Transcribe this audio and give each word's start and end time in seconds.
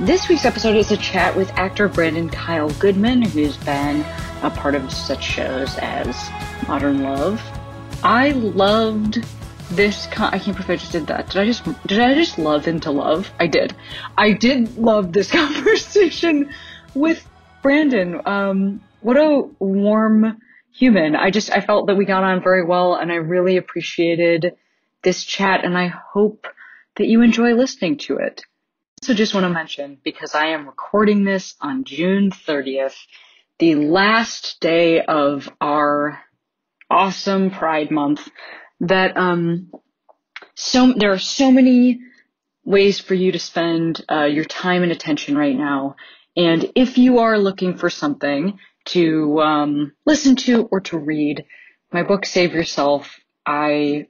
This 0.00 0.30
week's 0.30 0.46
episode 0.46 0.76
is 0.76 0.90
a 0.92 0.96
chat 0.96 1.36
with 1.36 1.50
actor 1.58 1.86
Brandon 1.86 2.30
Kyle 2.30 2.70
Goodman, 2.70 3.20
who's 3.20 3.58
been 3.58 4.00
a 4.42 4.48
part 4.48 4.74
of 4.74 4.90
such 4.90 5.22
shows 5.22 5.76
as 5.76 6.16
Modern 6.66 7.02
Love. 7.02 7.38
I 8.02 8.30
loved 8.30 9.22
this. 9.72 10.06
Con- 10.06 10.32
I 10.32 10.38
can't 10.38 10.56
believe 10.56 10.70
I 10.70 10.76
just 10.76 10.92
did 10.92 11.06
that. 11.08 11.28
Did 11.28 11.42
I 11.42 11.44
just 11.44 11.64
did 11.86 11.98
I 11.98 12.14
just 12.14 12.38
love 12.38 12.66
into 12.66 12.90
love? 12.90 13.30
I 13.38 13.46
did. 13.46 13.76
I 14.16 14.32
did 14.32 14.78
love 14.78 15.12
this 15.12 15.30
conversation 15.32 16.50
with 16.94 17.22
Brandon. 17.60 18.22
Um, 18.24 18.80
what 19.02 19.18
a 19.18 19.42
warm 19.58 20.40
human. 20.72 21.14
I 21.14 21.30
just 21.30 21.52
I 21.52 21.60
felt 21.60 21.88
that 21.88 21.96
we 21.96 22.06
got 22.06 22.24
on 22.24 22.42
very 22.42 22.64
well, 22.64 22.94
and 22.94 23.12
I 23.12 23.16
really 23.16 23.58
appreciated 23.58 24.54
this 25.02 25.24
chat, 25.24 25.62
and 25.62 25.76
I 25.76 25.88
hope 25.88 26.46
that 26.96 27.06
you 27.06 27.20
enjoy 27.20 27.52
listening 27.52 27.98
to 27.98 28.16
it. 28.16 28.40
So 29.10 29.14
just 29.14 29.34
want 29.34 29.42
to 29.42 29.50
mention, 29.50 29.98
because 30.04 30.36
I 30.36 30.50
am 30.50 30.66
recording 30.66 31.24
this 31.24 31.56
on 31.60 31.82
June 31.82 32.30
30th, 32.30 32.94
the 33.58 33.74
last 33.74 34.60
day 34.60 35.00
of 35.00 35.48
our 35.60 36.22
awesome 36.88 37.50
Pride 37.50 37.90
Month, 37.90 38.28
that, 38.78 39.16
um, 39.16 39.72
so, 40.54 40.92
there 40.92 41.10
are 41.10 41.18
so 41.18 41.50
many 41.50 41.98
ways 42.64 43.00
for 43.00 43.14
you 43.14 43.32
to 43.32 43.40
spend 43.40 44.00
uh, 44.08 44.26
your 44.26 44.44
time 44.44 44.84
and 44.84 44.92
attention 44.92 45.36
right 45.36 45.56
now. 45.56 45.96
And 46.36 46.70
if 46.76 46.96
you 46.96 47.18
are 47.18 47.36
looking 47.36 47.78
for 47.78 47.90
something 47.90 48.60
to 48.94 49.40
um, 49.40 49.92
listen 50.06 50.36
to 50.36 50.68
or 50.70 50.82
to 50.82 50.98
read, 50.98 51.46
my 51.90 52.04
book, 52.04 52.24
Save 52.24 52.54
Yourself, 52.54 53.18
I 53.44 54.06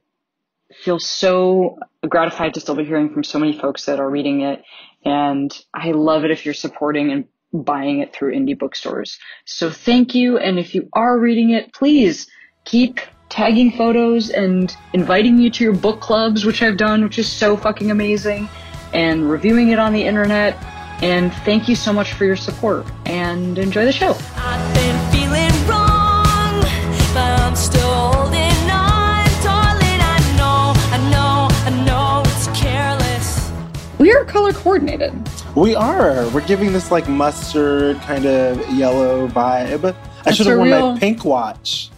feel 0.75 0.99
so 0.99 1.79
gratified 2.09 2.55
to 2.55 2.61
still 2.61 2.75
be 2.75 2.85
hearing 2.85 3.13
from 3.13 3.25
so 3.25 3.39
many 3.39 3.59
folks 3.59 3.87
that 3.87 3.99
are 3.99 4.09
reading 4.09 4.43
it. 4.43 4.63
And 5.05 5.57
I 5.75 5.93
love 5.93 6.25
it 6.25 6.31
if 6.31 6.45
you're 6.45 6.55
supporting 6.55 7.11
and 7.11 7.25
buying 7.53 8.01
it 8.01 8.13
through 8.13 8.35
indie 8.35 8.59
bookstores. 8.59 9.19
So 9.45 9.71
thank 9.71 10.15
you. 10.15 10.39
And 10.39 10.59
if 10.59 10.75
you 10.75 10.89
are 10.93 11.19
reading 11.19 11.51
it, 11.51 11.73
please 11.73 12.29
keep 12.65 13.01
tagging 13.29 13.73
photos 13.73 14.31
and 14.31 14.77
inviting 14.93 15.37
me 15.37 15.51
to 15.51 15.65
your 15.65 15.73
book 15.73 16.01
clubs, 16.01 16.45
which 16.45 16.63
I've 16.63 16.77
done, 16.77 17.03
which 17.03 17.19
is 17.19 17.31
so 17.31 17.57
fucking 17.57 17.91
amazing, 17.91 18.49
and 18.93 19.31
reviewing 19.31 19.71
it 19.71 19.79
on 19.79 19.93
the 19.93 20.03
internet. 20.03 20.57
And 21.03 21.33
thank 21.45 21.69
you 21.69 21.77
so 21.77 21.93
much 21.93 22.13
for 22.13 22.25
your 22.25 22.37
support 22.37 22.87
and 23.07 23.59
enjoy 23.59 23.85
the 23.85 23.93
show. 23.93 24.13
Color 34.31 34.53
coordinated. 34.53 35.13
We 35.57 35.75
are. 35.75 36.29
We're 36.31 36.47
giving 36.47 36.73
this 36.73 36.91
like 36.91 37.09
mustard 37.09 37.97
kind 38.03 38.25
of 38.27 38.59
yellow 38.71 39.29
vibe. 39.29 39.95
I 40.27 40.31
should 40.33 40.47
have 40.47 40.59
worn 40.59 40.69
real- 40.71 40.93
my 40.93 40.99
pink 40.99 41.25
watch 41.25 41.91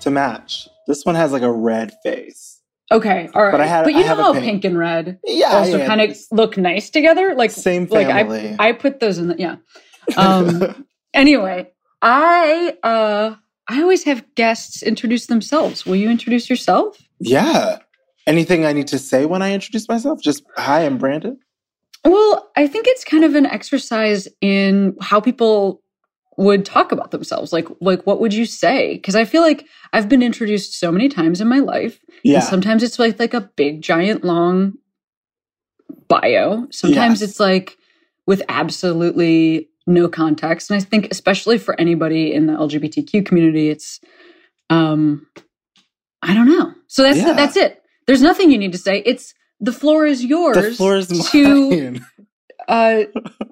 to 0.00 0.10
match. 0.10 0.68
This 0.86 1.04
one 1.04 1.14
has 1.14 1.32
like 1.32 1.42
a 1.42 1.52
red 1.52 1.92
face. 2.02 2.60
Okay, 2.92 3.28
all 3.34 3.42
right. 3.42 3.50
But 3.50 3.60
I 3.60 3.66
had- 3.66 3.86
you 3.88 3.96
I 3.96 4.00
know 4.00 4.06
have 4.08 4.18
how 4.18 4.32
pink. 4.32 4.44
pink. 4.44 4.64
and 4.64 4.78
red 4.78 5.18
Yeah, 5.24 5.48
also 5.56 5.78
yeah. 5.78 5.86
kind 5.86 6.00
of 6.00 6.16
look 6.30 6.56
nice 6.56 6.90
together. 6.90 7.34
Like 7.34 7.50
Same 7.50 7.86
like 7.90 8.06
family. 8.06 8.54
I 8.58 8.68
I 8.68 8.72
put 8.72 9.00
those 9.00 9.18
in 9.18 9.28
the 9.28 9.36
yeah. 9.38 9.56
Um. 10.16 10.86
anyway, 11.14 11.68
I 12.02 12.76
uh 12.82 13.34
I 13.68 13.82
always 13.82 14.04
have 14.04 14.24
guests 14.36 14.82
introduce 14.82 15.26
themselves. 15.26 15.84
Will 15.86 15.96
you 15.96 16.10
introduce 16.10 16.48
yourself? 16.50 16.98
yeah. 17.20 17.78
Anything 18.28 18.64
I 18.64 18.72
need 18.72 18.88
to 18.88 18.98
say 18.98 19.24
when 19.24 19.40
I 19.40 19.52
introduce 19.52 19.88
myself? 19.88 20.20
Just 20.20 20.42
hi, 20.56 20.84
I'm 20.84 20.98
Brandon. 20.98 21.38
Well, 22.10 22.50
I 22.56 22.66
think 22.66 22.86
it's 22.88 23.04
kind 23.04 23.24
of 23.24 23.34
an 23.34 23.46
exercise 23.46 24.28
in 24.40 24.96
how 25.00 25.20
people 25.20 25.82
would 26.38 26.64
talk 26.64 26.92
about 26.92 27.10
themselves. 27.12 27.52
Like 27.52 27.66
like 27.80 28.06
what 28.06 28.20
would 28.20 28.34
you 28.34 28.44
say? 28.46 28.94
Because 28.94 29.16
I 29.16 29.24
feel 29.24 29.42
like 29.42 29.66
I've 29.92 30.08
been 30.08 30.22
introduced 30.22 30.78
so 30.78 30.92
many 30.92 31.08
times 31.08 31.40
in 31.40 31.48
my 31.48 31.60
life. 31.60 31.98
Yeah. 32.22 32.36
And 32.36 32.44
sometimes 32.44 32.82
it's 32.82 32.98
like 32.98 33.18
like 33.18 33.34
a 33.34 33.40
big 33.56 33.80
giant 33.82 34.24
long 34.24 34.74
bio. 36.08 36.66
Sometimes 36.70 37.20
Yes. 37.20 37.30
it's 37.30 37.40
like 37.40 37.76
with 38.26 38.42
absolutely 38.48 39.68
no 39.86 40.08
context. 40.08 40.70
And 40.70 40.80
I 40.80 40.84
think 40.84 41.08
especially 41.10 41.58
for 41.58 41.78
anybody 41.80 42.32
in 42.34 42.46
the 42.46 42.52
LGBTQ 42.54 43.24
community, 43.24 43.70
it's 43.70 44.00
um 44.68 45.26
I 46.22 46.34
don't 46.34 46.48
know. 46.48 46.74
So 46.86 47.02
that's 47.02 47.18
Yeah. 47.18 47.32
that's 47.32 47.56
it. 47.56 47.82
There's 48.06 48.22
nothing 48.22 48.50
you 48.50 48.58
need 48.58 48.72
to 48.72 48.78
say. 48.78 49.02
It's 49.06 49.32
the 49.60 49.72
floor 49.72 50.06
is 50.06 50.24
yours 50.24 50.56
the 50.56 50.74
floor 50.74 50.96
is 50.96 51.08
to 51.30 51.98
uh 52.68 53.04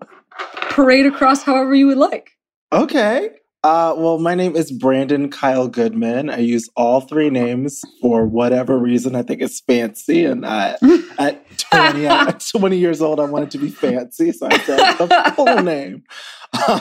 parade 0.71 1.07
across 1.07 1.43
however 1.43 1.75
you 1.75 1.87
would 1.87 1.99
like. 1.99 2.31
Okay. 2.73 3.31
Uh, 3.65 3.95
well, 3.97 4.19
my 4.19 4.35
name 4.35 4.55
is 4.55 4.71
Brandon 4.71 5.31
Kyle 5.31 5.69
Goodman. 5.69 6.29
I 6.29 6.41
use 6.41 6.69
all 6.77 7.01
three 7.01 7.31
names 7.31 7.81
for 8.03 8.27
whatever 8.27 8.79
reason 8.79 9.17
I 9.17 9.23
think 9.23 9.41
it's 9.41 9.61
fancy. 9.61 10.27
And 10.27 10.45
uh, 10.45 10.77
at 11.19 11.59
20, 11.59 12.07
at 12.07 12.45
20 12.47 12.77
years 12.77 13.01
old, 13.01 13.21
I 13.21 13.25
wanted 13.25 13.51
to 13.53 13.59
be 13.59 13.71
fancy. 13.71 14.33
So 14.33 14.49
I 14.49 14.59
said 14.59 14.99
the 14.99 15.33
full 15.35 15.63
name. 15.63 16.03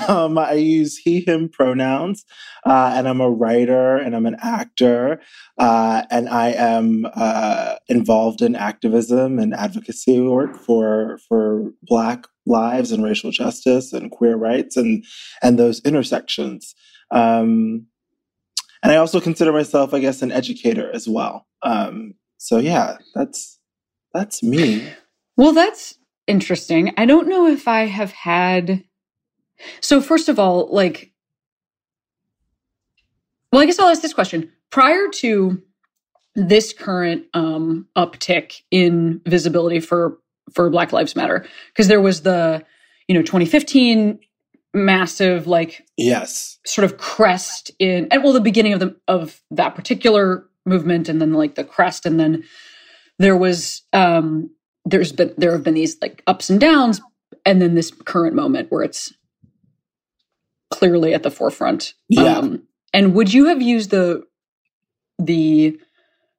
Um, 0.09 0.37
I 0.37 0.55
use 0.55 0.97
he, 0.97 1.21
him 1.21 1.47
pronouns. 1.47 2.25
Uh, 2.65 2.91
and 2.93 3.07
I'm 3.07 3.21
a 3.21 3.31
writer 3.31 3.95
and 3.95 4.13
I'm 4.13 4.25
an 4.25 4.35
actor. 4.43 5.21
Uh, 5.57 6.03
and 6.11 6.27
I 6.27 6.49
am 6.49 7.07
uh, 7.15 7.75
involved 7.87 8.41
in 8.41 8.57
activism 8.57 9.39
and 9.39 9.53
advocacy 9.53 10.19
work 10.19 10.57
for, 10.57 11.17
for 11.29 11.71
Black 11.81 12.25
lives 12.45 12.91
and 12.91 13.03
racial 13.03 13.31
justice 13.31 13.93
and 13.93 14.11
queer 14.11 14.35
rights 14.35 14.77
and 14.77 15.03
and 15.41 15.57
those 15.57 15.79
intersections. 15.81 16.75
Um, 17.11 17.87
and 18.81 18.91
I 18.91 18.97
also 18.97 19.21
consider 19.21 19.53
myself, 19.53 19.93
I 19.93 19.99
guess, 19.99 20.21
an 20.21 20.31
educator 20.31 20.91
as 20.93 21.07
well. 21.07 21.47
Um, 21.61 22.15
so 22.37 22.57
yeah, 22.57 22.97
that's 23.15 23.59
that's 24.13 24.43
me. 24.43 24.87
Well, 25.37 25.53
that's 25.53 25.97
interesting. 26.27 26.93
I 26.97 27.05
don't 27.05 27.27
know 27.27 27.47
if 27.47 27.67
I 27.67 27.85
have 27.85 28.11
had. 28.11 28.83
So, 29.81 30.01
first 30.01 30.29
of 30.29 30.39
all, 30.39 30.67
like, 30.71 31.11
well, 33.51 33.61
I 33.61 33.65
guess 33.65 33.79
I'll 33.79 33.89
ask 33.89 34.01
this 34.01 34.13
question. 34.13 34.51
Prior 34.69 35.07
to 35.15 35.61
this 36.35 36.73
current 36.73 37.25
um, 37.33 37.87
uptick 37.95 38.61
in 38.71 39.21
visibility 39.25 39.79
for 39.79 40.17
for 40.53 40.69
Black 40.69 40.91
Lives 40.91 41.15
Matter, 41.15 41.45
because 41.69 41.87
there 41.87 42.01
was 42.01 42.21
the, 42.21 42.63
you 43.07 43.15
know, 43.15 43.21
2015 43.21 44.19
massive 44.75 45.45
like 45.45 45.85
Yes. 45.97 46.57
sort 46.65 46.83
of 46.83 46.97
crest 46.97 47.69
in 47.77 48.07
and 48.09 48.23
well 48.23 48.33
the 48.33 48.41
beginning 48.41 48.73
of 48.73 48.79
the 48.79 48.95
of 49.07 49.39
that 49.51 49.75
particular 49.75 50.47
movement 50.65 51.07
and 51.09 51.21
then 51.21 51.33
like 51.33 51.53
the 51.53 51.63
crest 51.63 52.07
and 52.07 52.19
then 52.19 52.43
there 53.19 53.37
was 53.37 53.83
um 53.93 54.49
there's 54.85 55.11
been 55.11 55.31
there 55.37 55.51
have 55.51 55.61
been 55.63 55.75
these 55.75 55.97
like 56.01 56.23
ups 56.25 56.49
and 56.49 56.59
downs 56.59 57.01
and 57.45 57.61
then 57.61 57.75
this 57.75 57.91
current 57.91 58.35
moment 58.35 58.71
where 58.71 58.81
it's 58.81 59.13
clearly 60.71 61.13
at 61.13 61.21
the 61.21 61.29
forefront 61.29 61.93
Yeah. 62.09 62.37
um 62.37 62.63
and 62.93 63.13
would 63.13 63.31
you 63.31 63.45
have 63.45 63.61
used 63.61 63.91
the 63.91 64.23
the 65.19 65.79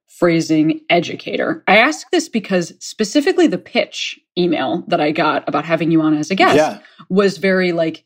phrasing 0.07 0.79
educator 0.89 1.63
i 1.67 1.77
ask 1.77 2.09
this 2.11 2.29
because 2.29 2.73
specifically 2.79 3.47
the 3.47 3.57
pitch 3.57 4.17
email 4.37 4.83
that 4.87 5.01
i 5.01 5.11
got 5.11 5.47
about 5.47 5.65
having 5.65 5.91
you 5.91 6.01
on 6.01 6.13
as 6.15 6.31
a 6.31 6.35
guest 6.35 6.55
Yeah. 6.55 6.79
was 7.09 7.37
very 7.37 7.71
like 7.73 8.05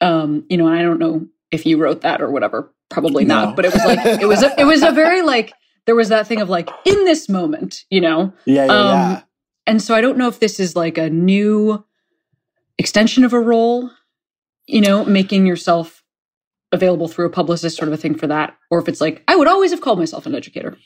um 0.00 0.44
you 0.50 0.56
know 0.56 0.68
i 0.68 0.82
don't 0.82 0.98
know 0.98 1.26
if 1.50 1.64
you 1.66 1.78
wrote 1.78 2.02
that 2.02 2.20
or 2.20 2.30
whatever 2.30 2.72
probably 2.90 3.24
No. 3.24 3.46
not 3.46 3.56
but 3.56 3.64
it 3.64 3.72
was 3.72 3.84
like 3.84 4.04
it 4.20 4.26
was 4.26 4.42
a, 4.42 4.60
it 4.60 4.64
was 4.64 4.82
a 4.82 4.90
very 4.92 5.22
like 5.22 5.52
there 5.86 5.94
was 5.96 6.08
that 6.10 6.26
thing 6.26 6.40
of 6.40 6.48
like 6.50 6.68
in 6.84 7.04
this 7.04 7.28
moment 7.28 7.84
you 7.90 8.00
know 8.00 8.32
Yeah. 8.44 8.66
Yeah. 8.66 8.72
Um, 8.72 8.86
yeah. 8.88 9.22
and 9.66 9.82
so 9.82 9.94
i 9.94 10.00
don't 10.00 10.18
know 10.18 10.28
if 10.28 10.40
this 10.40 10.60
is 10.60 10.76
like 10.76 10.98
a 10.98 11.08
new 11.08 11.84
extension 12.78 13.24
of 13.24 13.32
a 13.32 13.40
role 13.40 13.90
you 14.66 14.80
know 14.80 15.04
making 15.04 15.46
yourself 15.46 16.02
available 16.72 17.08
through 17.08 17.26
a 17.26 17.30
publicist 17.30 17.76
sort 17.76 17.88
of 17.88 17.94
a 17.94 17.96
thing 17.96 18.14
for 18.14 18.26
that 18.26 18.56
or 18.70 18.78
if 18.78 18.88
it's 18.88 19.00
like 19.00 19.22
i 19.28 19.36
would 19.36 19.48
always 19.48 19.70
have 19.70 19.80
called 19.80 19.98
myself 19.98 20.26
an 20.26 20.34
educator 20.34 20.76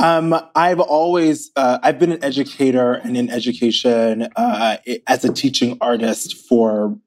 Um, 0.00 0.34
I've 0.54 0.80
always 0.80 1.50
uh, 1.56 1.78
I've 1.82 1.98
been 1.98 2.12
an 2.12 2.24
educator 2.24 2.94
and 2.94 3.18
in 3.18 3.28
education 3.28 4.28
uh, 4.34 4.78
as 5.06 5.24
a 5.26 5.32
teaching 5.32 5.76
artist 5.82 6.36
for 6.48 6.98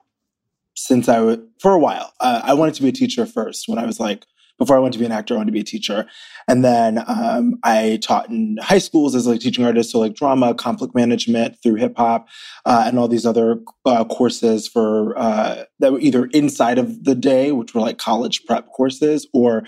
since 0.76 1.10
I 1.10 1.20
was 1.20 1.40
for 1.60 1.72
a 1.72 1.80
while. 1.80 2.14
Uh, 2.20 2.42
I 2.44 2.54
wanted 2.54 2.76
to 2.76 2.84
be 2.84 2.90
a 2.90 2.94
teacher 2.94 3.26
first 3.26 3.68
when 3.68 3.80
I 3.80 3.86
was 3.86 4.00
like 4.00 4.28
before 4.60 4.76
I 4.76 4.80
went 4.80 4.94
to 4.94 5.00
be 5.00 5.06
an 5.06 5.12
actor, 5.12 5.34
I 5.34 5.38
wanted 5.38 5.48
to 5.48 5.54
be 5.54 5.60
a 5.60 5.64
teacher. 5.64 6.06
And 6.48 6.64
then 6.64 7.04
um, 7.08 7.60
I 7.64 8.00
taught 8.02 8.30
in 8.30 8.58
high 8.62 8.78
schools 8.78 9.16
as 9.16 9.28
like 9.28 9.40
teaching 9.40 9.66
artist, 9.66 9.92
so 9.92 10.00
like 10.00 10.14
drama, 10.14 10.54
conflict 10.54 10.96
management 10.96 11.58
through 11.62 11.76
hip 11.76 11.96
hop, 11.98 12.28
uh, 12.66 12.84
and 12.86 13.00
all 13.00 13.08
these 13.08 13.26
other 13.26 13.60
uh, 13.86 14.06
courses 14.06 14.68
for 14.68 15.18
uh, 15.18 15.64
that 15.80 15.92
were 15.92 16.00
either 16.00 16.26
inside 16.28 16.78
of 16.78 17.04
the 17.04 17.16
day, 17.16 17.52
which 17.52 17.74
were 17.74 17.82
like 17.82 17.98
college 17.98 18.46
prep 18.46 18.68
courses, 18.68 19.28
or 19.34 19.64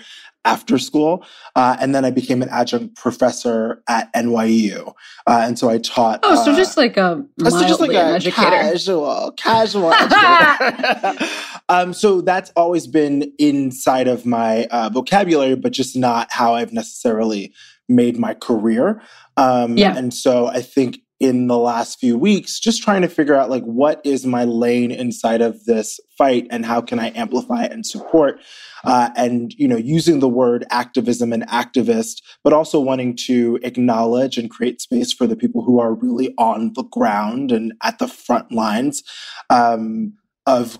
after 0.46 0.78
school. 0.78 1.26
Uh, 1.54 1.76
and 1.80 1.94
then 1.94 2.04
I 2.04 2.10
became 2.10 2.40
an 2.40 2.48
adjunct 2.48 2.96
professor 2.96 3.82
at 3.88 4.10
NYU. 4.14 4.94
Uh, 5.26 5.42
and 5.44 5.58
so 5.58 5.68
I 5.68 5.78
taught. 5.78 6.20
Oh, 6.22 6.42
so 6.44 6.52
uh, 6.52 6.56
just 6.56 6.76
like 6.76 6.96
a 6.96 7.22
so 7.40 7.66
just 7.66 7.80
like 7.80 7.90
a 7.90 8.14
educator. 8.14 8.50
casual, 8.50 9.32
casual 9.32 9.92
educator. 9.92 11.26
um, 11.68 11.92
so 11.92 12.20
that's 12.20 12.52
always 12.56 12.86
been 12.86 13.32
inside 13.38 14.08
of 14.08 14.24
my 14.24 14.64
uh, 14.66 14.88
vocabulary, 14.88 15.56
but 15.56 15.72
just 15.72 15.96
not 15.96 16.28
how 16.30 16.54
I've 16.54 16.72
necessarily 16.72 17.52
made 17.88 18.18
my 18.18 18.34
career. 18.34 19.02
Um, 19.36 19.76
yeah. 19.76 19.96
And 19.96 20.12
so 20.12 20.46
I 20.46 20.62
think 20.62 21.00
in 21.18 21.46
the 21.46 21.56
last 21.56 21.98
few 21.98 22.18
weeks 22.18 22.60
just 22.60 22.82
trying 22.82 23.00
to 23.00 23.08
figure 23.08 23.34
out 23.34 23.48
like 23.48 23.64
what 23.64 24.02
is 24.04 24.26
my 24.26 24.44
lane 24.44 24.90
inside 24.90 25.40
of 25.40 25.64
this 25.64 25.98
fight 26.18 26.46
and 26.50 26.66
how 26.66 26.78
can 26.78 26.98
i 26.98 27.10
amplify 27.14 27.64
and 27.64 27.86
support 27.86 28.38
uh, 28.84 29.08
and 29.16 29.54
you 29.54 29.66
know 29.66 29.78
using 29.78 30.20
the 30.20 30.28
word 30.28 30.66
activism 30.68 31.32
and 31.32 31.46
activist 31.48 32.20
but 32.44 32.52
also 32.52 32.78
wanting 32.78 33.16
to 33.16 33.58
acknowledge 33.62 34.36
and 34.36 34.50
create 34.50 34.82
space 34.82 35.10
for 35.10 35.26
the 35.26 35.36
people 35.36 35.64
who 35.64 35.80
are 35.80 35.94
really 35.94 36.34
on 36.36 36.72
the 36.74 36.84
ground 36.84 37.50
and 37.50 37.72
at 37.82 37.98
the 37.98 38.08
front 38.08 38.52
lines 38.52 39.02
um, 39.48 40.12
of 40.44 40.78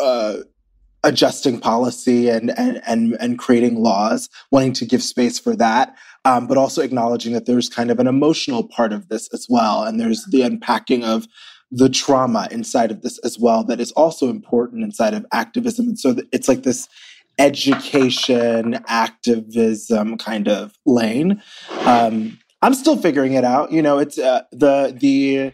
uh, 0.00 0.38
adjusting 1.04 1.60
policy 1.60 2.28
and, 2.28 2.50
and 2.58 2.82
and 2.86 3.16
and 3.20 3.38
creating 3.38 3.76
laws, 3.76 4.28
wanting 4.50 4.72
to 4.74 4.84
give 4.84 5.02
space 5.02 5.38
for 5.38 5.54
that, 5.56 5.96
um, 6.24 6.46
but 6.46 6.58
also 6.58 6.82
acknowledging 6.82 7.32
that 7.32 7.46
there's 7.46 7.68
kind 7.68 7.90
of 7.90 7.98
an 8.00 8.06
emotional 8.06 8.66
part 8.66 8.92
of 8.92 9.08
this 9.08 9.28
as 9.32 9.46
well, 9.48 9.84
and 9.84 10.00
there's 10.00 10.24
the 10.30 10.42
unpacking 10.42 11.04
of 11.04 11.26
the 11.70 11.88
trauma 11.88 12.48
inside 12.50 12.90
of 12.90 13.02
this 13.02 13.18
as 13.18 13.38
well 13.38 13.64
that 13.64 13.80
is 13.80 13.92
also 13.92 14.28
important 14.30 14.84
inside 14.84 15.14
of 15.14 15.26
activism. 15.32 15.88
And 15.88 15.98
so 15.98 16.16
it's 16.32 16.48
like 16.48 16.62
this 16.62 16.88
education 17.38 18.80
activism 18.86 20.16
kind 20.16 20.48
of 20.48 20.72
lane. 20.86 21.42
Um, 21.80 22.38
I'm 22.62 22.74
still 22.74 22.96
figuring 22.96 23.34
it 23.34 23.44
out. 23.44 23.72
You 23.72 23.82
know, 23.82 23.98
it's 23.98 24.18
uh, 24.18 24.42
the 24.52 24.96
the 24.98 25.52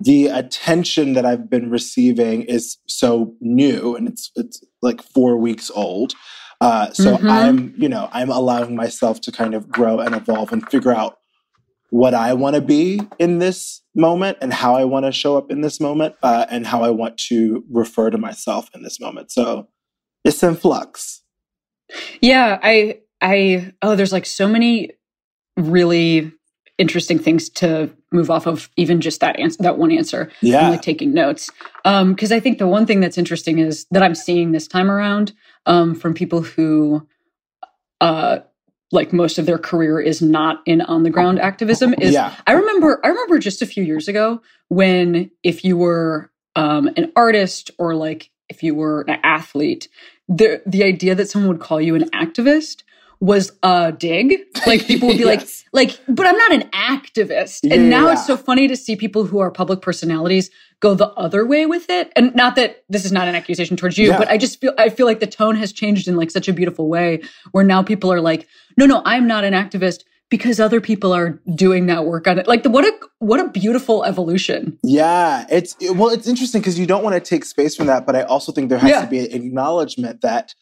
the 0.00 0.26
attention 0.28 1.14
that 1.14 1.26
I've 1.26 1.50
been 1.50 1.70
receiving 1.70 2.42
is 2.42 2.78
so 2.86 3.34
new 3.40 3.96
and 3.96 4.08
it's 4.08 4.30
it's 4.36 4.62
like 4.82 5.02
four 5.02 5.36
weeks 5.36 5.70
old. 5.74 6.14
Uh, 6.60 6.90
so 6.92 7.16
mm-hmm. 7.16 7.28
I'm, 7.28 7.74
you 7.76 7.88
know, 7.88 8.08
I'm 8.12 8.30
allowing 8.30 8.74
myself 8.74 9.20
to 9.22 9.32
kind 9.32 9.54
of 9.54 9.68
grow 9.68 10.00
and 10.00 10.14
evolve 10.14 10.52
and 10.52 10.68
figure 10.68 10.92
out 10.92 11.18
what 11.90 12.14
I 12.14 12.34
want 12.34 12.56
to 12.56 12.60
be 12.60 13.00
in 13.18 13.38
this 13.38 13.80
moment 13.94 14.38
and 14.40 14.52
how 14.52 14.74
I 14.74 14.84
want 14.84 15.06
to 15.06 15.12
show 15.12 15.36
up 15.36 15.50
in 15.50 15.60
this 15.60 15.80
moment 15.80 16.16
uh, 16.22 16.46
and 16.50 16.66
how 16.66 16.82
I 16.82 16.90
want 16.90 17.16
to 17.28 17.64
refer 17.70 18.10
to 18.10 18.18
myself 18.18 18.68
in 18.74 18.82
this 18.82 19.00
moment. 19.00 19.30
So 19.30 19.68
it's 20.24 20.42
in 20.42 20.56
flux. 20.56 21.22
Yeah, 22.20 22.58
I, 22.62 23.00
I, 23.22 23.72
oh, 23.80 23.96
there's 23.96 24.12
like 24.12 24.26
so 24.26 24.48
many 24.48 24.90
really 25.56 26.32
interesting 26.78 27.18
things 27.18 27.48
to 27.48 27.90
move 28.12 28.30
off 28.30 28.46
of 28.46 28.70
even 28.76 29.00
just 29.00 29.20
that 29.20 29.38
answer 29.38 29.62
that 29.62 29.78
one 29.78 29.90
answer 29.90 30.30
yeah 30.40 30.60
and 30.60 30.70
like 30.70 30.82
taking 30.82 31.12
notes 31.12 31.50
um 31.84 32.14
because 32.14 32.32
i 32.32 32.38
think 32.38 32.58
the 32.58 32.66
one 32.66 32.86
thing 32.86 33.00
that's 33.00 33.18
interesting 33.18 33.58
is 33.58 33.84
that 33.90 34.02
i'm 34.02 34.14
seeing 34.14 34.52
this 34.52 34.68
time 34.68 34.90
around 34.90 35.32
um 35.66 35.94
from 35.94 36.14
people 36.14 36.40
who 36.40 37.06
uh 38.00 38.38
like 38.90 39.12
most 39.12 39.38
of 39.38 39.44
their 39.44 39.58
career 39.58 40.00
is 40.00 40.22
not 40.22 40.62
in 40.64 40.80
on 40.82 41.02
the 41.02 41.10
ground 41.10 41.40
activism 41.40 41.94
is 41.94 42.12
yeah. 42.12 42.34
i 42.46 42.52
remember 42.52 43.00
i 43.04 43.08
remember 43.08 43.38
just 43.38 43.60
a 43.60 43.66
few 43.66 43.82
years 43.82 44.06
ago 44.06 44.40
when 44.68 45.30
if 45.42 45.64
you 45.64 45.76
were 45.76 46.30
um 46.54 46.88
an 46.96 47.12
artist 47.16 47.72
or 47.78 47.94
like 47.94 48.30
if 48.48 48.62
you 48.62 48.74
were 48.74 49.02
an 49.02 49.18
athlete 49.24 49.88
the 50.28 50.62
the 50.64 50.84
idea 50.84 51.14
that 51.14 51.28
someone 51.28 51.48
would 51.48 51.60
call 51.60 51.80
you 51.80 51.96
an 51.96 52.08
activist 52.10 52.82
was 53.20 53.52
a 53.62 53.92
dig. 53.92 54.34
Like 54.66 54.86
people 54.86 55.08
would 55.08 55.18
be 55.18 55.24
yes. 55.24 55.64
like, 55.72 55.90
like, 55.90 56.00
but 56.08 56.26
I'm 56.26 56.36
not 56.36 56.52
an 56.52 56.70
activist. 56.70 57.62
And 57.64 57.84
yeah. 57.84 57.88
now 57.88 58.10
it's 58.10 58.26
so 58.26 58.36
funny 58.36 58.68
to 58.68 58.76
see 58.76 58.96
people 58.96 59.24
who 59.24 59.38
are 59.38 59.50
public 59.50 59.82
personalities 59.82 60.50
go 60.80 60.94
the 60.94 61.08
other 61.10 61.44
way 61.44 61.66
with 61.66 61.90
it. 61.90 62.12
And 62.14 62.34
not 62.34 62.56
that 62.56 62.84
this 62.88 63.04
is 63.04 63.12
not 63.12 63.26
an 63.26 63.34
accusation 63.34 63.76
towards 63.76 63.98
you, 63.98 64.08
yeah. 64.08 64.18
but 64.18 64.28
I 64.28 64.38
just 64.38 64.60
feel 64.60 64.72
I 64.78 64.88
feel 64.88 65.06
like 65.06 65.20
the 65.20 65.26
tone 65.26 65.56
has 65.56 65.72
changed 65.72 66.06
in 66.06 66.16
like 66.16 66.30
such 66.30 66.48
a 66.48 66.52
beautiful 66.52 66.88
way 66.88 67.22
where 67.52 67.64
now 67.64 67.82
people 67.82 68.12
are 68.12 68.20
like, 68.20 68.46
no, 68.76 68.86
no, 68.86 69.02
I'm 69.04 69.26
not 69.26 69.44
an 69.44 69.54
activist 69.54 70.04
because 70.30 70.60
other 70.60 70.80
people 70.80 71.12
are 71.12 71.40
doing 71.54 71.86
that 71.86 72.04
work 72.04 72.26
on 72.26 72.38
it. 72.38 72.46
Like 72.46 72.62
the, 72.62 72.70
what 72.70 72.84
a 72.84 72.92
what 73.18 73.40
a 73.40 73.48
beautiful 73.48 74.04
evolution. 74.04 74.78
Yeah, 74.82 75.46
it's 75.50 75.76
well, 75.92 76.10
it's 76.10 76.28
interesting 76.28 76.60
because 76.60 76.78
you 76.78 76.86
don't 76.86 77.02
want 77.02 77.14
to 77.14 77.20
take 77.20 77.44
space 77.44 77.74
from 77.74 77.86
that, 77.86 78.06
but 78.06 78.14
I 78.14 78.22
also 78.22 78.52
think 78.52 78.68
there 78.68 78.78
has 78.78 78.90
yeah. 78.90 79.00
to 79.00 79.06
be 79.06 79.18
an 79.18 79.32
acknowledgement 79.32 80.20
that 80.20 80.54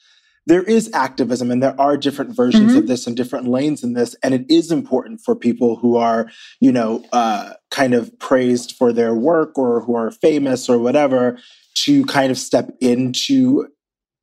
there 0.47 0.63
is 0.63 0.89
activism 0.95 1.51
and 1.51 1.63
there 1.63 1.79
are 1.81 1.97
different 1.97 2.35
versions 2.35 2.71
mm-hmm. 2.71 2.79
of 2.79 2.87
this 2.87 3.07
and 3.07 3.17
different 3.17 3.49
lanes 3.49 3.83
in 3.83 3.93
this 3.93 4.15
and 4.23 4.33
it 4.33 4.47
is 4.49 4.71
important 4.71 5.21
for 5.21 5.35
people 5.35 5.77
who 5.77 5.97
are 5.97 6.31
you 6.61 6.73
know 6.73 7.05
uh, 7.13 7.53
kind 7.71 7.95
of 7.95 8.17
praised 8.19 8.73
for 8.73 8.93
their 8.93 9.15
work 9.15 9.59
or 9.59 9.83
who 9.83 9.95
are 9.95 10.11
famous 10.11 10.69
or 10.69 10.79
whatever 10.79 11.39
to 11.75 12.05
kind 12.07 12.31
of 12.31 12.39
step 12.39 12.71
into 12.81 13.67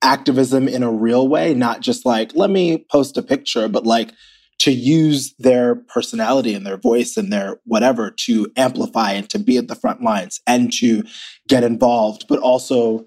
activism 0.01 0.67
in 0.67 0.83
a 0.83 0.91
real 0.91 1.27
way 1.27 1.53
not 1.53 1.81
just 1.81 2.05
like 2.05 2.31
let 2.35 2.49
me 2.49 2.85
post 2.91 3.17
a 3.17 3.21
picture 3.21 3.67
but 3.67 3.85
like 3.85 4.11
to 4.59 4.71
use 4.71 5.33
their 5.39 5.75
personality 5.75 6.53
and 6.53 6.65
their 6.65 6.77
voice 6.77 7.17
and 7.17 7.33
their 7.33 7.59
whatever 7.65 8.11
to 8.11 8.51
amplify 8.55 9.11
and 9.11 9.29
to 9.29 9.39
be 9.39 9.57
at 9.57 9.67
the 9.67 9.75
front 9.75 10.01
lines 10.01 10.41
and 10.45 10.71
to 10.71 11.03
get 11.47 11.63
involved 11.63 12.25
but 12.27 12.39
also 12.39 13.05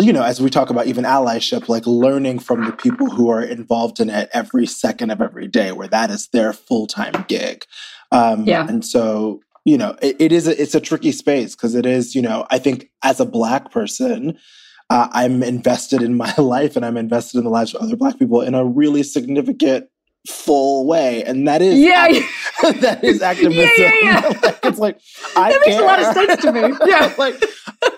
you 0.00 0.12
know, 0.12 0.22
as 0.22 0.40
we 0.40 0.50
talk 0.50 0.70
about 0.70 0.86
even 0.86 1.04
allyship, 1.04 1.68
like 1.68 1.86
learning 1.86 2.38
from 2.38 2.64
the 2.64 2.72
people 2.72 3.08
who 3.10 3.28
are 3.30 3.42
involved 3.42 4.00
in 4.00 4.10
it 4.10 4.28
every 4.32 4.66
second 4.66 5.10
of 5.10 5.20
every 5.20 5.48
day, 5.48 5.72
where 5.72 5.88
that 5.88 6.10
is 6.10 6.28
their 6.28 6.52
full 6.52 6.86
time 6.86 7.24
gig. 7.28 7.64
Um, 8.12 8.44
yeah. 8.44 8.66
And 8.66 8.84
so, 8.84 9.40
you 9.64 9.78
know, 9.78 9.96
it, 10.02 10.16
it 10.18 10.32
is 10.32 10.46
a, 10.46 10.60
it's 10.60 10.74
a 10.74 10.80
tricky 10.80 11.12
space 11.12 11.54
because 11.54 11.74
it 11.74 11.86
is, 11.86 12.14
you 12.14 12.22
know, 12.22 12.46
I 12.50 12.58
think 12.58 12.90
as 13.02 13.20
a 13.20 13.26
black 13.26 13.70
person, 13.70 14.38
uh, 14.90 15.08
I'm 15.12 15.42
invested 15.42 16.02
in 16.02 16.16
my 16.16 16.34
life 16.36 16.76
and 16.76 16.84
I'm 16.84 16.96
invested 16.96 17.38
in 17.38 17.44
the 17.44 17.50
lives 17.50 17.74
of 17.74 17.82
other 17.82 17.96
black 17.96 18.18
people 18.18 18.42
in 18.42 18.54
a 18.54 18.64
really 18.64 19.02
significant 19.02 19.88
full 20.28 20.86
way 20.86 21.24
and 21.24 21.48
that 21.48 21.62
is 21.62 21.78
yeah, 21.78 22.06
that 22.80 23.02
is 23.02 23.22
activism 23.22 23.70
yeah, 23.78 23.92
yeah, 24.02 24.20
yeah. 24.22 24.28
like, 24.42 24.58
it's 24.64 24.78
like 24.78 25.00
I 25.34 25.50
that 25.50 25.60
makes 25.64 25.76
care. 25.76 25.82
a 25.82 25.86
lot 25.86 25.98
of 25.98 26.14
sense 26.14 26.42
to 26.42 26.52
me. 26.52 26.60
Yeah. 26.86 27.14
Like 27.16 27.42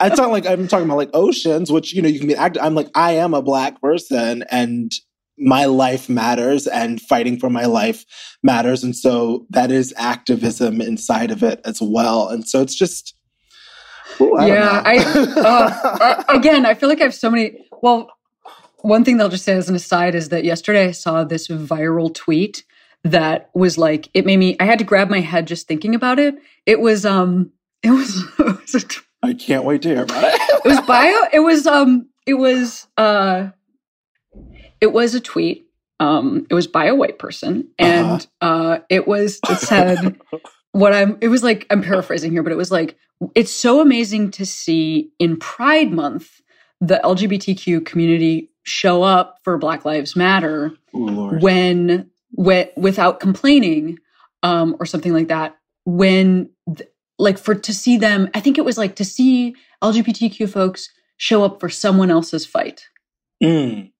it's 0.01 0.19
not 0.19 0.31
like 0.31 0.47
i'm 0.47 0.69
talking 0.69 0.87
about 0.87 0.97
like 0.97 1.11
oceans 1.15 1.73
which 1.73 1.93
you 1.93 2.03
know 2.03 2.09
you 2.09 2.19
can 2.19 2.29
be 2.29 2.37
active 2.37 2.63
i'm 2.63 2.75
like 2.75 2.89
i 2.95 3.13
am 3.13 3.35
a 3.35 3.43
black 3.43 3.81
person 3.81 4.45
and 4.51 4.93
my 5.39 5.65
life 5.65 6.09
matters 6.09 6.67
and 6.67 7.01
fighting 7.01 7.39
for 7.39 7.51
my 7.51 7.65
life 7.65 8.05
matters 8.43 8.85
and 8.85 8.95
so 8.95 9.47
that 9.51 9.73
is 9.73 9.93
activism 9.97 10.81
inside 10.81 11.31
of 11.31 11.43
it 11.43 11.61
as 11.65 11.81
well 11.81 12.29
and 12.29 12.49
so 12.49 12.61
it's 12.61 12.75
just 12.75 13.15
ooh, 14.21 14.37
I 14.37 14.47
yeah 14.47 14.83
i 14.85 14.99
uh, 14.99 15.99
uh, 16.01 16.25
again 16.29 16.67
i 16.67 16.75
feel 16.75 16.89
like 16.89 17.01
i 17.01 17.05
have 17.05 17.15
so 17.15 17.31
many 17.31 17.67
well 17.83 18.09
one 18.83 19.05
thing 19.05 19.17
they'll 19.17 19.29
just 19.29 19.45
say 19.45 19.55
as 19.55 19.69
an 19.69 19.75
aside 19.75 20.15
is 20.15 20.29
that 20.31 20.45
yesterday 20.45 20.87
I 20.87 20.91
saw 20.91 21.25
this 21.25 21.49
viral 21.49 22.13
tweet 22.13 22.65
that 23.05 23.51
was 23.55 23.79
like 23.79 24.09
it 24.15 24.27
made 24.27 24.37
me 24.37 24.57
I 24.61 24.65
had 24.65 24.79
to 24.79 24.85
grab 24.85 25.09
my 25.09 25.21
head 25.21 25.47
just 25.47 25.67
thinking 25.67 25.95
about 25.95 26.19
it. 26.19 26.37
It 26.67 26.81
was 26.81 27.07
um 27.07 27.53
it 27.83 27.91
was, 27.91 28.25
it 28.39 28.75
was 28.75 29.01
I 29.23 29.35
can't 29.35 29.65
wait 29.65 29.83
to 29.83 29.89
hear 29.89 30.03
about 30.03 30.25
it. 30.25 30.35
it 30.35 30.69
was 30.69 30.81
bio 30.83 31.29
it 31.33 31.41
was 31.41 31.67
um 31.67 32.09
it 32.27 32.35
was 32.35 32.87
uh 32.97 33.49
it 34.81 34.93
was 34.93 35.15
a 35.15 35.21
tweet. 35.21 35.67
Um 36.01 36.47
it 36.51 36.55
was 36.55 36.67
by 36.67 36.87
a 36.87 36.95
white 36.95 37.19
person 37.19 37.69
and 37.79 38.27
uh-huh. 38.41 38.47
uh 38.47 38.79
it 38.89 39.07
was 39.07 39.41
it 39.49 39.59
said 39.59 40.21
what 40.73 40.93
I'm 40.93 41.19
it 41.21 41.29
was 41.29 41.43
like 41.43 41.67
I'm 41.71 41.83
paraphrasing 41.83 42.33
here 42.33 42.43
but 42.43 42.53
it 42.53 42.57
was 42.57 42.71
like 42.71 42.97
it's 43.35 43.53
so 43.53 43.81
amazing 43.81 44.33
to 44.33 44.47
see 44.47 45.11
in 45.19 45.37
Pride 45.37 45.93
month 45.93 46.41
the 46.81 47.01
LGBTQ 47.05 47.87
community 47.87 48.51
show 48.63 49.03
up 49.03 49.39
for 49.43 49.59
Black 49.59 49.85
Lives 49.85 50.17
Matter 50.17 50.73
Ooh, 50.95 51.39
when, 51.39 52.11
when 52.31 52.69
without 52.77 53.21
complaining 53.21 53.99
um, 54.43 54.77
or 54.79 54.87
something 54.87 55.13
like 55.13 55.29
that. 55.29 55.57
When 55.85 56.51
th- 56.77 56.89
like 57.19 57.39
for 57.39 57.55
to 57.55 57.75
see 57.75 57.97
them, 57.97 58.29
I 58.35 58.41
think 58.41 58.59
it 58.59 58.65
was 58.65 58.79
like 58.79 58.97
to 58.97 59.05
see 59.05 59.55
LGBTQ 59.83 60.49
folks 60.49 60.89
show 61.17 61.45
up 61.45 61.61
for 61.61 61.69
someone 61.69 62.11
else's 62.11 62.47
fight. 62.47 62.89
Mm. 63.43 63.93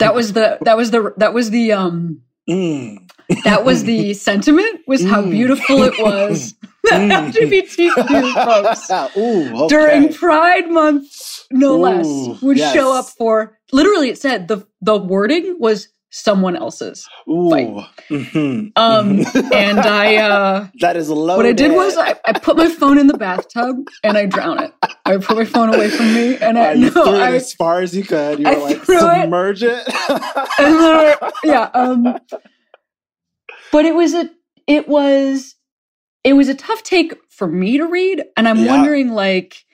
that 0.00 0.14
was 0.14 0.32
the 0.32 0.58
that 0.62 0.76
was 0.76 0.90
the 0.90 1.14
that 1.16 1.34
was 1.34 1.50
the 1.50 1.72
um 1.72 2.22
mm. 2.48 2.98
That 3.44 3.64
was 3.64 3.84
the 3.84 4.14
sentiment 4.28 4.80
was 4.86 5.04
how 5.04 5.22
Mm. 5.22 5.30
beautiful 5.30 5.82
it 5.84 5.94
was 6.02 6.54
that 6.84 7.00
Mm. 7.00 7.32
LGBTQ 7.32 8.44
folks 8.44 9.16
Ooh, 9.16 9.64
okay. 9.64 9.68
during 9.68 10.12
Pride 10.12 10.70
Month, 10.70 11.44
no 11.50 11.74
Ooh, 11.76 11.80
less, 11.80 12.42
would 12.42 12.56
yes. 12.56 12.72
show 12.74 12.94
up 12.96 13.06
for. 13.06 13.58
Literally, 13.72 14.08
it 14.10 14.18
said 14.18 14.48
the 14.48 14.66
the 14.80 14.96
wording 14.96 15.56
was 15.58 15.88
someone 16.10 16.56
else's. 16.56 17.06
Ooh. 17.28 17.50
fight. 17.50 17.68
mhm, 18.08 18.72
Um, 18.76 19.18
mhm. 19.18 19.52
and 19.54 19.78
I, 19.80 20.16
uh, 20.16 20.68
that 20.80 20.96
is 20.96 21.10
loaded. 21.10 21.36
what 21.36 21.44
I 21.46 21.52
did 21.52 21.72
was 21.72 21.98
I, 21.98 22.14
I 22.24 22.32
put 22.32 22.56
my 22.56 22.68
phone 22.68 22.96
in 22.98 23.08
the 23.08 23.18
bathtub 23.18 23.76
and 24.02 24.16
I 24.16 24.24
drown 24.24 24.62
it. 24.62 24.72
I 25.04 25.18
put 25.18 25.36
my 25.36 25.44
phone 25.44 25.74
away 25.74 25.90
from 25.90 26.14
me 26.14 26.38
and 26.38 26.58
I 26.58 26.70
Uh, 26.70 26.72
you 26.72 26.80
no, 26.86 26.90
threw 27.04 27.14
it 27.16 27.20
I, 27.20 27.34
as 27.34 27.52
far 27.52 27.82
as 27.82 27.94
you 27.94 28.04
could. 28.04 28.38
You 28.38 28.46
I 28.48 28.54
were 28.54 28.60
like, 28.62 28.82
threw 28.84 28.96
it. 28.96 29.00
submerge 29.22 29.62
it. 29.62 29.82
and 30.08 30.74
then 30.74 31.16
I- 31.20 31.30
yeah. 31.44 31.68
Um, 31.74 32.18
but 33.72 33.84
it 33.84 33.94
was 33.94 34.14
a 34.14 34.30
it 34.66 34.88
was 34.88 35.54
it 36.24 36.32
was 36.34 36.48
a 36.48 36.54
tough 36.54 36.82
take 36.82 37.14
for 37.30 37.46
me 37.46 37.78
to 37.78 37.86
read, 37.86 38.24
and 38.36 38.48
I'm 38.48 38.58
Yeah. 38.58 38.68
wondering 38.68 39.10
like, 39.10 39.64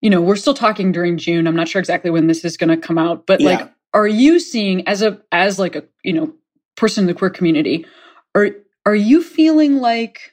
you 0.00 0.10
know, 0.10 0.20
we're 0.20 0.36
still 0.36 0.54
talking 0.54 0.92
during 0.92 1.16
June. 1.16 1.46
I'm 1.46 1.56
not 1.56 1.68
sure 1.68 1.80
exactly 1.80 2.10
when 2.10 2.26
this 2.26 2.44
is 2.44 2.56
going 2.56 2.68
to 2.70 2.76
come 2.76 2.98
out, 2.98 3.26
but 3.26 3.40
Yeah. 3.40 3.46
like, 3.48 3.72
are 3.94 4.06
you 4.06 4.38
seeing 4.38 4.86
as 4.86 5.02
a 5.02 5.20
as 5.32 5.58
like 5.58 5.76
a 5.76 5.84
you 6.02 6.12
know 6.12 6.32
person 6.76 7.04
in 7.04 7.06
the 7.06 7.14
queer 7.14 7.30
community, 7.30 7.86
are 8.34 8.50
are 8.86 8.94
you 8.96 9.22
feeling 9.22 9.76
like? 9.80 10.32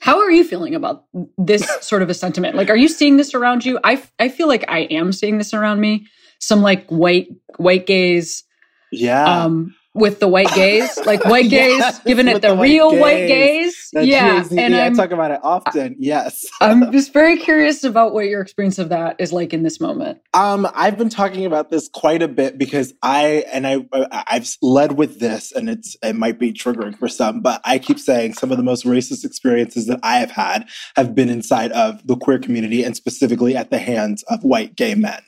How 0.00 0.20
are 0.20 0.30
you 0.30 0.44
feeling 0.44 0.74
about 0.74 1.04
this 1.38 1.66
sort 1.80 2.02
of 2.02 2.10
a 2.10 2.14
sentiment? 2.14 2.56
Like, 2.56 2.68
are 2.68 2.76
you 2.76 2.88
seeing 2.88 3.16
this 3.16 3.34
around 3.34 3.64
you? 3.64 3.78
I 3.82 4.02
I 4.18 4.28
feel 4.28 4.48
like 4.48 4.64
I 4.68 4.80
am 4.80 5.12
seeing 5.12 5.38
this 5.38 5.54
around 5.54 5.80
me. 5.80 6.06
Some 6.40 6.60
like 6.60 6.86
white 6.90 7.28
white 7.56 7.86
gays 7.86 8.44
yeah. 8.92 9.44
um, 9.44 9.74
with 9.94 10.18
the 10.18 10.28
white 10.28 10.52
gaze, 10.54 10.98
like 11.06 11.24
white 11.24 11.48
gaze, 11.48 11.78
Yes, 11.78 12.00
giving 12.00 12.28
it 12.28 12.42
the, 12.42 12.48
the 12.48 12.56
real 12.56 12.96
white 12.98 13.26
gaze. 13.28 13.64
gays. 13.64 13.88
That 13.92 14.06
yeah, 14.06 14.44
and 14.58 14.74
I 14.74 14.86
I'm 14.86 14.96
talk 14.96 15.12
about 15.12 15.30
it 15.30 15.40
often. 15.42 15.94
Yes. 15.98 16.44
I'm 16.60 16.90
just 16.90 17.12
very 17.12 17.36
curious 17.38 17.84
about 17.84 18.12
what 18.12 18.26
your 18.26 18.40
experience 18.40 18.78
of 18.80 18.88
that 18.88 19.16
is 19.20 19.32
like 19.32 19.52
in 19.52 19.62
this 19.62 19.80
moment. 19.80 20.20
Um, 20.34 20.68
I've 20.74 20.98
been 20.98 21.08
talking 21.08 21.46
about 21.46 21.70
this 21.70 21.88
quite 21.88 22.22
a 22.22 22.28
bit 22.28 22.58
because 22.58 22.92
I 23.02 23.44
and 23.52 23.66
I 23.66 23.86
I've 24.10 24.48
led 24.60 24.98
with 24.98 25.20
this, 25.20 25.52
and 25.52 25.70
it's 25.70 25.96
it 26.02 26.14
might 26.14 26.38
be 26.40 26.52
triggering 26.52 26.98
for 26.98 27.08
some, 27.08 27.40
but 27.40 27.60
I 27.64 27.78
keep 27.78 28.00
saying 28.00 28.34
some 28.34 28.50
of 28.50 28.56
the 28.56 28.64
most 28.64 28.84
racist 28.84 29.24
experiences 29.24 29.86
that 29.86 30.00
I 30.02 30.16
have 30.18 30.32
had 30.32 30.68
have 30.96 31.14
been 31.14 31.28
inside 31.28 31.70
of 31.72 32.04
the 32.06 32.16
queer 32.16 32.38
community, 32.40 32.82
and 32.82 32.96
specifically 32.96 33.56
at 33.56 33.70
the 33.70 33.78
hands 33.78 34.24
of 34.24 34.42
white 34.42 34.74
gay 34.74 34.94
men. 34.96 35.22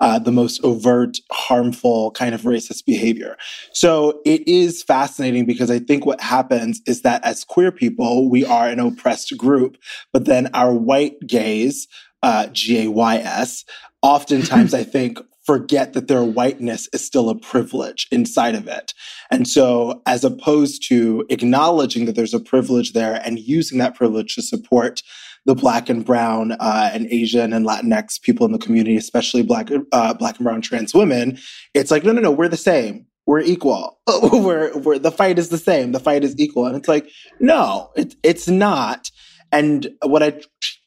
Uh, 0.00 0.18
the 0.18 0.32
most 0.32 0.62
overt, 0.62 1.18
harmful 1.32 2.10
kind 2.12 2.34
of 2.34 2.42
racist 2.42 2.84
behavior. 2.84 3.36
So 3.72 4.20
it 4.24 4.46
is 4.46 4.82
fascinating 4.82 5.46
because 5.46 5.70
I 5.70 5.78
think 5.78 6.04
what 6.04 6.20
happens 6.20 6.80
is 6.86 7.02
that 7.02 7.24
as 7.24 7.44
queer 7.44 7.72
people, 7.72 8.28
we 8.28 8.44
are 8.44 8.68
an 8.68 8.80
oppressed 8.80 9.36
group, 9.36 9.76
but 10.12 10.24
then 10.26 10.48
our 10.54 10.74
white 10.74 11.14
gays, 11.26 11.88
uh, 12.22 12.46
G 12.48 12.84
A 12.84 12.90
Y 12.90 13.16
S, 13.16 13.64
oftentimes 14.02 14.74
I 14.82 14.84
think 14.84 15.18
forget 15.46 15.92
that 15.92 16.08
their 16.08 16.24
whiteness 16.24 16.88
is 16.92 17.04
still 17.04 17.30
a 17.30 17.38
privilege 17.38 18.08
inside 18.10 18.56
of 18.56 18.66
it. 18.66 18.92
And 19.30 19.46
so, 19.46 20.02
as 20.04 20.24
opposed 20.24 20.86
to 20.88 21.24
acknowledging 21.30 22.04
that 22.06 22.16
there's 22.16 22.34
a 22.34 22.40
privilege 22.40 22.92
there 22.92 23.22
and 23.24 23.38
using 23.38 23.78
that 23.78 23.94
privilege 23.94 24.34
to 24.34 24.42
support 24.42 25.02
the 25.46 25.54
black 25.54 25.88
and 25.88 26.04
brown 26.04 26.52
uh, 26.52 26.90
and 26.92 27.06
Asian 27.10 27.52
and 27.52 27.64
Latinx 27.64 28.20
people 28.20 28.44
in 28.44 28.52
the 28.52 28.58
community, 28.58 28.96
especially 28.96 29.42
black, 29.42 29.70
uh, 29.92 30.14
black 30.14 30.36
and 30.36 30.44
brown 30.44 30.60
trans 30.60 30.92
women, 30.92 31.38
it's 31.72 31.90
like, 31.90 32.04
no, 32.04 32.12
no, 32.12 32.20
no, 32.20 32.32
we're 32.32 32.48
the 32.48 32.56
same. 32.56 33.06
We're 33.26 33.40
equal. 33.40 34.00
we're, 34.22 34.76
we're, 34.76 34.98
the 34.98 35.12
fight 35.12 35.38
is 35.38 35.48
the 35.48 35.58
same. 35.58 35.92
The 35.92 36.00
fight 36.00 36.24
is 36.24 36.34
equal. 36.38 36.66
And 36.66 36.76
it's 36.76 36.88
like, 36.88 37.08
no, 37.40 37.90
it, 37.96 38.16
it's 38.22 38.48
not. 38.48 39.10
And 39.52 39.88
what 40.02 40.22
I 40.22 40.40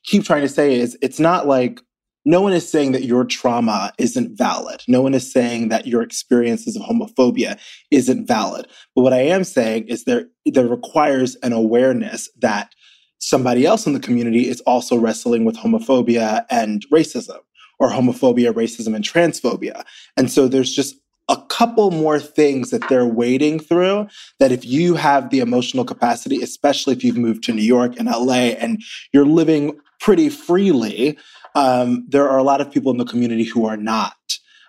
keep 0.03 0.25
trying 0.25 0.41
to 0.41 0.49
say 0.49 0.75
is, 0.75 0.97
it's 1.01 1.19
not 1.19 1.47
like 1.47 1.79
no 2.25 2.41
one 2.41 2.53
is 2.53 2.69
saying 2.69 2.91
that 2.91 3.05
your 3.05 3.23
trauma 3.23 3.93
isn't 3.97 4.37
valid. 4.37 4.83
No 4.87 5.01
one 5.01 5.13
is 5.13 5.31
saying 5.31 5.69
that 5.69 5.87
your 5.87 6.01
experiences 6.01 6.75
of 6.75 6.81
homophobia 6.81 7.57
isn't 7.91 8.27
valid. 8.27 8.67
But 8.93 9.03
what 9.03 9.13
I 9.13 9.21
am 9.21 9.45
saying 9.45 9.87
is 9.87 10.03
there, 10.03 10.25
there 10.45 10.67
requires 10.67 11.35
an 11.37 11.53
awareness 11.53 12.29
that 12.39 12.73
somebody 13.19 13.65
else 13.65 13.85
in 13.85 13.93
the 13.93 13.99
community 13.99 14.47
is 14.47 14.61
also 14.61 14.97
wrestling 14.97 15.45
with 15.45 15.55
homophobia 15.57 16.45
and 16.49 16.85
racism, 16.89 17.39
or 17.79 17.89
homophobia, 17.89 18.51
racism, 18.51 18.95
and 18.95 19.05
transphobia. 19.05 19.83
And 20.17 20.31
so 20.31 20.47
there's 20.47 20.73
just 20.73 20.95
a 21.29 21.37
couple 21.47 21.91
more 21.91 22.19
things 22.19 22.71
that 22.71 22.87
they're 22.89 23.05
wading 23.05 23.59
through 23.59 24.07
that 24.39 24.51
if 24.51 24.65
you 24.65 24.95
have 24.95 25.29
the 25.29 25.39
emotional 25.39 25.85
capacity, 25.85 26.41
especially 26.41 26.95
if 26.95 27.03
you've 27.03 27.17
moved 27.17 27.43
to 27.43 27.53
New 27.53 27.61
York 27.61 27.97
and 27.99 28.07
LA 28.07 28.55
and 28.57 28.81
you're 29.13 29.25
living 29.25 29.77
pretty 29.99 30.29
freely, 30.29 31.17
um, 31.55 32.05
there 32.07 32.27
are 32.27 32.39
a 32.39 32.43
lot 32.43 32.61
of 32.61 32.71
people 32.71 32.91
in 32.91 32.97
the 32.97 33.05
community 33.05 33.43
who 33.43 33.65
are 33.65 33.77
not. 33.77 34.15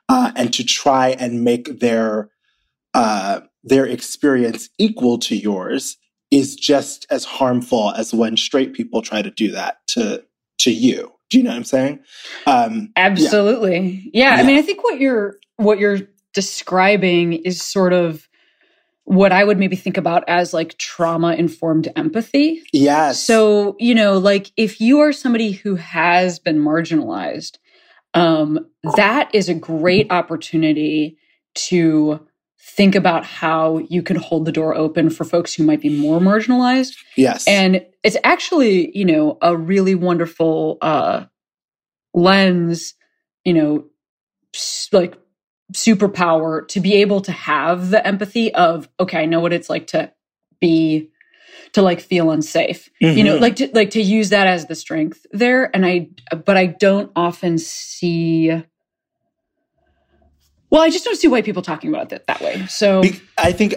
Uh, 0.08 0.32
and 0.34 0.52
to 0.52 0.64
try 0.64 1.10
and 1.10 1.44
make 1.44 1.78
their 1.78 2.28
uh, 2.94 3.40
their 3.62 3.86
experience 3.86 4.68
equal 4.76 5.18
to 5.18 5.36
yours 5.36 5.96
is 6.30 6.54
just 6.56 7.06
as 7.10 7.24
harmful 7.24 7.90
as 7.96 8.14
when 8.14 8.36
straight 8.36 8.72
people 8.72 9.02
try 9.02 9.22
to 9.22 9.30
do 9.30 9.50
that 9.52 9.78
to 9.88 10.22
to 10.58 10.70
you. 10.72 11.12
Do 11.30 11.38
you 11.38 11.44
know 11.44 11.50
what 11.50 11.56
I'm 11.56 11.64
saying? 11.64 12.00
Um, 12.46 12.92
Absolutely. 12.96 14.10
Yeah. 14.12 14.34
I 14.34 14.38
Yeah. 14.38 14.46
mean, 14.46 14.58
I 14.58 14.62
think 14.62 14.82
what 14.84 15.00
you're 15.00 15.36
what 15.56 15.78
you're 15.78 16.00
describing 16.34 17.32
is 17.34 17.60
sort 17.62 17.92
of 17.92 18.28
what 19.04 19.32
I 19.32 19.42
would 19.44 19.58
maybe 19.58 19.76
think 19.76 19.96
about 19.96 20.22
as 20.28 20.54
like 20.54 20.78
trauma 20.78 21.34
informed 21.34 21.88
empathy. 21.96 22.62
yes. 22.72 23.20
So, 23.22 23.76
you 23.80 23.94
know, 23.94 24.18
like 24.18 24.52
if 24.56 24.80
you 24.80 25.00
are 25.00 25.12
somebody 25.12 25.52
who 25.52 25.74
has 25.76 26.38
been 26.38 26.58
marginalized, 26.60 27.58
um, 28.14 28.66
that 28.96 29.34
is 29.34 29.48
a 29.48 29.54
great 29.54 30.10
opportunity 30.12 31.18
to 31.54 32.24
think 32.62 32.94
about 32.94 33.24
how 33.24 33.78
you 33.78 34.02
can 34.02 34.16
hold 34.16 34.44
the 34.44 34.52
door 34.52 34.74
open 34.74 35.10
for 35.10 35.24
folks 35.24 35.54
who 35.54 35.64
might 35.64 35.80
be 35.80 35.88
more 35.88 36.20
marginalized. 36.20 36.94
yes. 37.16 37.46
And 37.46 37.84
it's 38.02 38.16
actually, 38.24 38.96
you 38.96 39.04
know, 39.04 39.38
a 39.42 39.56
really 39.56 39.94
wonderful 39.94 40.78
uh, 40.80 41.24
lens, 42.14 42.94
you 43.44 43.54
know, 43.54 43.84
like 44.92 45.16
superpower 45.72 46.66
to 46.68 46.80
be 46.80 46.94
able 46.94 47.20
to 47.22 47.32
have 47.32 47.90
the 47.90 48.06
empathy 48.06 48.52
of, 48.54 48.88
okay, 48.98 49.18
I 49.18 49.26
know 49.26 49.40
what 49.40 49.52
it's 49.52 49.70
like 49.70 49.88
to 49.88 50.12
be 50.60 51.10
to 51.72 51.82
like 51.82 52.00
feel 52.00 52.30
unsafe 52.30 52.90
you 53.00 53.24
know 53.24 53.36
Mhm. 53.36 53.40
like 53.40 53.56
to 53.56 53.70
like 53.72 53.90
to 53.90 54.02
use 54.02 54.30
that 54.30 54.46
as 54.46 54.66
the 54.66 54.74
strength 54.74 55.24
there 55.30 55.74
and 55.74 55.86
i 55.86 56.08
but 56.44 56.56
i 56.56 56.66
don't 56.66 57.10
often 57.16 57.58
see 57.58 58.50
well 60.70 60.82
i 60.82 60.90
just 60.90 61.04
don't 61.04 61.16
see 61.16 61.28
white 61.28 61.44
people 61.44 61.62
talking 61.62 61.90
about 61.90 62.12
it 62.12 62.26
that 62.26 62.40
way 62.40 62.64
so 62.66 63.02
I 63.38 63.52
think 63.52 63.74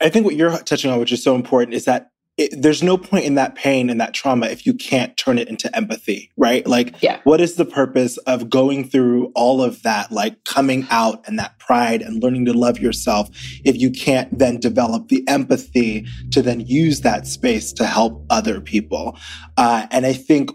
I 0.00 0.08
think 0.08 0.24
what 0.24 0.34
you're 0.34 0.56
touching 0.60 0.90
on, 0.90 0.98
which 0.98 1.12
is 1.12 1.22
so 1.22 1.34
important, 1.34 1.74
is 1.74 1.84
that 1.84 2.10
it, 2.38 2.62
there's 2.62 2.82
no 2.82 2.96
point 2.96 3.24
in 3.24 3.34
that 3.34 3.54
pain 3.54 3.90
and 3.90 4.00
that 4.00 4.14
trauma 4.14 4.46
if 4.46 4.64
you 4.64 4.72
can't 4.72 5.16
turn 5.16 5.38
it 5.38 5.48
into 5.48 5.74
empathy, 5.76 6.30
right? 6.36 6.66
Like, 6.66 6.94
Yeah. 7.02 7.20
what 7.24 7.40
is 7.40 7.56
the 7.56 7.64
purpose 7.64 8.16
of 8.18 8.48
going 8.48 8.88
through 8.88 9.32
all 9.34 9.62
of 9.62 9.82
that, 9.82 10.12
like 10.12 10.44
coming 10.44 10.86
out 10.90 11.26
and 11.26 11.38
that 11.38 11.58
pride 11.58 12.00
and 12.00 12.22
learning 12.22 12.46
to 12.46 12.52
love 12.54 12.78
yourself, 12.78 13.28
if 13.64 13.76
you 13.76 13.90
can't 13.90 14.38
then 14.38 14.58
develop 14.58 15.08
the 15.08 15.26
empathy 15.28 16.06
to 16.30 16.40
then 16.40 16.60
use 16.60 17.00
that 17.02 17.26
space 17.26 17.72
to 17.74 17.84
help 17.84 18.24
other 18.30 18.60
people? 18.60 19.18
Uh, 19.56 19.86
and 19.90 20.06
I 20.06 20.12
think 20.12 20.50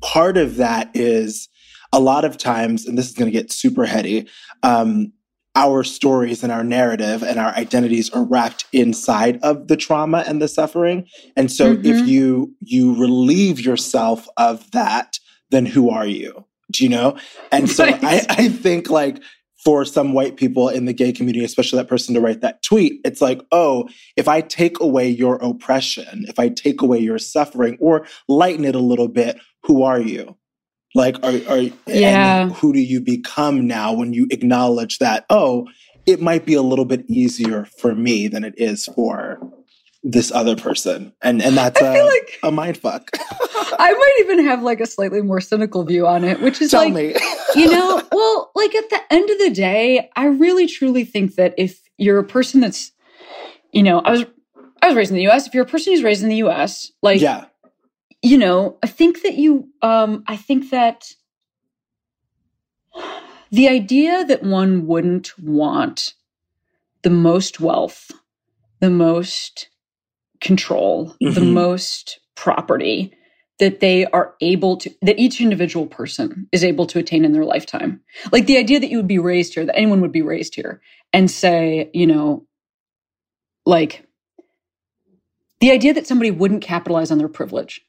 part 0.00 0.36
of 0.36 0.56
that 0.56 0.90
is 0.94 1.48
a 1.92 2.00
lot 2.00 2.24
of 2.24 2.38
times, 2.38 2.86
and 2.86 2.96
this 2.96 3.08
is 3.08 3.14
going 3.14 3.30
to 3.30 3.36
get 3.38 3.52
super 3.52 3.84
heady. 3.84 4.26
Um, 4.62 5.12
our 5.54 5.84
stories 5.84 6.42
and 6.42 6.50
our 6.50 6.64
narrative 6.64 7.22
and 7.22 7.38
our 7.38 7.52
identities 7.54 8.08
are 8.10 8.24
wrapped 8.24 8.64
inside 8.72 9.38
of 9.42 9.68
the 9.68 9.76
trauma 9.76 10.24
and 10.26 10.40
the 10.40 10.48
suffering 10.48 11.06
and 11.36 11.52
so 11.52 11.72
if 11.72 11.98
Mhm. 11.98 12.06
you 12.06 12.54
you 12.60 12.94
relieve 12.98 13.60
yourself 13.60 14.26
of 14.38 14.70
that 14.70 15.18
then 15.50 15.66
who 15.66 15.90
are 15.90 16.06
you 16.06 16.46
do 16.70 16.82
you 16.84 16.88
know 16.88 17.18
and 17.50 17.68
so 17.68 17.84
Right. 17.84 18.02
I, 18.02 18.26
I 18.30 18.48
think 18.48 18.88
like 18.88 19.22
for 19.62 19.84
some 19.84 20.14
white 20.14 20.36
people 20.36 20.70
in 20.70 20.86
the 20.86 20.94
gay 20.94 21.12
community 21.12 21.44
especially 21.44 21.76
that 21.80 21.88
person 21.88 22.14
to 22.14 22.20
write 22.22 22.40
that 22.40 22.62
tweet 22.62 23.02
it's 23.04 23.20
like 23.20 23.42
oh 23.52 23.86
if 24.16 24.28
i 24.28 24.40
take 24.40 24.80
away 24.80 25.06
your 25.06 25.34
oppression 25.42 26.24
if 26.28 26.38
i 26.38 26.48
take 26.48 26.80
away 26.80 26.98
your 26.98 27.18
suffering 27.18 27.76
or 27.78 28.06
lighten 28.26 28.64
it 28.64 28.74
a 28.74 28.78
little 28.78 29.08
bit 29.08 29.38
who 29.64 29.82
are 29.82 30.00
you 30.00 30.34
like 30.94 31.16
are, 31.22 31.32
are 31.48 31.62
Yeah. 31.86 32.42
and 32.42 32.52
who 32.52 32.72
do 32.72 32.80
you 32.80 33.00
become 33.00 33.66
now 33.66 33.92
when 33.92 34.12
you 34.12 34.26
acknowledge 34.30 34.98
that 34.98 35.24
oh 35.30 35.66
it 36.06 36.20
might 36.20 36.44
be 36.44 36.54
a 36.54 36.62
little 36.62 36.84
bit 36.84 37.04
easier 37.08 37.66
for 37.78 37.94
me 37.94 38.28
than 38.28 38.44
it 38.44 38.54
is 38.56 38.86
for 38.94 39.38
this 40.02 40.32
other 40.32 40.56
person 40.56 41.12
and 41.22 41.40
and 41.40 41.56
that's 41.56 41.80
a, 41.80 42.02
like 42.02 42.38
a 42.42 42.50
mind 42.50 42.76
fuck 42.76 43.10
I 43.78 43.92
might 43.92 44.16
even 44.20 44.44
have 44.44 44.62
like 44.62 44.80
a 44.80 44.86
slightly 44.86 45.22
more 45.22 45.40
cynical 45.40 45.82
view 45.84 46.06
on 46.06 46.24
it, 46.24 46.40
which 46.40 46.60
is 46.60 46.70
tell 46.72 46.84
like, 46.84 46.92
me 46.92 47.14
you 47.54 47.70
know, 47.70 48.02
well, 48.12 48.50
like 48.54 48.74
at 48.74 48.90
the 48.90 49.00
end 49.10 49.30
of 49.30 49.38
the 49.38 49.50
day, 49.50 50.10
I 50.16 50.26
really 50.26 50.66
truly 50.66 51.04
think 51.04 51.34
that 51.36 51.54
if 51.56 51.80
you're 51.98 52.18
a 52.18 52.24
person 52.24 52.60
that's, 52.60 52.92
you 53.72 53.82
know, 53.82 54.00
I 54.00 54.10
was 54.10 54.24
I 54.82 54.88
was 54.88 54.96
raised 54.96 55.10
in 55.10 55.16
the 55.16 55.28
US. 55.28 55.46
If 55.46 55.54
you're 55.54 55.64
a 55.64 55.68
person 55.68 55.92
who's 55.92 56.02
raised 56.02 56.22
in 56.22 56.28
the 56.28 56.36
US, 56.36 56.90
like, 57.02 57.20
yeah. 57.20 57.46
You 58.22 58.38
know, 58.38 58.78
I 58.82 58.86
think 58.86 59.22
that 59.22 59.34
you, 59.34 59.68
um, 59.82 60.22
I 60.28 60.36
think 60.36 60.70
that 60.70 61.12
the 63.50 63.68
idea 63.68 64.24
that 64.24 64.44
one 64.44 64.86
wouldn't 64.86 65.36
want 65.38 66.14
the 67.02 67.10
most 67.10 67.60
wealth, 67.60 68.12
the 68.80 68.90
most 68.90 69.68
control, 70.40 71.16
mm-hmm. 71.22 71.34
the 71.34 71.40
most 71.40 72.20
property 72.36 73.12
that 73.58 73.80
they 73.80 74.06
are 74.06 74.34
able 74.40 74.76
to, 74.76 74.92
that 75.02 75.18
each 75.18 75.40
individual 75.40 75.86
person 75.86 76.48
is 76.52 76.64
able 76.64 76.86
to 76.86 76.98
attain 76.98 77.24
in 77.24 77.32
their 77.32 77.44
lifetime. 77.44 78.00
Like 78.30 78.46
the 78.46 78.56
idea 78.56 78.80
that 78.80 78.88
you 78.88 78.96
would 78.96 79.08
be 79.08 79.18
raised 79.18 79.54
here, 79.54 79.66
that 79.66 79.76
anyone 79.76 80.00
would 80.00 80.12
be 80.12 80.22
raised 80.22 80.54
here 80.54 80.80
and 81.12 81.30
say, 81.30 81.90
you 81.92 82.06
know, 82.06 82.46
like 83.66 84.06
the 85.60 85.70
idea 85.70 85.94
that 85.94 86.06
somebody 86.06 86.30
wouldn't 86.30 86.62
capitalize 86.62 87.10
on 87.10 87.18
their 87.18 87.28
privilege 87.28 87.84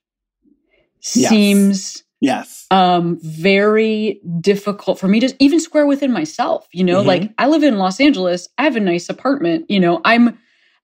yes. 1.15 1.29
seems 1.29 2.03
yes 2.21 2.65
um 2.71 3.19
very 3.21 4.21
difficult 4.39 4.99
for 4.99 5.07
me 5.07 5.19
to 5.19 5.33
even 5.39 5.59
square 5.59 5.85
within 5.85 6.11
myself 6.11 6.67
you 6.71 6.83
know 6.83 6.99
mm-hmm. 6.99 7.07
like 7.07 7.33
i 7.37 7.47
live 7.47 7.63
in 7.63 7.77
los 7.77 7.99
angeles 7.99 8.47
i 8.57 8.63
have 8.63 8.75
a 8.75 8.79
nice 8.79 9.09
apartment 9.09 9.65
you 9.69 9.79
know 9.79 10.01
i'm 10.05 10.37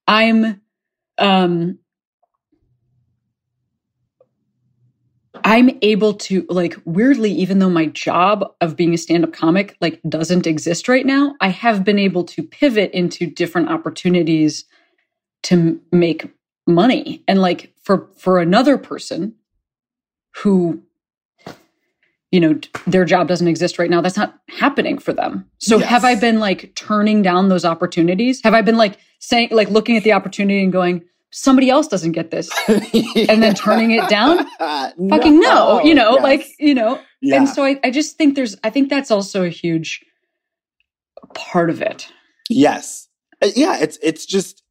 i'm 0.08 0.62
um 1.18 1.78
I'm 5.44 5.78
able 5.82 6.14
to 6.16 6.46
like 6.50 6.76
weirdly 6.86 7.32
even 7.32 7.60
though 7.60 7.70
my 7.70 7.88
job 7.88 8.46
of 8.62 8.76
being 8.76 8.94
a 8.94 8.98
stand-up 8.98 9.34
comic 9.34 9.78
like 9.82 10.02
doesn't 10.08 10.48
exist 10.48 10.88
right 10.88 11.06
now, 11.06 11.36
I 11.40 11.50
have 11.50 11.84
been 11.84 12.00
able 12.00 12.24
to 12.26 12.44
pivot 12.44 12.92
into 12.92 13.26
different 13.26 13.70
opportunities 13.70 14.66
to 15.44 15.80
make 15.92 16.32
money. 16.68 17.24
And 17.28 17.42
like 17.42 17.74
for 17.84 18.10
for 18.18 18.40
another 18.40 18.78
person 18.78 19.36
who 20.36 20.82
you 22.32 22.40
know 22.40 22.60
their 22.86 23.06
job 23.06 23.28
doesn't 23.28 23.48
exist 23.48 23.80
right 23.80 23.90
now 23.90 24.02
that's 24.02 24.18
not 24.18 24.40
happening 24.50 24.98
for 24.98 25.14
them 25.14 25.50
so 25.58 25.78
yes. 25.78 25.90
have 25.90 26.06
i 26.06 26.16
been 26.16 26.40
like 26.40 26.74
turning 26.76 27.22
down 27.22 27.50
those 27.50 27.66
opportunities 27.66 28.42
have 28.44 28.54
i 28.54 28.62
been 28.62 28.78
like 28.78 28.98
saying 29.20 29.50
like 29.52 29.70
looking 29.70 29.98
at 29.98 30.04
the 30.04 30.12
opportunity 30.12 30.64
and 30.64 30.72
going 30.72 31.04
somebody 31.32 31.70
else 31.70 31.88
doesn't 31.88 32.14
get 32.14 32.32
this 32.32 32.50
yeah. 32.68 33.26
and 33.30 33.44
then 33.44 33.54
turning 33.54 33.92
it 33.92 34.08
down 34.10 34.38
no. 34.60 35.10
fucking 35.10 35.40
no 35.40 35.82
you 35.84 35.94
know 35.94 36.14
yes. 36.14 36.24
like 36.24 36.48
you 36.60 36.74
know 36.74 37.00
yeah. 37.22 37.36
and 37.36 37.50
so 37.50 37.64
I, 37.64 37.80
I 37.84 37.92
just 37.92 38.18
think 38.18 38.36
there's 38.36 38.56
i 38.64 38.70
think 38.70 38.90
that's 38.90 39.12
also 39.12 39.44
a 39.44 39.50
huge 39.50 40.04
part 41.34 41.70
of 41.70 41.82
it 41.82 42.08
yes 42.50 43.08
uh, 43.42 43.50
yeah 43.56 43.78
it's 43.80 43.98
it's 44.02 44.26
just 44.26 44.64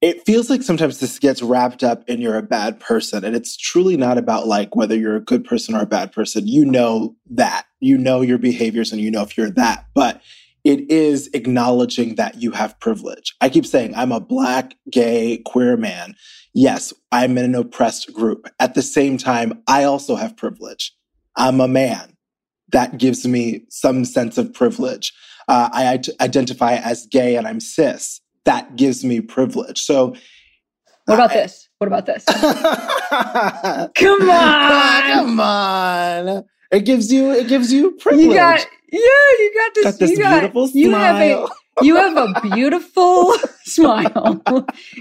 it 0.00 0.24
feels 0.24 0.48
like 0.48 0.62
sometimes 0.62 1.00
this 1.00 1.18
gets 1.18 1.42
wrapped 1.42 1.82
up 1.82 2.08
in 2.08 2.20
you're 2.20 2.38
a 2.38 2.42
bad 2.42 2.78
person 2.78 3.24
and 3.24 3.34
it's 3.34 3.56
truly 3.56 3.96
not 3.96 4.18
about 4.18 4.46
like 4.46 4.76
whether 4.76 4.96
you're 4.96 5.16
a 5.16 5.20
good 5.20 5.44
person 5.44 5.74
or 5.74 5.82
a 5.82 5.86
bad 5.86 6.12
person 6.12 6.46
you 6.46 6.64
know 6.64 7.16
that 7.30 7.66
you 7.80 7.98
know 7.98 8.20
your 8.20 8.38
behaviors 8.38 8.92
and 8.92 9.00
you 9.00 9.10
know 9.10 9.22
if 9.22 9.36
you're 9.36 9.50
that 9.50 9.86
but 9.94 10.22
it 10.64 10.90
is 10.90 11.30
acknowledging 11.32 12.16
that 12.16 12.42
you 12.42 12.50
have 12.50 12.78
privilege. 12.80 13.34
I 13.40 13.48
keep 13.48 13.64
saying 13.64 13.94
I'm 13.94 14.12
a 14.12 14.20
black, 14.20 14.74
gay, 14.90 15.38
queer 15.46 15.76
man. 15.78 16.14
Yes, 16.52 16.92
I'm 17.12 17.38
in 17.38 17.44
an 17.46 17.54
oppressed 17.54 18.12
group. 18.12 18.48
At 18.58 18.74
the 18.74 18.82
same 18.82 19.16
time, 19.16 19.62
I 19.66 19.84
also 19.84 20.16
have 20.16 20.36
privilege. 20.36 20.94
I'm 21.36 21.60
a 21.60 21.68
man. 21.68 22.16
That 22.70 22.98
gives 22.98 23.26
me 23.26 23.64
some 23.70 24.04
sense 24.04 24.36
of 24.36 24.52
privilege. 24.52 25.12
Uh, 25.46 25.70
I 25.72 26.02
identify 26.20 26.74
as 26.74 27.06
gay 27.06 27.36
and 27.36 27.46
I'm 27.46 27.60
cis. 27.60 28.20
That 28.48 28.76
gives 28.76 29.04
me 29.04 29.20
privilege. 29.20 29.78
So, 29.78 30.14
what 31.04 31.16
about 31.16 31.32
I, 31.32 31.34
this? 31.34 31.68
What 31.76 31.86
about 31.86 32.06
this? 32.06 32.24
Come 32.24 32.38
ah, 34.30 35.04
on, 35.04 35.12
come 35.12 35.40
on. 35.40 36.44
It 36.72 36.86
gives 36.86 37.12
you 37.12 37.30
it 37.30 37.46
gives 37.46 37.70
you 37.70 37.90
privilege. 37.92 38.24
You 38.24 38.34
got 38.34 38.66
yeah, 38.90 39.00
you 39.00 39.52
got 39.54 39.74
this. 39.74 39.84
Got 39.84 39.98
this 39.98 40.10
you 40.12 40.16
beautiful 40.16 40.66
got, 40.66 40.74
you 40.74 40.90
Have 40.92 41.20
a, 41.20 41.46
you 41.82 41.96
have 41.96 42.16
a 42.16 42.40
beautiful 42.42 43.34
smile. 43.64 44.42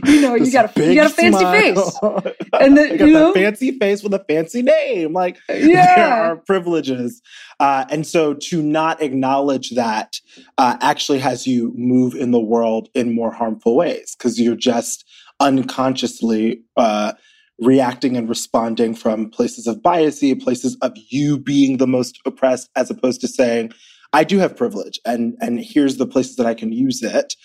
You 0.06 0.22
know, 0.22 0.38
this 0.38 0.48
you 0.48 0.52
got 0.52 0.78
a 0.78 0.86
you 0.86 0.96
got 0.96 1.12
a 1.12 1.14
fancy 1.14 1.40
smile. 1.40 1.52
face, 1.52 2.36
and 2.60 2.78
the, 2.78 2.98
you 2.98 3.14
know, 3.14 3.34
fancy 3.34 3.78
face 3.78 4.04
with 4.04 4.14
a 4.14 4.24
fancy 4.28 4.62
name. 4.62 5.14
Like 5.14 5.38
yeah. 5.50 5.96
there 5.96 6.08
are 6.08 6.36
privileges, 6.38 7.22
uh, 7.60 7.86
and 7.90 8.06
so 8.06 8.34
to 8.34 8.62
not 8.62 9.02
acknowledge 9.02 9.72
that 9.72 10.20
uh, 10.58 10.78
actually 10.82 11.20
has 11.20 11.48
you 11.48 11.74
move 11.76 12.14
in 12.14 12.32
the 12.32 12.40
world 12.40 12.90
in 12.94 13.16
more 13.16 13.32
harmful 13.32 13.76
ways 13.76 14.16
because 14.16 14.40
you're 14.40 14.56
just 14.56 15.06
unconsciously. 15.40 16.62
Uh, 16.76 17.14
reacting 17.60 18.16
and 18.16 18.30
responding 18.30 18.94
from 18.94 19.32
places 19.32 19.66
of 19.66 19.78
biasy, 19.78 20.40
places 20.40 20.78
of 20.84 20.94
you 21.10 21.40
being 21.40 21.78
the 21.78 21.88
most 21.88 22.20
oppressed, 22.24 22.70
as 22.76 22.92
opposed 22.92 23.20
to 23.20 23.28
saying, 23.28 23.72
I 24.14 24.24
do 24.24 24.40
have 24.40 24.58
privilege 24.58 25.00
and 25.06 25.36
and 25.42 25.60
here's 25.60 25.98
the 25.98 26.08
places 26.08 26.36
that 26.38 26.46
I 26.46 26.54
can 26.54 26.72
use 26.72 27.02
it. 27.04 27.36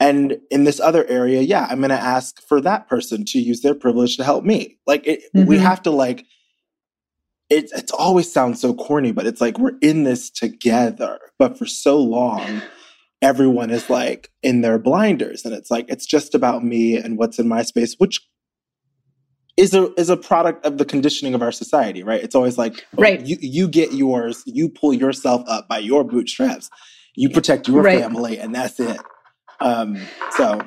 And 0.00 0.38
in 0.50 0.64
this 0.64 0.80
other 0.80 1.06
area, 1.06 1.42
yeah, 1.42 1.66
I'm 1.70 1.78
going 1.78 1.90
to 1.90 1.94
ask 1.94 2.42
for 2.48 2.60
that 2.62 2.88
person 2.88 3.24
to 3.26 3.38
use 3.38 3.60
their 3.60 3.74
privilege 3.74 4.16
to 4.16 4.24
help 4.24 4.42
me. 4.42 4.78
Like 4.84 5.06
it, 5.06 5.22
mm-hmm. 5.36 5.46
we 5.46 5.58
have 5.58 5.82
to 5.82 5.90
like 5.90 6.26
it 7.50 7.70
it 7.72 7.90
always 7.92 8.32
sounds 8.32 8.60
so 8.60 8.74
corny, 8.74 9.12
but 9.12 9.26
it's 9.26 9.40
like 9.40 9.58
we're 9.58 9.78
in 9.80 10.04
this 10.04 10.30
together. 10.30 11.18
But 11.38 11.58
for 11.58 11.66
so 11.66 11.98
long, 11.98 12.62
everyone 13.20 13.70
is 13.70 13.88
like 13.88 14.30
in 14.42 14.62
their 14.62 14.78
blinders 14.78 15.44
and 15.44 15.54
it's 15.54 15.70
like 15.70 15.86
it's 15.88 16.06
just 16.06 16.34
about 16.34 16.64
me 16.64 16.96
and 16.96 17.18
what's 17.18 17.38
in 17.38 17.46
my 17.46 17.62
space, 17.62 17.94
which 17.98 18.20
is 19.56 19.74
a 19.74 19.92
is 19.94 20.08
a 20.08 20.16
product 20.16 20.64
of 20.64 20.78
the 20.78 20.84
conditioning 20.84 21.34
of 21.34 21.42
our 21.42 21.52
society, 21.52 22.02
right? 22.02 22.22
It's 22.22 22.34
always 22.34 22.56
like, 22.56 22.86
oh, 22.96 23.02
right, 23.02 23.20
you 23.24 23.36
you 23.40 23.68
get 23.68 23.92
yours, 23.92 24.42
you 24.46 24.68
pull 24.68 24.92
yourself 24.92 25.42
up 25.46 25.68
by 25.68 25.78
your 25.78 26.04
bootstraps, 26.04 26.70
you 27.14 27.28
protect 27.28 27.68
your 27.68 27.82
right. 27.82 28.00
family, 28.00 28.38
and 28.38 28.54
that's 28.54 28.80
it. 28.80 29.00
Um, 29.60 29.98
so, 30.36 30.60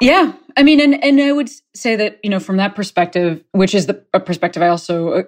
yeah, 0.00 0.32
I 0.56 0.62
mean, 0.62 0.80
and 0.80 1.02
and 1.02 1.20
I 1.20 1.32
would 1.32 1.50
say 1.74 1.96
that 1.96 2.20
you 2.22 2.30
know 2.30 2.40
from 2.40 2.56
that 2.58 2.74
perspective, 2.74 3.42
which 3.52 3.74
is 3.74 3.86
the 3.86 4.04
a 4.14 4.20
perspective 4.20 4.62
I 4.62 4.68
also 4.68 5.08
uh, 5.10 5.22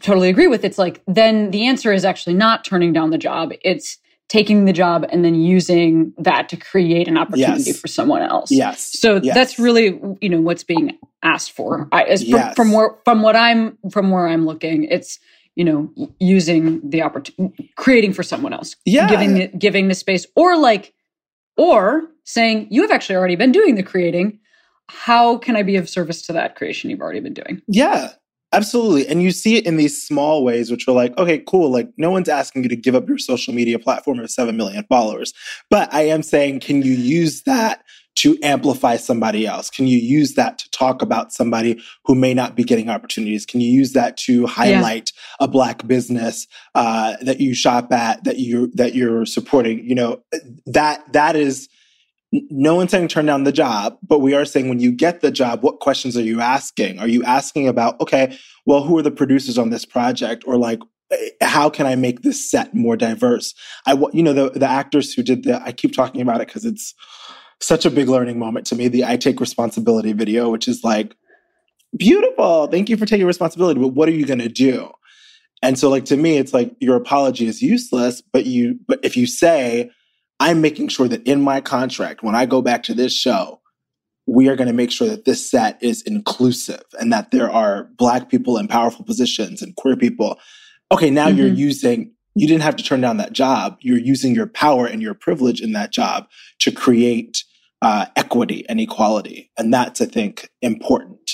totally 0.00 0.30
agree 0.30 0.46
with. 0.46 0.64
It's 0.64 0.78
like 0.78 1.02
then 1.06 1.50
the 1.50 1.66
answer 1.66 1.92
is 1.92 2.04
actually 2.04 2.34
not 2.34 2.64
turning 2.64 2.92
down 2.92 3.10
the 3.10 3.18
job; 3.18 3.52
it's 3.62 3.98
taking 4.30 4.64
the 4.64 4.72
job 4.72 5.04
and 5.10 5.24
then 5.24 5.34
using 5.34 6.14
that 6.16 6.48
to 6.48 6.56
create 6.56 7.08
an 7.08 7.18
opportunity 7.18 7.64
yes. 7.64 7.80
for 7.80 7.88
someone 7.88 8.22
else. 8.22 8.50
Yes. 8.50 8.98
So 8.98 9.20
yes. 9.20 9.34
that's 9.34 9.58
really 9.58 10.00
you 10.20 10.28
know 10.28 10.40
what's 10.40 10.64
being 10.64 10.96
asked 11.22 11.52
for. 11.52 11.88
I, 11.92 12.04
as 12.04 12.22
yes. 12.22 12.54
from, 12.54 12.68
from 12.68 12.72
where 12.72 12.90
from 13.04 13.22
what 13.22 13.36
I'm 13.36 13.76
from 13.90 14.10
where 14.10 14.28
I'm 14.28 14.46
looking, 14.46 14.84
it's 14.84 15.18
you 15.56 15.64
know 15.64 15.92
using 16.20 16.88
the 16.88 17.02
opportunity, 17.02 17.72
creating 17.76 18.12
for 18.12 18.22
someone 18.22 18.52
else. 18.52 18.76
Yeah. 18.86 19.08
Giving 19.08 19.34
the, 19.34 19.48
giving 19.48 19.88
the 19.88 19.94
space, 19.94 20.26
or 20.36 20.56
like, 20.56 20.94
or 21.56 22.04
saying 22.24 22.68
you 22.70 22.82
have 22.82 22.92
actually 22.92 23.16
already 23.16 23.36
been 23.36 23.52
doing 23.52 23.74
the 23.74 23.82
creating. 23.82 24.38
How 24.88 25.38
can 25.38 25.56
I 25.56 25.62
be 25.62 25.76
of 25.76 25.88
service 25.88 26.22
to 26.22 26.32
that 26.32 26.56
creation 26.56 26.90
you've 26.90 27.00
already 27.00 27.20
been 27.20 27.34
doing? 27.34 27.62
Yeah. 27.68 28.10
Absolutely. 28.52 29.06
And 29.06 29.22
you 29.22 29.30
see 29.30 29.56
it 29.56 29.66
in 29.66 29.76
these 29.76 30.02
small 30.02 30.42
ways, 30.42 30.70
which 30.70 30.88
are 30.88 30.92
like, 30.92 31.16
okay, 31.16 31.38
cool. 31.46 31.70
Like, 31.70 31.88
no 31.96 32.10
one's 32.10 32.28
asking 32.28 32.64
you 32.64 32.68
to 32.68 32.76
give 32.76 32.96
up 32.96 33.08
your 33.08 33.18
social 33.18 33.54
media 33.54 33.78
platform 33.78 34.18
of 34.18 34.30
7 34.30 34.56
million 34.56 34.84
followers. 34.88 35.32
But 35.68 35.92
I 35.94 36.02
am 36.02 36.22
saying, 36.24 36.60
can 36.60 36.82
you 36.82 36.92
use 36.92 37.42
that 37.42 37.84
to 38.16 38.36
amplify 38.42 38.96
somebody 38.96 39.46
else? 39.46 39.70
Can 39.70 39.86
you 39.86 39.98
use 39.98 40.34
that 40.34 40.58
to 40.58 40.70
talk 40.70 41.00
about 41.00 41.32
somebody 41.32 41.80
who 42.04 42.16
may 42.16 42.34
not 42.34 42.56
be 42.56 42.64
getting 42.64 42.90
opportunities? 42.90 43.46
Can 43.46 43.60
you 43.60 43.70
use 43.70 43.92
that 43.92 44.16
to 44.18 44.46
highlight 44.46 45.12
yeah. 45.14 45.44
a 45.44 45.48
black 45.48 45.86
business 45.86 46.48
uh, 46.74 47.16
that 47.22 47.40
you 47.40 47.54
shop 47.54 47.92
at, 47.92 48.24
that 48.24 48.38
you 48.38 48.72
that 48.74 48.96
you're 48.96 49.26
supporting? 49.26 49.88
You 49.88 49.94
know, 49.94 50.22
that 50.66 51.12
that 51.12 51.36
is 51.36 51.68
no 52.32 52.76
one's 52.76 52.92
saying 52.92 53.08
turn 53.08 53.26
down 53.26 53.44
the 53.44 53.52
job, 53.52 53.98
but 54.06 54.20
we 54.20 54.34
are 54.34 54.44
saying 54.44 54.68
when 54.68 54.80
you 54.80 54.92
get 54.92 55.20
the 55.20 55.30
job, 55.30 55.62
what 55.62 55.80
questions 55.80 56.16
are 56.16 56.22
you 56.22 56.40
asking? 56.40 56.98
Are 56.98 57.08
you 57.08 57.24
asking 57.24 57.66
about, 57.66 58.00
okay, 58.00 58.36
well, 58.66 58.82
who 58.82 58.96
are 58.98 59.02
the 59.02 59.10
producers 59.10 59.58
on 59.58 59.70
this 59.70 59.84
project? 59.84 60.44
Or 60.46 60.56
like, 60.56 60.80
eh, 61.10 61.30
how 61.42 61.68
can 61.68 61.86
I 61.86 61.96
make 61.96 62.22
this 62.22 62.48
set 62.48 62.72
more 62.72 62.96
diverse? 62.96 63.52
I, 63.86 63.94
want, 63.94 64.14
you 64.14 64.22
know, 64.22 64.32
the, 64.32 64.50
the 64.50 64.68
actors 64.68 65.12
who 65.12 65.22
did 65.22 65.42
the, 65.42 65.60
I 65.62 65.72
keep 65.72 65.92
talking 65.92 66.20
about 66.20 66.40
it 66.40 66.46
because 66.46 66.64
it's 66.64 66.94
such 67.60 67.84
a 67.84 67.90
big 67.90 68.08
learning 68.08 68.38
moment 68.38 68.64
to 68.66 68.76
me. 68.76 68.86
The 68.86 69.04
I 69.04 69.16
Take 69.16 69.40
Responsibility 69.40 70.12
video, 70.12 70.50
which 70.50 70.68
is 70.68 70.84
like, 70.84 71.16
beautiful. 71.96 72.68
Thank 72.68 72.88
you 72.88 72.96
for 72.96 73.06
taking 73.06 73.26
responsibility, 73.26 73.80
but 73.80 73.88
what 73.88 74.08
are 74.08 74.12
you 74.12 74.24
going 74.24 74.38
to 74.38 74.48
do? 74.48 74.90
And 75.62 75.78
so 75.78 75.90
like 75.90 76.04
to 76.06 76.16
me, 76.16 76.38
it's 76.38 76.54
like 76.54 76.74
your 76.80 76.96
apology 76.96 77.46
is 77.46 77.60
useless, 77.60 78.22
but 78.22 78.46
you, 78.46 78.78
but 78.86 79.00
if 79.02 79.16
you 79.16 79.26
say, 79.26 79.90
I'm 80.40 80.62
making 80.62 80.88
sure 80.88 81.06
that 81.06 81.24
in 81.26 81.42
my 81.42 81.60
contract, 81.60 82.22
when 82.22 82.34
I 82.34 82.46
go 82.46 82.62
back 82.62 82.82
to 82.84 82.94
this 82.94 83.14
show, 83.14 83.60
we 84.26 84.48
are 84.48 84.56
going 84.56 84.68
to 84.68 84.74
make 84.74 84.90
sure 84.90 85.08
that 85.08 85.26
this 85.26 85.50
set 85.50 85.80
is 85.82 86.02
inclusive 86.02 86.82
and 86.98 87.12
that 87.12 87.30
there 87.30 87.50
are 87.50 87.90
Black 87.96 88.30
people 88.30 88.56
in 88.56 88.66
powerful 88.66 89.04
positions 89.04 89.60
and 89.60 89.76
queer 89.76 89.96
people. 89.96 90.38
Okay, 90.92 91.10
now 91.10 91.28
mm-hmm. 91.28 91.38
you're 91.38 91.48
using, 91.48 92.12
you 92.34 92.48
didn't 92.48 92.62
have 92.62 92.76
to 92.76 92.84
turn 92.84 93.02
down 93.02 93.18
that 93.18 93.32
job. 93.32 93.76
You're 93.80 93.98
using 93.98 94.34
your 94.34 94.46
power 94.46 94.86
and 94.86 95.02
your 95.02 95.14
privilege 95.14 95.60
in 95.60 95.72
that 95.72 95.92
job 95.92 96.26
to 96.60 96.72
create 96.72 97.44
uh, 97.82 98.06
equity 98.16 98.64
and 98.68 98.80
equality. 98.80 99.50
And 99.58 99.72
that's, 99.74 100.00
I 100.00 100.06
think, 100.06 100.48
important. 100.62 101.32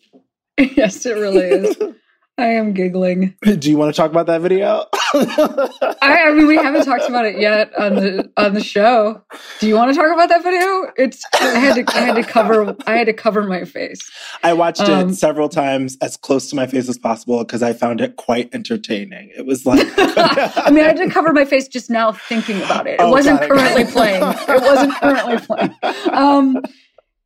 yes, 0.58 1.04
it 1.04 1.14
really 1.14 1.46
is. 1.46 1.76
I 2.40 2.48
am 2.48 2.72
giggling. 2.72 3.36
Do 3.58 3.70
you 3.70 3.76
want 3.76 3.94
to 3.94 3.96
talk 4.00 4.10
about 4.10 4.26
that 4.26 4.40
video? 4.40 4.86
I, 5.12 6.24
I, 6.26 6.32
mean, 6.32 6.46
we 6.46 6.56
haven't 6.56 6.84
talked 6.84 7.08
about 7.08 7.26
it 7.26 7.38
yet 7.38 7.74
on 7.76 7.96
the 7.96 8.30
on 8.36 8.54
the 8.54 8.62
show. 8.62 9.22
Do 9.58 9.66
you 9.66 9.74
want 9.74 9.92
to 9.92 10.00
talk 10.00 10.12
about 10.12 10.28
that 10.28 10.42
video? 10.42 10.92
It's 10.96 11.24
I 11.34 11.58
had 11.58 11.74
to 11.86 11.96
I 11.96 12.00
had 12.00 12.14
to 12.14 12.22
cover 12.22 12.76
I 12.86 12.96
had 12.96 13.06
to 13.06 13.12
cover 13.12 13.42
my 13.42 13.64
face. 13.64 14.00
I 14.42 14.52
watched 14.52 14.80
um, 14.80 15.10
it 15.10 15.14
several 15.14 15.48
times 15.48 15.98
as 16.00 16.16
close 16.16 16.48
to 16.50 16.56
my 16.56 16.66
face 16.66 16.88
as 16.88 16.96
possible 16.96 17.40
because 17.40 17.62
I 17.62 17.72
found 17.72 18.00
it 18.00 18.16
quite 18.16 18.54
entertaining. 18.54 19.32
It 19.36 19.46
was 19.46 19.66
like 19.66 19.86
I 19.96 20.70
mean, 20.70 20.84
I 20.84 20.88
had 20.88 20.96
to 20.98 21.10
cover 21.10 21.32
my 21.32 21.44
face 21.44 21.66
just 21.66 21.90
now 21.90 22.12
thinking 22.12 22.62
about 22.62 22.86
it. 22.86 22.94
It 22.94 23.00
oh, 23.00 23.10
wasn't 23.10 23.40
currently 23.40 23.84
playing. 23.84 24.22
It 24.22 24.62
wasn't 24.62 24.94
currently 24.94 25.38
playing. 25.38 25.74
Um, 26.12 26.62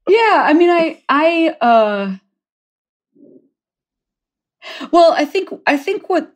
yeah, 0.09 0.43
I 0.45 0.55
mean, 0.55 0.71
I 0.71 1.03
I. 1.09 1.57
uh 1.61 2.17
well, 4.91 5.13
I 5.13 5.25
think 5.25 5.51
I 5.67 5.77
think 5.77 6.09
what 6.09 6.33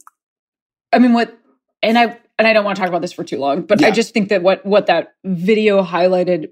I 0.93 0.99
mean 0.99 1.12
what 1.12 1.38
and 1.83 1.99
I 1.99 2.19
and 2.38 2.47
I 2.47 2.53
don't 2.53 2.64
want 2.64 2.77
to 2.77 2.81
talk 2.81 2.88
about 2.88 3.03
this 3.03 3.12
for 3.12 3.25
too 3.25 3.38
long, 3.38 3.62
but 3.62 3.81
yeah. 3.81 3.88
I 3.88 3.91
just 3.91 4.14
think 4.14 4.29
that 4.29 4.43
what 4.43 4.64
what 4.64 4.87
that 4.87 5.14
video 5.25 5.83
highlighted 5.83 6.51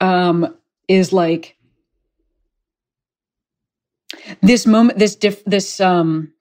um 0.00 0.56
is 0.88 1.12
like 1.12 1.56
this 4.42 4.66
moment 4.66 4.98
this 4.98 5.16
diff 5.16 5.44
this 5.44 5.80
um 5.80 6.32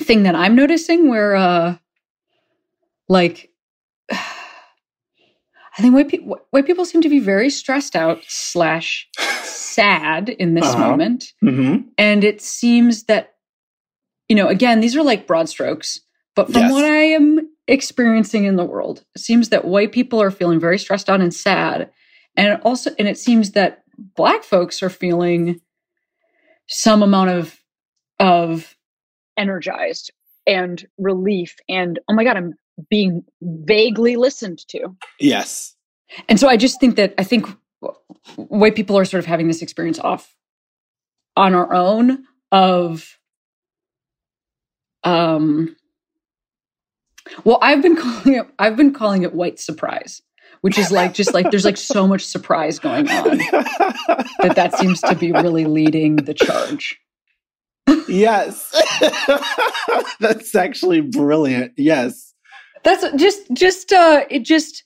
thing 0.00 0.22
that 0.22 0.34
I'm 0.34 0.54
noticing 0.54 1.08
where 1.08 1.34
uh 1.34 1.76
like 3.08 3.50
I 4.10 5.80
think 5.80 5.94
white, 5.94 6.08
pe- 6.08 6.18
white 6.50 6.66
people 6.66 6.84
seem 6.84 7.00
to 7.00 7.08
be 7.08 7.18
very 7.18 7.48
stressed 7.48 7.96
out 7.96 8.22
slash 8.28 9.08
sad 9.42 10.28
in 10.28 10.52
this 10.52 10.66
uh-huh. 10.66 10.90
moment, 10.90 11.32
mm-hmm. 11.42 11.88
and 11.96 12.24
it 12.24 12.42
seems 12.42 13.04
that 13.04 13.31
you 14.32 14.36
know, 14.36 14.48
again, 14.48 14.80
these 14.80 14.96
are 14.96 15.02
like 15.02 15.26
broad 15.26 15.50
strokes, 15.50 16.00
but 16.34 16.50
from 16.50 16.62
yes. 16.62 16.72
what 16.72 16.86
I 16.86 17.02
am 17.02 17.50
experiencing 17.68 18.44
in 18.44 18.56
the 18.56 18.64
world, 18.64 19.04
it 19.14 19.20
seems 19.20 19.50
that 19.50 19.66
white 19.66 19.92
people 19.92 20.22
are 20.22 20.30
feeling 20.30 20.58
very 20.58 20.78
stressed 20.78 21.10
out 21.10 21.20
and 21.20 21.34
sad. 21.34 21.90
And 22.34 22.58
also, 22.62 22.92
and 22.98 23.06
it 23.06 23.18
seems 23.18 23.50
that 23.50 23.82
black 24.16 24.42
folks 24.42 24.82
are 24.82 24.88
feeling 24.88 25.60
some 26.66 27.02
amount 27.02 27.28
of, 27.28 27.62
of 28.20 28.74
energized 29.36 30.10
and 30.46 30.82
relief 30.96 31.56
and, 31.68 31.98
oh 32.08 32.14
my 32.14 32.24
God, 32.24 32.38
I'm 32.38 32.54
being 32.88 33.24
vaguely 33.42 34.16
listened 34.16 34.66
to. 34.68 34.96
Yes. 35.20 35.76
And 36.30 36.40
so 36.40 36.48
I 36.48 36.56
just 36.56 36.80
think 36.80 36.96
that 36.96 37.12
I 37.18 37.24
think 37.24 37.46
white 38.36 38.76
people 38.76 38.96
are 38.96 39.04
sort 39.04 39.18
of 39.18 39.26
having 39.26 39.48
this 39.48 39.60
experience 39.60 39.98
off 39.98 40.34
on 41.36 41.54
our 41.54 41.74
own 41.74 42.24
of 42.50 43.18
um 45.04 45.74
well 47.44 47.58
i've 47.62 47.82
been 47.82 47.96
calling 48.02 48.34
it 48.34 48.46
i've 48.58 48.76
been 48.76 48.92
calling 48.92 49.22
it 49.22 49.34
white 49.34 49.58
surprise 49.58 50.22
which 50.62 50.78
is 50.78 50.90
like 50.92 51.12
just 51.12 51.34
like 51.34 51.50
there's 51.50 51.64
like 51.64 51.76
so 51.76 52.06
much 52.06 52.24
surprise 52.24 52.78
going 52.78 53.08
on 53.10 53.38
that 53.38 54.52
that 54.54 54.76
seems 54.78 55.00
to 55.00 55.14
be 55.14 55.32
really 55.32 55.64
leading 55.64 56.16
the 56.16 56.34
charge. 56.34 56.98
Yes. 58.08 58.70
That's 60.20 60.54
actually 60.54 61.00
brilliant. 61.00 61.72
Yes. 61.76 62.32
That's 62.84 63.04
just 63.16 63.52
just 63.52 63.92
uh 63.92 64.24
it 64.30 64.44
just 64.44 64.84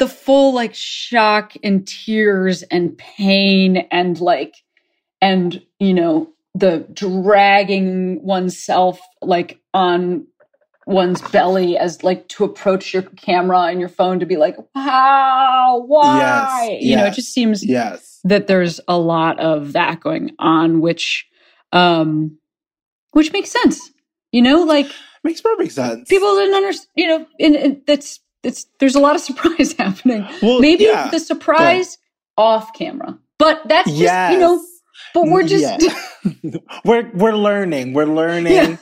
the 0.00 0.08
full 0.08 0.54
like 0.54 0.74
shock 0.74 1.52
and 1.62 1.86
tears 1.86 2.62
and 2.64 2.98
pain 2.98 3.88
and 3.92 4.20
like 4.20 4.56
and 5.20 5.62
you 5.78 5.94
know 5.94 6.30
the 6.54 6.86
dragging 6.92 8.22
oneself 8.22 9.00
like 9.22 9.60
on 9.72 10.26
one's 10.86 11.22
belly 11.30 11.76
as 11.78 12.02
like 12.02 12.28
to 12.28 12.44
approach 12.44 12.92
your 12.92 13.02
camera 13.02 13.62
and 13.62 13.78
your 13.78 13.88
phone 13.88 14.18
to 14.18 14.26
be 14.26 14.36
like 14.36 14.56
how 14.74 15.82
why 15.86 16.68
yes, 16.70 16.82
you 16.82 16.90
yes, 16.90 16.98
know 16.98 17.06
it 17.06 17.14
just 17.14 17.32
seems 17.32 17.64
yes 17.64 18.20
that 18.24 18.48
there's 18.48 18.80
a 18.88 18.98
lot 18.98 19.38
of 19.38 19.72
that 19.72 20.00
going 20.00 20.30
on 20.38 20.80
which 20.80 21.26
um 21.72 22.36
which 23.12 23.32
makes 23.32 23.50
sense 23.50 23.92
you 24.32 24.42
know 24.42 24.62
like 24.62 24.90
makes 25.22 25.40
perfect 25.40 25.72
sense 25.72 26.08
people 26.08 26.34
didn't 26.36 26.54
understand 26.54 26.88
you 26.96 27.06
know 27.06 27.26
and, 27.38 27.80
that's 27.86 28.20
it's 28.42 28.66
there's 28.80 28.96
a 28.96 29.00
lot 29.00 29.14
of 29.14 29.20
surprise 29.22 29.72
happening 29.74 30.26
well, 30.42 30.60
maybe 30.60 30.84
yeah. 30.84 31.08
the 31.10 31.20
surprise 31.20 31.96
off 32.36 32.74
camera 32.74 33.16
but 33.38 33.62
that's 33.68 33.88
just 33.88 34.00
yes. 34.00 34.32
you 34.32 34.38
know 34.38 34.62
but 35.14 35.26
we're 35.26 35.46
just 35.46 35.82
yeah. 35.82 36.52
we're 36.84 37.10
we're 37.14 37.36
learning. 37.36 37.92
We're 37.92 38.06
learning. 38.06 38.52
Yeah. 38.52 38.76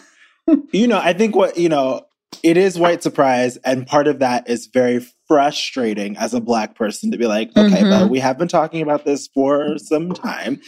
you 0.73 0.87
know, 0.87 0.99
I 0.99 1.13
think 1.13 1.35
what, 1.35 1.57
you 1.57 1.69
know, 1.69 2.07
it 2.43 2.57
is 2.57 2.79
white 2.79 3.03
surprise 3.03 3.57
and 3.59 3.87
part 3.87 4.07
of 4.07 4.21
that 4.21 4.49
is 4.49 4.67
very 4.67 5.05
frustrating 5.27 6.17
as 6.17 6.33
a 6.33 6.41
black 6.41 6.75
person 6.75 7.11
to 7.11 7.19
be 7.19 7.27
like, 7.27 7.51
okay, 7.57 7.83
mm-hmm. 7.83 7.91
but 7.91 8.11
we 8.11 8.19
have 8.21 8.39
been 8.39 8.49
talking 8.49 8.83
about 8.83 9.05
this 9.05 9.29
for 9.29 9.79
some 9.79 10.13
time. 10.13 10.61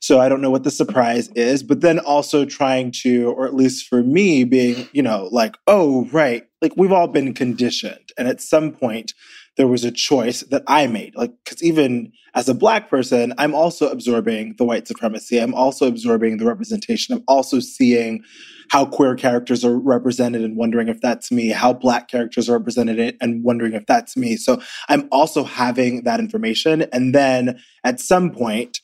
So 0.00 0.20
I 0.20 0.28
don't 0.28 0.40
know 0.40 0.50
what 0.50 0.64
the 0.64 0.70
surprise 0.70 1.28
is, 1.36 1.62
but 1.62 1.80
then 1.80 2.00
also 2.00 2.44
trying 2.44 2.90
to, 3.02 3.30
or 3.30 3.46
at 3.46 3.54
least 3.54 3.86
for 3.86 4.02
me, 4.02 4.42
being, 4.42 4.88
you 4.92 5.02
know, 5.02 5.28
like, 5.30 5.54
oh, 5.68 6.06
right, 6.06 6.44
like 6.60 6.72
we've 6.76 6.90
all 6.90 7.06
been 7.06 7.34
conditioned. 7.34 8.12
And 8.18 8.26
at 8.26 8.40
some 8.40 8.72
point, 8.72 9.14
there 9.56 9.68
was 9.68 9.84
a 9.84 9.90
choice 9.90 10.40
that 10.42 10.62
I 10.66 10.86
made. 10.86 11.14
Like, 11.14 11.32
because 11.44 11.62
even 11.62 12.12
as 12.34 12.48
a 12.48 12.54
black 12.54 12.88
person, 12.88 13.34
I'm 13.36 13.54
also 13.54 13.90
absorbing 13.90 14.54
the 14.56 14.64
white 14.64 14.88
supremacy. 14.88 15.38
I'm 15.38 15.54
also 15.54 15.86
absorbing 15.86 16.38
the 16.38 16.46
representation. 16.46 17.14
I'm 17.14 17.24
also 17.28 17.60
seeing 17.60 18.24
how 18.70 18.86
queer 18.86 19.14
characters 19.14 19.64
are 19.64 19.78
represented 19.78 20.42
and 20.42 20.56
wondering 20.56 20.88
if 20.88 21.00
that's 21.02 21.30
me, 21.30 21.48
how 21.48 21.74
black 21.74 22.08
characters 22.08 22.48
are 22.48 22.56
represented 22.56 23.16
and 23.20 23.44
wondering 23.44 23.74
if 23.74 23.84
that's 23.86 24.16
me. 24.16 24.36
So 24.36 24.62
I'm 24.88 25.08
also 25.12 25.44
having 25.44 26.04
that 26.04 26.20
information. 26.20 26.82
And 26.92 27.14
then 27.14 27.60
at 27.84 28.00
some 28.00 28.30
point, 28.30 28.80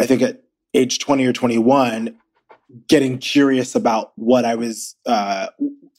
I 0.00 0.06
think 0.06 0.22
at 0.22 0.42
age 0.74 0.98
20 0.98 1.24
or 1.26 1.32
21, 1.32 2.16
getting 2.88 3.18
curious 3.18 3.74
about 3.74 4.12
what 4.16 4.44
I 4.44 4.54
was 4.54 4.96
uh, 5.06 5.48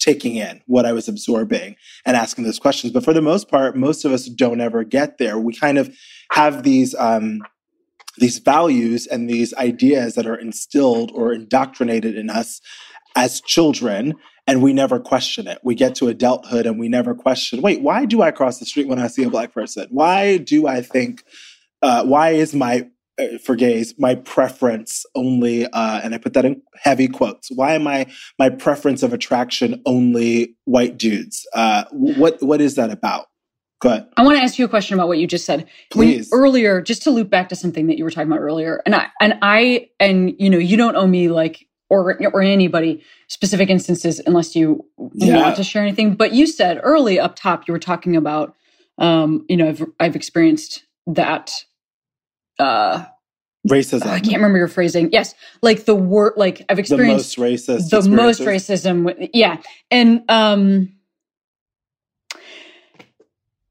taking 0.04 0.36
in, 0.36 0.62
what 0.68 0.86
I 0.86 0.92
was 0.92 1.08
absorbing, 1.08 1.76
and 2.06 2.18
asking 2.18 2.44
those 2.44 2.60
questions. 2.60 2.92
But 2.92 3.04
for 3.04 3.14
the 3.14 3.22
most 3.22 3.50
part, 3.50 3.78
most 3.78 4.06
of 4.06 4.12
us 4.12 4.26
don't 4.26 4.62
ever 4.62 4.84
get 4.84 5.18
there. 5.18 5.38
We 5.38 5.56
kind 5.56 5.78
of 5.78 5.96
have 6.32 6.64
these 6.64 6.94
um, 6.96 7.42
these 8.18 8.40
values 8.40 9.08
and 9.08 9.30
these 9.30 9.54
ideas 9.56 10.16
that 10.16 10.28
are 10.28 10.36
instilled 10.36 11.12
or 11.16 11.34
indoctrinated 11.34 12.16
in 12.16 12.30
us 12.30 12.62
as 13.16 13.42
children 13.42 14.14
and 14.46 14.62
we 14.62 14.74
never 14.74 15.00
question 15.00 15.48
it. 15.48 15.60
We 15.64 15.76
get 15.76 15.96
to 15.96 16.10
adulthood 16.10 16.66
and 16.66 16.78
we 16.78 16.90
never 16.90 17.16
question, 17.16 17.62
wait, 17.62 17.82
why 17.82 18.06
do 18.06 18.22
I 18.22 18.32
cross 18.32 18.60
the 18.60 18.66
street 18.66 18.88
when 18.88 19.00
I 19.00 19.08
see 19.08 19.24
a 19.24 19.30
black 19.30 19.54
person? 19.54 19.88
Why 19.90 20.38
do 20.38 20.68
I 20.68 20.82
think, 20.82 21.24
uh, 21.82 22.06
why 22.06 22.32
is 22.32 22.54
my 22.54 22.90
for 23.44 23.56
gays, 23.56 23.94
my 23.98 24.16
preference 24.16 25.06
only, 25.16 25.66
uh, 25.66 26.02
and 26.04 26.16
I 26.16 26.18
put 26.18 26.34
that 26.34 26.46
in 26.46 26.62
heavy 26.76 27.08
quotes. 27.08 27.50
Why 27.52 27.74
am 27.74 27.88
I 27.88 28.08
my 28.40 28.50
preference 28.50 29.04
of 29.04 29.14
attraction 29.14 29.82
only 29.86 30.56
white 30.66 30.98
dudes? 30.98 31.48
Uh, 31.54 31.86
what 31.92 32.42
what 32.42 32.62
is 32.62 32.76
that 32.76 32.90
about? 32.90 33.28
Go 33.82 33.90
ahead. 33.90 34.08
I 34.18 34.24
want 34.24 34.38
to 34.38 34.44
ask 34.44 34.58
you 34.58 34.66
a 34.66 34.70
question 34.70 34.94
about 34.94 35.10
what 35.10 35.18
you 35.18 35.28
just 35.28 35.46
said. 35.46 35.68
Please. 35.92 36.32
When, 36.32 36.40
earlier, 36.42 36.82
just 36.82 37.04
to 37.04 37.12
loop 37.12 37.30
back 37.30 37.50
to 37.50 37.56
something 37.56 37.88
that 37.88 37.98
you 37.98 38.04
were 38.04 38.12
talking 38.12 38.32
about 38.32 38.40
earlier, 38.40 38.82
and 38.86 38.96
I 38.96 39.08
and 39.20 39.38
I 39.42 39.90
and 40.00 40.34
you 40.40 40.50
know 40.50 40.58
you 40.58 40.78
don't 40.78 40.96
owe 40.96 41.08
me 41.08 41.30
like 41.30 41.68
or 41.90 42.18
or 42.34 42.42
anybody 42.42 43.04
specific 43.28 43.70
instances 43.70 44.20
unless 44.26 44.56
you 44.56 44.86
yeah. 45.14 45.42
want 45.42 45.56
to 45.58 45.64
share 45.64 45.84
anything. 45.84 46.16
But 46.16 46.34
you 46.34 46.48
said 46.48 46.80
early 46.82 47.20
up 47.20 47.36
top 47.36 47.68
you 47.68 47.74
were 47.74 47.80
talking 47.80 48.16
about 48.16 48.56
um, 48.98 49.46
you 49.50 49.58
know 49.58 49.68
I've 49.68 49.86
I've 50.00 50.16
experienced 50.16 50.86
that 51.06 51.66
uh 52.60 53.06
racism. 53.68 54.08
I 54.08 54.20
can't 54.20 54.36
remember 54.36 54.58
your 54.58 54.68
phrasing. 54.68 55.10
Yes, 55.12 55.36
like 55.62 55.86
the 55.86 55.96
word, 55.96 56.34
like 56.36 56.66
I've 56.70 56.80
experienced 56.80 57.36
the 57.36 57.42
most 57.42 57.68
racist, 57.68 57.90
the 57.90 58.10
most 58.10 58.42
racism. 58.42 59.30
Yeah, 59.34 59.62
and 59.92 60.24
um, 60.30 60.94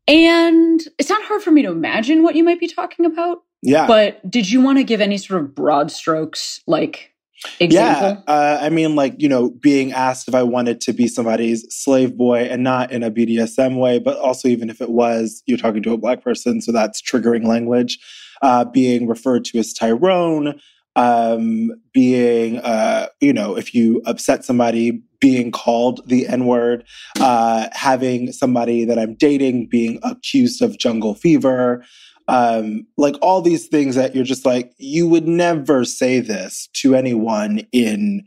and 0.08 0.80
it's 0.98 1.10
not 1.10 1.22
hard 1.24 1.42
for 1.42 1.50
me 1.50 1.62
to 1.62 1.70
imagine 1.70 2.22
what 2.22 2.36
you 2.36 2.44
might 2.44 2.60
be 2.60 2.68
talking 2.68 3.06
about. 3.06 3.42
Yeah, 3.62 3.86
but 3.86 4.28
did 4.28 4.50
you 4.50 4.60
want 4.60 4.78
to 4.78 4.84
give 4.84 5.00
any 5.00 5.18
sort 5.18 5.42
of 5.42 5.54
broad 5.54 5.90
strokes, 5.90 6.62
like? 6.66 7.10
Example? 7.58 8.22
Yeah, 8.28 8.32
uh, 8.32 8.58
I 8.62 8.68
mean, 8.68 8.94
like 8.94 9.20
you 9.20 9.28
know, 9.28 9.50
being 9.50 9.92
asked 9.92 10.28
if 10.28 10.34
I 10.34 10.44
wanted 10.44 10.80
to 10.82 10.92
be 10.92 11.08
somebody's 11.08 11.66
slave 11.74 12.16
boy, 12.16 12.42
and 12.42 12.62
not 12.62 12.92
in 12.92 13.02
a 13.02 13.10
BDSM 13.10 13.80
way, 13.80 13.98
but 13.98 14.16
also 14.16 14.46
even 14.46 14.70
if 14.70 14.80
it 14.80 14.90
was, 14.90 15.42
you're 15.46 15.58
talking 15.58 15.82
to 15.82 15.92
a 15.92 15.98
black 15.98 16.22
person, 16.22 16.60
so 16.60 16.70
that's 16.70 17.02
triggering 17.02 17.44
language 17.44 17.98
uh, 18.42 18.64
being 18.64 19.06
referred 19.08 19.44
to 19.46 19.58
as 19.58 19.72
Tyrone, 19.72 20.60
um, 20.96 21.70
being, 21.94 22.58
uh, 22.58 23.06
you 23.20 23.32
know, 23.32 23.56
if 23.56 23.74
you 23.74 24.02
upset 24.04 24.44
somebody, 24.44 25.02
being 25.20 25.50
called 25.52 26.00
the 26.06 26.26
N 26.26 26.46
word, 26.46 26.84
uh, 27.20 27.68
having 27.72 28.32
somebody 28.32 28.84
that 28.84 28.98
I'm 28.98 29.14
dating 29.14 29.68
being 29.68 30.00
accused 30.02 30.60
of 30.60 30.78
jungle 30.78 31.14
fever. 31.14 31.84
um, 32.28 32.86
like 32.96 33.16
all 33.22 33.42
these 33.42 33.66
things 33.68 33.94
that 33.96 34.14
you're 34.14 34.24
just 34.24 34.46
like, 34.46 34.72
you 34.78 35.08
would 35.08 35.26
never 35.26 35.84
say 35.84 36.20
this 36.20 36.68
to 36.74 36.94
anyone 36.94 37.66
in, 37.72 38.24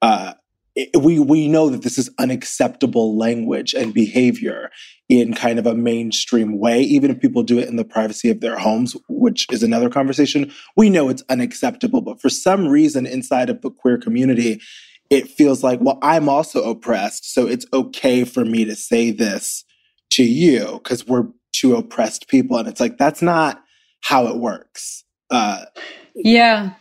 uh, 0.00 0.34
we 0.98 1.18
we 1.18 1.48
know 1.48 1.68
that 1.68 1.82
this 1.82 1.98
is 1.98 2.10
unacceptable 2.18 3.16
language 3.16 3.74
and 3.74 3.92
behavior 3.92 4.70
in 5.08 5.34
kind 5.34 5.58
of 5.58 5.66
a 5.66 5.74
mainstream 5.74 6.58
way 6.58 6.80
even 6.80 7.10
if 7.10 7.20
people 7.20 7.42
do 7.42 7.58
it 7.58 7.68
in 7.68 7.76
the 7.76 7.84
privacy 7.84 8.30
of 8.30 8.40
their 8.40 8.58
homes 8.58 8.96
which 9.08 9.46
is 9.50 9.62
another 9.62 9.90
conversation. 9.90 10.50
We 10.76 10.90
know 10.90 11.08
it's 11.08 11.24
unacceptable 11.28 12.00
but 12.00 12.20
for 12.20 12.28
some 12.28 12.68
reason 12.68 13.06
inside 13.06 13.50
of 13.50 13.60
the 13.60 13.70
queer 13.70 13.98
community 13.98 14.60
it 15.10 15.28
feels 15.28 15.62
like 15.62 15.80
well 15.82 15.98
i'm 16.02 16.28
also 16.28 16.62
oppressed 16.70 17.32
so 17.32 17.46
it's 17.46 17.66
okay 17.72 18.24
for 18.24 18.44
me 18.44 18.64
to 18.64 18.74
say 18.74 19.10
this 19.10 19.64
to 20.10 20.24
you 20.24 20.80
because 20.82 21.06
we're 21.06 21.26
two 21.52 21.76
oppressed 21.76 22.28
people 22.28 22.56
and 22.56 22.68
it's 22.68 22.80
like 22.80 22.98
that's 22.98 23.22
not 23.22 23.62
how 24.02 24.26
it 24.26 24.36
works. 24.36 25.04
Uh 25.30 25.64
yeah. 26.14 26.74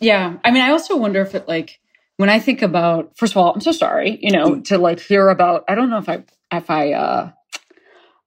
Yeah. 0.00 0.36
I 0.44 0.50
mean 0.50 0.62
i 0.62 0.70
also 0.70 0.96
wonder 0.96 1.20
if 1.22 1.34
it 1.34 1.48
like 1.48 1.80
when 2.18 2.28
I 2.28 2.40
think 2.40 2.62
about, 2.62 3.16
first 3.16 3.32
of 3.32 3.36
all, 3.36 3.54
I'm 3.54 3.60
so 3.60 3.70
sorry, 3.70 4.18
you 4.20 4.32
know, 4.32 4.56
mm. 4.56 4.64
to 4.66 4.76
like 4.76 4.98
hear 4.98 5.28
about, 5.28 5.64
I 5.68 5.76
don't 5.76 5.88
know 5.88 5.98
if 5.98 6.08
I, 6.08 6.24
if 6.52 6.68
I, 6.68 6.92
uh, 6.92 7.30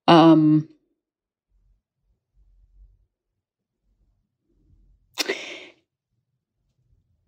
um, 0.07 0.69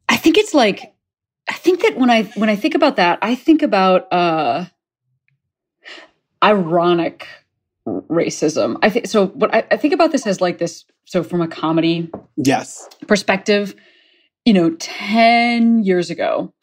I 0.07 0.15
think 0.15 0.37
it's 0.37 0.53
like, 0.53 0.93
I 1.49 1.53
think 1.53 1.81
that 1.81 1.97
when 1.97 2.09
I, 2.09 2.23
when 2.35 2.49
I 2.49 2.55
think 2.55 2.75
about 2.75 2.95
that, 2.95 3.19
I 3.21 3.35
think 3.35 3.61
about, 3.61 4.11
uh, 4.13 4.65
ironic 6.41 7.27
racism. 7.85 8.77
I 8.81 8.89
think, 8.89 9.07
so 9.07 9.27
what 9.27 9.53
I, 9.53 9.65
I 9.69 9.75
think 9.75 9.93
about 9.93 10.13
this 10.13 10.25
as 10.25 10.39
like 10.39 10.59
this, 10.59 10.85
so 11.03 11.23
from 11.23 11.41
a 11.41 11.47
comedy 11.49 12.09
yes 12.37 12.87
perspective, 13.07 13.75
you 14.45 14.53
know, 14.53 14.75
10 14.79 15.83
years 15.83 16.09
ago, 16.09 16.53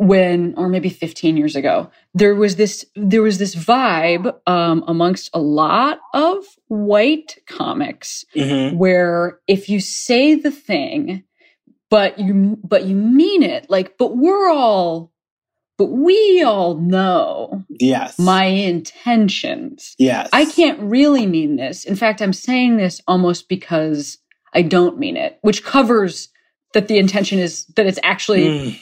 when 0.00 0.54
or 0.56 0.66
maybe 0.66 0.88
15 0.88 1.36
years 1.36 1.54
ago 1.54 1.90
there 2.14 2.34
was 2.34 2.56
this 2.56 2.86
there 2.96 3.20
was 3.20 3.36
this 3.36 3.54
vibe 3.54 4.34
um, 4.46 4.82
amongst 4.86 5.28
a 5.34 5.38
lot 5.38 5.98
of 6.14 6.42
white 6.68 7.36
comics 7.46 8.24
mm-hmm. 8.34 8.78
where 8.78 9.38
if 9.46 9.68
you 9.68 9.78
say 9.78 10.34
the 10.34 10.50
thing 10.50 11.22
but 11.90 12.18
you 12.18 12.58
but 12.64 12.86
you 12.86 12.96
mean 12.96 13.42
it 13.42 13.68
like 13.68 13.98
but 13.98 14.16
we're 14.16 14.50
all 14.50 15.12
but 15.76 15.90
we 15.90 16.42
all 16.42 16.76
know 16.76 17.64
yes. 17.70 18.18
my 18.18 18.44
intentions. 18.44 19.94
Yes. 19.98 20.28
I 20.30 20.44
can't 20.44 20.78
really 20.78 21.26
mean 21.26 21.56
this. 21.56 21.84
In 21.84 21.96
fact 21.96 22.22
i'm 22.22 22.32
saying 22.32 22.78
this 22.78 23.02
almost 23.06 23.50
because 23.50 24.16
i 24.54 24.62
don't 24.62 24.98
mean 24.98 25.18
it 25.18 25.38
which 25.42 25.62
covers 25.62 26.30
that 26.72 26.88
the 26.88 26.98
intention 26.98 27.38
is 27.38 27.66
that 27.76 27.86
it's 27.86 27.98
actually 28.02 28.44
mm. 28.44 28.80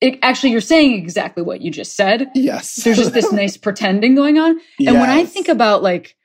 it, 0.00 0.18
actually 0.22 0.50
you're 0.50 0.60
saying 0.60 0.94
exactly 0.94 1.42
what 1.42 1.60
you 1.60 1.70
just 1.70 1.96
said 1.96 2.28
yes 2.34 2.76
there's 2.76 2.98
just 2.98 3.14
this 3.14 3.32
nice 3.32 3.56
pretending 3.66 4.14
going 4.14 4.38
on 4.38 4.58
yes. 4.78 4.92
and 4.92 5.00
when 5.00 5.10
i 5.10 5.24
think 5.24 5.48
about 5.48 5.82
like 5.82 6.16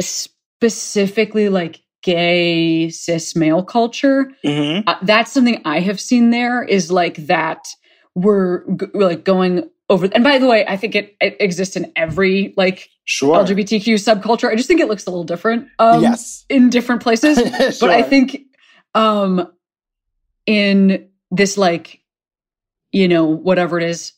specifically 0.00 1.48
like 1.48 1.82
gay 2.02 2.88
cis 2.88 3.36
male 3.36 3.62
culture 3.62 4.30
mm-hmm. 4.44 4.88
uh, 4.88 4.96
that's 5.02 5.32
something 5.32 5.60
i 5.64 5.80
have 5.80 6.00
seen 6.00 6.30
there 6.30 6.62
is 6.62 6.90
like 6.90 7.16
that 7.26 7.68
we're 8.14 8.64
g- 8.76 8.86
like 8.94 9.24
going 9.24 9.68
over 9.90 10.08
and 10.14 10.24
by 10.24 10.38
the 10.38 10.46
way 10.46 10.64
i 10.66 10.76
think 10.76 10.94
it, 10.94 11.14
it 11.20 11.36
exists 11.40 11.76
in 11.76 11.92
every 11.96 12.54
like 12.56 12.88
sure. 13.04 13.36
lgbtq 13.44 13.94
subculture 13.94 14.48
i 14.48 14.54
just 14.54 14.66
think 14.66 14.80
it 14.80 14.88
looks 14.88 15.06
a 15.06 15.10
little 15.10 15.24
different 15.24 15.68
um 15.78 16.00
yes 16.00 16.46
in 16.48 16.70
different 16.70 17.02
places 17.02 17.36
sure. 17.36 17.72
but 17.88 17.90
i 17.90 18.02
think 18.02 18.40
um 18.94 19.46
in 20.50 21.08
this 21.30 21.56
like 21.56 22.00
you 22.90 23.06
know 23.06 23.24
whatever 23.24 23.78
it 23.78 23.84
is 23.84 24.14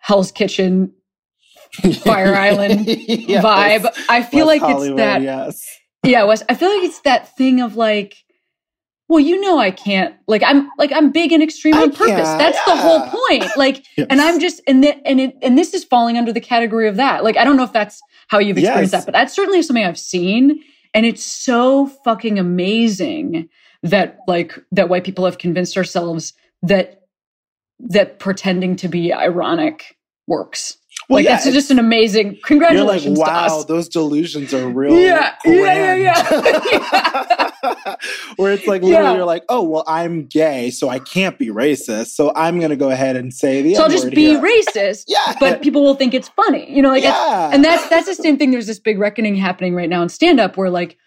hell's 0.00 0.32
kitchen 0.32 0.94
fire 2.04 2.34
island 2.34 2.86
yes. 2.86 3.44
vibe 3.44 3.92
i 4.08 4.22
feel 4.22 4.46
West 4.46 4.62
like 4.62 4.62
Hollywood, 4.62 4.88
it's 4.92 4.96
that 4.96 5.20
yes 5.20 5.78
yeah 6.04 6.24
West, 6.24 6.44
i 6.48 6.54
feel 6.54 6.70
like 6.74 6.84
it's 6.84 7.02
that 7.02 7.36
thing 7.36 7.60
of 7.60 7.76
like 7.76 8.16
well 9.08 9.20
you 9.20 9.38
know 9.38 9.58
i 9.58 9.70
can't 9.70 10.14
like 10.26 10.42
i'm 10.42 10.70
like 10.78 10.90
i'm 10.94 11.12
big 11.12 11.32
and 11.32 11.42
extreme 11.42 11.74
on 11.74 11.90
purpose 11.90 12.28
that's 12.38 12.58
yeah. 12.66 12.74
the 12.74 12.80
whole 12.80 13.00
point 13.06 13.44
like 13.58 13.84
yes. 13.98 14.06
and 14.08 14.22
i'm 14.22 14.40
just 14.40 14.62
and 14.66 14.82
the, 14.82 15.06
and 15.06 15.20
it 15.20 15.36
and 15.42 15.58
this 15.58 15.74
is 15.74 15.84
falling 15.84 16.16
under 16.16 16.32
the 16.32 16.40
category 16.40 16.88
of 16.88 16.96
that 16.96 17.22
like 17.22 17.36
i 17.36 17.44
don't 17.44 17.58
know 17.58 17.64
if 17.64 17.74
that's 17.74 18.00
how 18.28 18.38
you've 18.38 18.56
experienced 18.56 18.94
yes. 18.94 19.04
that 19.04 19.06
but 19.06 19.12
that's 19.12 19.34
certainly 19.34 19.60
something 19.60 19.84
i've 19.84 19.98
seen 19.98 20.62
and 20.94 21.04
it's 21.04 21.22
so 21.22 21.88
fucking 22.04 22.38
amazing 22.38 23.50
that 23.90 24.18
like 24.26 24.58
that 24.72 24.88
white 24.88 25.04
people 25.04 25.24
have 25.24 25.38
convinced 25.38 25.76
ourselves 25.76 26.32
that 26.62 27.02
that 27.78 28.18
pretending 28.18 28.76
to 28.76 28.88
be 28.88 29.12
ironic 29.12 29.96
works. 30.26 30.78
Well, 31.08 31.18
like 31.18 31.26
yeah, 31.26 31.32
that's 31.32 31.44
just 31.44 31.70
an 31.70 31.78
amazing 31.78 32.38
congratulations. 32.42 33.18
You're 33.18 33.26
like, 33.26 33.50
wow, 33.50 33.62
those 33.62 33.88
delusions 33.88 34.52
are 34.54 34.66
real. 34.66 34.98
Yeah, 34.98 35.34
grand. 35.44 36.02
yeah, 36.02 36.16
yeah, 36.32 37.50
yeah. 37.62 37.94
Where 38.36 38.52
it's 38.52 38.66
like 38.66 38.82
literally, 38.82 39.04
yeah. 39.04 39.14
you're 39.14 39.26
like, 39.26 39.44
oh, 39.48 39.62
well, 39.62 39.84
I'm 39.86 40.26
gay, 40.26 40.70
so 40.70 40.88
I 40.88 40.98
can't 40.98 41.38
be 41.38 41.48
racist. 41.48 42.08
So 42.08 42.32
I'm 42.34 42.58
going 42.58 42.70
to 42.70 42.76
go 42.76 42.90
ahead 42.90 43.14
and 43.14 43.32
say 43.32 43.62
the. 43.62 43.74
So 43.74 43.84
I'll 43.84 43.90
just 43.90 44.10
be 44.10 44.30
here. 44.30 44.40
racist. 44.40 45.04
yeah, 45.08 45.36
but 45.38 45.62
people 45.62 45.82
will 45.84 45.94
think 45.94 46.12
it's 46.14 46.28
funny. 46.30 46.68
You 46.74 46.82
know, 46.82 46.90
like, 46.90 47.04
yeah. 47.04 47.50
and 47.52 47.64
that's 47.64 47.86
that's 47.88 48.06
the 48.06 48.14
same 48.14 48.36
thing. 48.36 48.50
There's 48.50 48.66
this 48.66 48.80
big 48.80 48.98
reckoning 48.98 49.36
happening 49.36 49.74
right 49.74 49.88
now 49.88 50.02
in 50.02 50.08
stand 50.08 50.40
up 50.40 50.56
where 50.56 50.70
like 50.70 50.98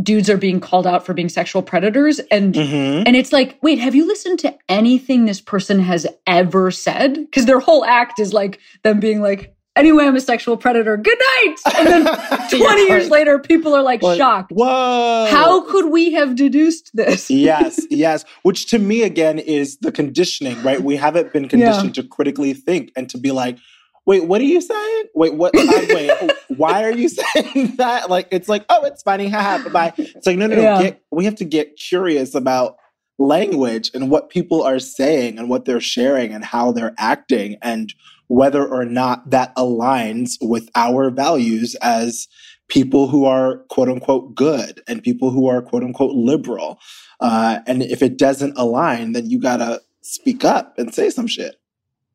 dudes 0.00 0.30
are 0.30 0.36
being 0.36 0.60
called 0.60 0.86
out 0.86 1.04
for 1.04 1.14
being 1.14 1.28
sexual 1.28 1.62
predators. 1.62 2.18
And 2.30 2.54
mm-hmm. 2.54 3.06
and 3.06 3.16
it's 3.16 3.32
like 3.32 3.58
wait 3.62 3.78
have 3.78 3.94
you 3.94 4.06
listened 4.06 4.38
to 4.40 4.54
anything 4.68 5.24
this 5.24 5.40
person 5.40 5.80
has 5.80 6.06
ever 6.26 6.70
said? 6.70 7.14
Because 7.14 7.46
their 7.46 7.60
whole 7.60 7.84
act 7.84 8.18
is 8.18 8.32
like 8.32 8.58
them 8.82 9.00
being 9.00 9.20
like 9.20 9.54
anyway 9.74 10.04
i'm 10.04 10.16
a 10.16 10.20
sexual 10.20 10.56
predator. 10.56 10.96
Good 10.96 11.18
night! 11.18 11.56
And 11.76 11.86
then 11.86 12.04
20 12.50 12.58
yeah, 12.58 12.86
years 12.88 13.10
later 13.10 13.38
people 13.38 13.74
are 13.74 13.82
like 13.82 14.02
shocked. 14.02 14.52
Whoa. 14.52 15.26
How 15.30 15.68
could 15.70 15.90
we 15.90 16.12
have 16.12 16.36
deduced 16.36 16.90
this? 16.94 17.30
Yes 17.30 17.84
yes. 17.90 18.24
Which 18.42 18.66
to 18.70 18.78
me 18.78 19.02
again 19.02 19.38
is 19.38 19.78
the 19.78 19.92
conditioning 19.92 20.62
right? 20.62 20.80
We 20.80 20.96
haven't 20.96 21.32
been 21.32 21.48
conditioned 21.48 21.96
yeah. 21.96 22.02
to 22.02 22.08
critically 22.08 22.54
think 22.54 22.92
and 22.96 23.08
to 23.10 23.18
be 23.18 23.30
like 23.30 23.58
wait, 24.06 24.26
what 24.26 24.40
are 24.40 24.44
you 24.44 24.60
saying? 24.60 25.04
Wait, 25.14 25.34
what? 25.34 25.56
Uh, 25.56 25.64
wait, 25.90 26.30
why 26.56 26.84
are 26.84 26.92
you 26.92 27.08
saying 27.34 27.76
that? 27.76 28.10
Like, 28.10 28.28
it's 28.30 28.48
like, 28.48 28.64
oh, 28.68 28.84
it's 28.84 29.02
funny. 29.02 29.28
Haha, 29.28 29.68
bye. 29.68 29.92
It's 29.96 30.26
like, 30.26 30.38
no, 30.38 30.46
no, 30.46 30.56
no. 30.56 30.62
Yeah. 30.62 30.82
Get, 30.82 31.02
we 31.10 31.24
have 31.24 31.36
to 31.36 31.44
get 31.44 31.76
curious 31.76 32.34
about 32.34 32.76
language 33.18 33.90
and 33.94 34.10
what 34.10 34.30
people 34.30 34.62
are 34.62 34.78
saying 34.78 35.38
and 35.38 35.48
what 35.48 35.64
they're 35.64 35.80
sharing 35.80 36.32
and 36.32 36.44
how 36.44 36.72
they're 36.72 36.94
acting 36.98 37.56
and 37.62 37.94
whether 38.28 38.66
or 38.66 38.84
not 38.84 39.30
that 39.30 39.54
aligns 39.56 40.38
with 40.40 40.70
our 40.74 41.10
values 41.10 41.74
as 41.82 42.28
people 42.68 43.08
who 43.08 43.26
are 43.26 43.58
quote 43.68 43.88
unquote 43.88 44.34
good 44.34 44.82
and 44.88 45.02
people 45.02 45.30
who 45.30 45.46
are 45.46 45.60
quote 45.60 45.82
unquote 45.82 46.14
liberal. 46.14 46.78
Uh, 47.20 47.60
and 47.66 47.82
if 47.82 48.02
it 48.02 48.18
doesn't 48.18 48.56
align, 48.56 49.12
then 49.12 49.28
you 49.28 49.38
gotta 49.38 49.80
speak 50.00 50.44
up 50.44 50.78
and 50.78 50.94
say 50.94 51.10
some 51.10 51.26
shit. 51.26 51.56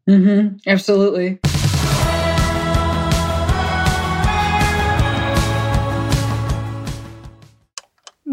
Mm-hmm. 0.10 0.58
Absolutely. 0.65 1.39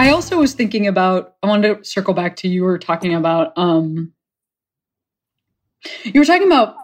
I 0.00 0.10
also 0.10 0.38
was 0.38 0.54
thinking 0.54 0.86
about, 0.86 1.34
I 1.42 1.46
wanted 1.46 1.78
to 1.78 1.84
circle 1.84 2.14
back 2.14 2.36
to 2.36 2.48
you 2.48 2.64
were 2.64 2.78
talking 2.78 3.14
about 3.14 3.52
um, 3.56 4.14
You 6.04 6.20
were 6.20 6.26
talking 6.26 6.46
about 6.46 6.76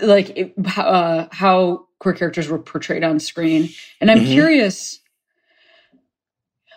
like 0.00 0.54
uh, 0.76 1.26
how 1.32 1.86
queer 1.98 2.14
characters 2.14 2.48
were 2.48 2.58
portrayed 2.58 3.04
on 3.04 3.20
screen, 3.20 3.68
and 4.00 4.10
I'm 4.10 4.20
mm-hmm. 4.20 4.32
curious. 4.32 5.00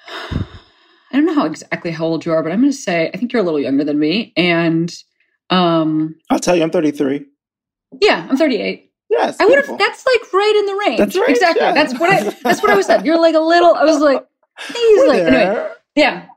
I 0.09 1.15
don't 1.15 1.25
know 1.25 1.33
how 1.33 1.45
exactly 1.45 1.91
how 1.91 2.05
old 2.05 2.25
you 2.25 2.33
are, 2.33 2.43
but 2.43 2.51
I'm 2.51 2.59
going 2.59 2.71
to 2.71 2.77
say 2.77 3.09
I 3.13 3.17
think 3.17 3.31
you're 3.31 3.41
a 3.41 3.45
little 3.45 3.59
younger 3.59 3.83
than 3.83 3.99
me, 3.99 4.33
and 4.35 4.93
um, 5.49 6.15
I'll 6.29 6.39
tell 6.39 6.55
you, 6.55 6.63
I'm 6.63 6.71
33. 6.71 7.25
Yeah, 8.01 8.27
I'm 8.29 8.37
38. 8.37 8.88
Yes, 9.09 9.37
I 9.39 9.45
would 9.45 9.65
have. 9.65 9.77
That's 9.77 10.05
like 10.05 10.33
right 10.33 10.55
in 10.59 10.65
the 10.67 10.75
range. 10.75 10.99
That's 10.99 11.17
right. 11.17 11.29
Exactly. 11.29 11.61
Yeah. 11.61 11.73
That's 11.73 11.99
what 11.99 12.11
I. 12.11 12.23
That's 12.43 12.61
what 12.61 12.71
I 12.71 12.75
was 12.75 12.85
saying. 12.85 13.05
You're 13.05 13.19
like 13.19 13.35
a 13.35 13.39
little. 13.39 13.73
I 13.73 13.83
was 13.83 13.99
like, 13.99 14.23
he's 14.67 15.07
like 15.07 15.21
anyway. 15.21 15.69
Yeah, 15.95 16.27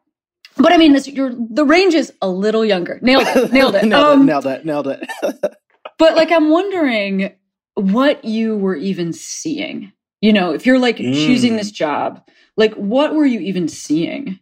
but 0.56 0.72
I 0.72 0.76
mean, 0.76 0.92
this, 0.92 1.08
you're 1.08 1.32
the 1.50 1.64
range 1.64 1.94
is 1.94 2.12
a 2.20 2.28
little 2.28 2.64
younger. 2.64 2.98
Nailed 3.02 3.24
it. 3.26 3.52
Nailed 3.52 3.74
it. 3.74 3.84
nailed, 3.84 4.04
um, 4.04 4.22
it 4.22 4.24
nailed 4.24 4.46
it. 4.46 4.64
Nailed 4.64 4.88
it. 4.88 5.00
but 5.98 6.16
like, 6.16 6.30
I'm 6.30 6.50
wondering 6.50 7.34
what 7.74 8.24
you 8.24 8.56
were 8.56 8.76
even 8.76 9.12
seeing. 9.12 9.92
You 10.20 10.32
know, 10.32 10.52
if 10.52 10.66
you're 10.66 10.78
like 10.78 10.98
mm. 10.98 11.12
choosing 11.12 11.56
this 11.56 11.70
job, 11.70 12.22
like, 12.56 12.74
what 12.74 13.14
were 13.14 13.26
you 13.26 13.40
even 13.40 13.68
seeing 13.68 14.38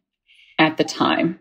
at 0.58 0.76
the 0.76 0.84
time? 0.84 1.38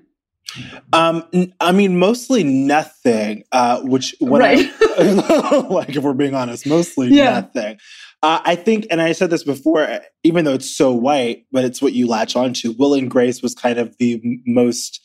Um, 0.94 1.24
I 1.60 1.72
mean, 1.72 1.98
mostly 1.98 2.44
nothing. 2.44 3.44
Uh, 3.52 3.82
which 3.82 4.16
when 4.20 4.42
right. 4.42 4.72
I 4.82 5.68
like, 5.70 5.96
if 5.96 6.04
we're 6.04 6.14
being 6.14 6.36
honest, 6.36 6.66
mostly 6.68 7.10
yeah. 7.10 7.42
nothing. 7.42 7.78
Uh, 8.22 8.42
I 8.44 8.56
think, 8.56 8.88
and 8.92 9.02
I 9.02 9.14
said 9.14 9.30
this 9.30 9.44
before, 9.44 10.02
even 10.24 10.44
though 10.46 10.54
it's 10.54 10.76
so 10.76 10.94
white, 10.94 11.46
but 11.52 11.64
it's 11.64 11.82
what 11.82 11.94
you 11.94 12.08
latch 12.08 12.36
onto. 12.36 12.74
Will 12.78 12.94
and 12.94 13.10
Grace 13.10 13.42
was 13.42 13.56
kind 13.56 13.80
of 13.80 13.98
the 13.98 14.22
most. 14.46 15.02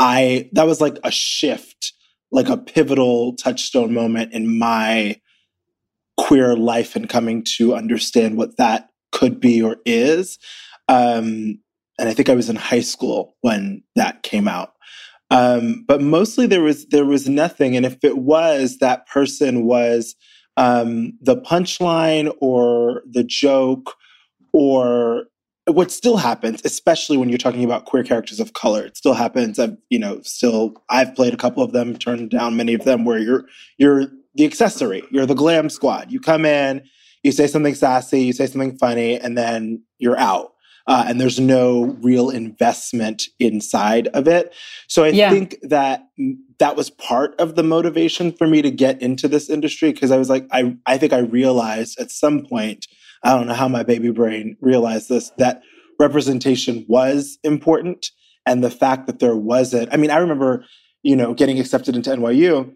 I 0.00 0.48
that 0.52 0.66
was 0.66 0.80
like 0.80 0.98
a 1.04 1.10
shift, 1.10 1.92
like 2.30 2.48
a 2.48 2.56
pivotal 2.56 3.34
touchstone 3.36 3.94
moment 3.94 4.32
in 4.32 4.58
my 4.58 5.20
queer 6.16 6.56
life 6.56 6.96
and 6.96 7.08
coming 7.08 7.44
to 7.44 7.74
understand 7.74 8.36
what 8.36 8.56
that 8.58 8.90
could 9.12 9.40
be 9.40 9.62
or 9.62 9.76
is. 9.86 10.38
Um, 10.88 11.60
and 11.98 12.08
I 12.08 12.14
think 12.14 12.28
I 12.28 12.34
was 12.34 12.48
in 12.48 12.56
high 12.56 12.80
school 12.80 13.36
when 13.40 13.82
that 13.96 14.22
came 14.22 14.48
out. 14.48 14.72
Um, 15.30 15.84
but 15.86 16.00
mostly 16.00 16.46
there 16.46 16.62
was 16.62 16.86
there 16.86 17.04
was 17.04 17.28
nothing, 17.28 17.76
and 17.76 17.84
if 17.84 18.02
it 18.02 18.18
was, 18.18 18.78
that 18.78 19.06
person 19.06 19.64
was 19.64 20.14
um, 20.56 21.12
the 21.20 21.36
punchline 21.36 22.34
or 22.40 23.02
the 23.08 23.24
joke 23.24 23.94
or 24.52 25.24
what 25.66 25.90
still 25.90 26.16
happens, 26.16 26.62
especially 26.64 27.16
when 27.18 27.28
you're 27.28 27.38
talking 27.38 27.64
about 27.64 27.84
queer 27.84 28.02
characters 28.02 28.40
of 28.40 28.54
color, 28.54 28.84
it 28.84 28.96
still 28.96 29.12
happens. 29.12 29.58
I've, 29.58 29.76
you 29.90 29.98
know, 29.98 30.20
still 30.22 30.74
I've 30.88 31.14
played 31.14 31.34
a 31.34 31.38
couple 31.38 31.62
of 31.62 31.72
them, 31.72 31.96
turned 31.96 32.30
down 32.30 32.56
many 32.56 32.74
of 32.74 32.84
them 32.84 33.04
where 33.04 33.18
you're 33.18 33.44
you're 33.76 34.06
the 34.34 34.44
accessory, 34.44 35.02
you're 35.10 35.26
the 35.26 35.34
glam 35.34 35.68
squad. 35.68 36.10
You 36.10 36.20
come 36.20 36.44
in, 36.44 36.82
you 37.22 37.32
say 37.32 37.46
something 37.46 37.74
sassy, 37.74 38.22
you 38.22 38.32
say 38.32 38.46
something 38.46 38.78
funny, 38.78 39.18
and 39.18 39.36
then 39.36 39.82
you're 39.98 40.18
out 40.18 40.52
uh, 40.88 41.04
and 41.06 41.20
there's 41.20 41.38
no 41.38 41.96
real 42.00 42.30
investment 42.30 43.24
inside 43.38 44.08
of 44.08 44.26
it. 44.26 44.54
So 44.88 45.04
I 45.04 45.08
yeah. 45.08 45.30
think 45.30 45.58
that 45.62 46.08
that 46.58 46.76
was 46.76 46.88
part 46.88 47.38
of 47.38 47.56
the 47.56 47.62
motivation 47.62 48.32
for 48.32 48.46
me 48.46 48.62
to 48.62 48.70
get 48.70 49.00
into 49.02 49.28
this 49.28 49.50
industry 49.50 49.92
because 49.92 50.10
I 50.10 50.16
was 50.16 50.30
like, 50.30 50.46
I, 50.50 50.76
I 50.86 50.96
think 50.96 51.12
I 51.12 51.18
realized 51.18 52.00
at 52.00 52.10
some 52.10 52.46
point, 52.46 52.86
I 53.22 53.34
don't 53.34 53.46
know 53.46 53.54
how 53.54 53.68
my 53.68 53.82
baby 53.82 54.10
brain 54.10 54.56
realized 54.62 55.10
this, 55.10 55.30
that 55.36 55.62
representation 56.00 56.86
was 56.88 57.38
important. 57.44 58.10
And 58.46 58.64
the 58.64 58.70
fact 58.70 59.06
that 59.08 59.18
there 59.18 59.36
wasn't, 59.36 59.92
I 59.92 59.98
mean, 59.98 60.10
I 60.10 60.16
remember, 60.16 60.64
you 61.02 61.16
know, 61.16 61.34
getting 61.34 61.60
accepted 61.60 61.96
into 61.96 62.10
NYU 62.10 62.74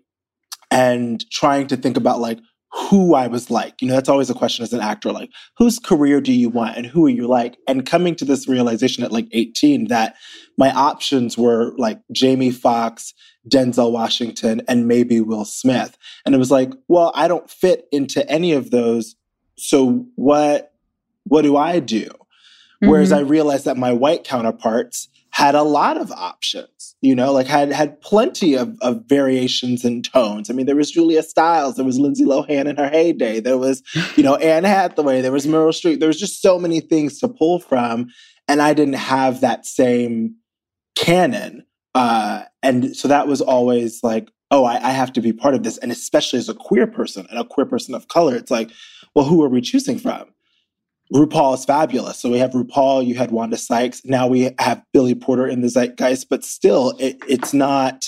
and 0.71 1.25
trying 1.31 1.67
to 1.69 1.79
think 1.79 1.97
about 1.97 2.21
like, 2.21 2.41
who 2.73 3.15
I 3.15 3.27
was 3.27 3.51
like. 3.51 3.81
You 3.81 3.89
know, 3.89 3.95
that's 3.95 4.09
always 4.09 4.31
a 4.31 4.35
question 4.35 4.63
as 4.63 4.73
an 4.73 4.81
actor 4.81 5.13
like, 5.13 5.31
whose 5.59 5.79
career 5.79 6.21
do 6.21 6.33
you 6.33 6.49
want 6.49 6.77
and 6.77 6.87
who 6.87 7.07
are 7.07 7.11
you 7.11 7.27
like? 7.27 7.57
And 7.69 7.85
coming 7.85 8.15
to 8.17 8.25
this 8.25 8.49
realization 8.49 9.05
at 9.05 9.13
like 9.13 9.29
18 9.33 9.89
that 9.89 10.17
my 10.57 10.71
options 10.73 11.37
were 11.37 11.75
like 11.77 12.01
Jamie 12.13 12.51
Foxx, 12.51 13.13
Denzel 13.49 13.93
Washington, 13.93 14.63
and 14.69 14.89
maybe 14.89 15.21
Will 15.21 15.45
Smith. 15.45 15.97
And 16.25 16.35
it 16.35 16.39
was 16.39 16.51
like, 16.51 16.73
well, 16.89 17.13
I 17.15 17.29
don't 17.29 17.51
fit 17.51 17.87
into 17.93 18.29
any 18.31 18.53
of 18.53 18.71
those. 18.71 19.17
So 19.57 20.07
what 20.17 20.73
what 21.25 21.43
do 21.43 21.57
I 21.57 21.79
do? 21.79 22.07
Mm-hmm. 22.07 22.89
Whereas 22.89 23.13
I 23.13 23.21
realized 23.21 23.67
that 23.67 23.77
my 23.77 23.93
white 23.93 24.25
counterparts 24.25 25.09
had 25.33 25.55
a 25.55 25.63
lot 25.63 25.97
of 25.97 26.13
options, 26.13 26.95
you 27.01 27.15
know, 27.15 27.33
like 27.33 27.47
had 27.47 27.73
had 27.73 28.01
plenty 28.03 28.55
of, 28.55 28.79
of 28.83 29.03
variations 29.07 29.85
and 29.85 30.05
tones. 30.05 30.51
I 30.51 30.53
mean, 30.53 30.67
there 30.67 30.77
was 30.77 30.91
Julia 30.91 31.23
Stiles, 31.23 31.77
there 31.77 31.87
was 31.87 31.99
Lindsay 31.99 32.25
Lohan 32.25 32.67
in 32.67 32.77
her 32.77 32.89
heyday, 32.89 33.41
there 33.41 33.59
was, 33.59 33.83
you 34.17 34.23
know, 34.23 34.37
Anne 34.37 34.65
Hathaway, 34.65 35.23
there 35.23 35.33
was 35.33 35.47
Meryl 35.47 35.71
Streep. 35.71 35.99
There 35.99 36.09
was 36.09 36.21
just 36.21 36.43
so 36.43 36.59
many 36.59 36.81
things 36.81 37.19
to 37.21 37.29
pull 37.29 37.59
from. 37.59 38.09
And 38.47 38.61
I 38.61 38.75
didn't 38.75 38.95
have 38.95 39.41
that 39.41 39.65
same 39.65 40.37
canon. 40.97 41.65
Uh, 41.95 42.43
and 42.63 42.95
so 42.95 43.09
that 43.09 43.27
was 43.27 43.41
always 43.41 44.01
like, 44.03 44.31
oh, 44.51 44.65
I, 44.65 44.75
I 44.75 44.91
have 44.91 45.15
to 45.15 45.23
be 45.23 45.33
part 45.33 45.55
of 45.55 45.63
this. 45.63 45.79
And 45.79 45.91
especially 45.91 46.41
as 46.41 46.51
a 46.51 46.55
queer 46.55 46.87
person 46.87 47.27
and 47.31 47.39
a 47.39 47.45
queer 47.45 47.65
person 47.65 47.95
of 47.95 48.09
color, 48.09 48.37
it's 48.37 48.51
like, 48.51 48.71
well, 49.15 49.25
who 49.25 49.43
are 49.43 49.49
we 49.49 49.63
choosing 49.63 49.99
from? 49.99 50.27
RuPaul 51.13 51.55
is 51.55 51.65
fabulous. 51.65 52.19
So 52.19 52.31
we 52.31 52.39
have 52.39 52.53
RuPaul, 52.53 53.07
you 53.07 53.15
had 53.15 53.31
Wanda 53.31 53.59
Sykes. 53.59 54.03
Now 54.05 54.27
we 54.27 54.51
have 54.59 54.83
Billy 54.93 55.15
Porter 55.15 55.47
in 55.47 55.61
the 55.61 55.69
zeitgeist, 55.69 56.29
but 56.31 56.43
still, 56.43 56.95
it, 56.99 57.19
it's 57.29 57.53
not, 57.53 58.07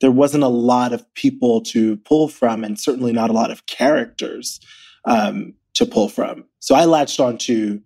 there 0.00 0.10
wasn't 0.10 0.42
a 0.42 0.48
lot 0.48 0.92
of 0.92 1.04
people 1.14 1.60
to 1.62 1.96
pull 1.98 2.28
from, 2.28 2.64
and 2.64 2.78
certainly 2.78 3.12
not 3.12 3.30
a 3.30 3.34
lot 3.34 3.52
of 3.52 3.66
characters 3.66 4.58
um, 5.04 5.54
to 5.74 5.86
pull 5.86 6.08
from. 6.08 6.44
So 6.58 6.74
I 6.74 6.86
latched 6.86 7.20
onto 7.20 7.80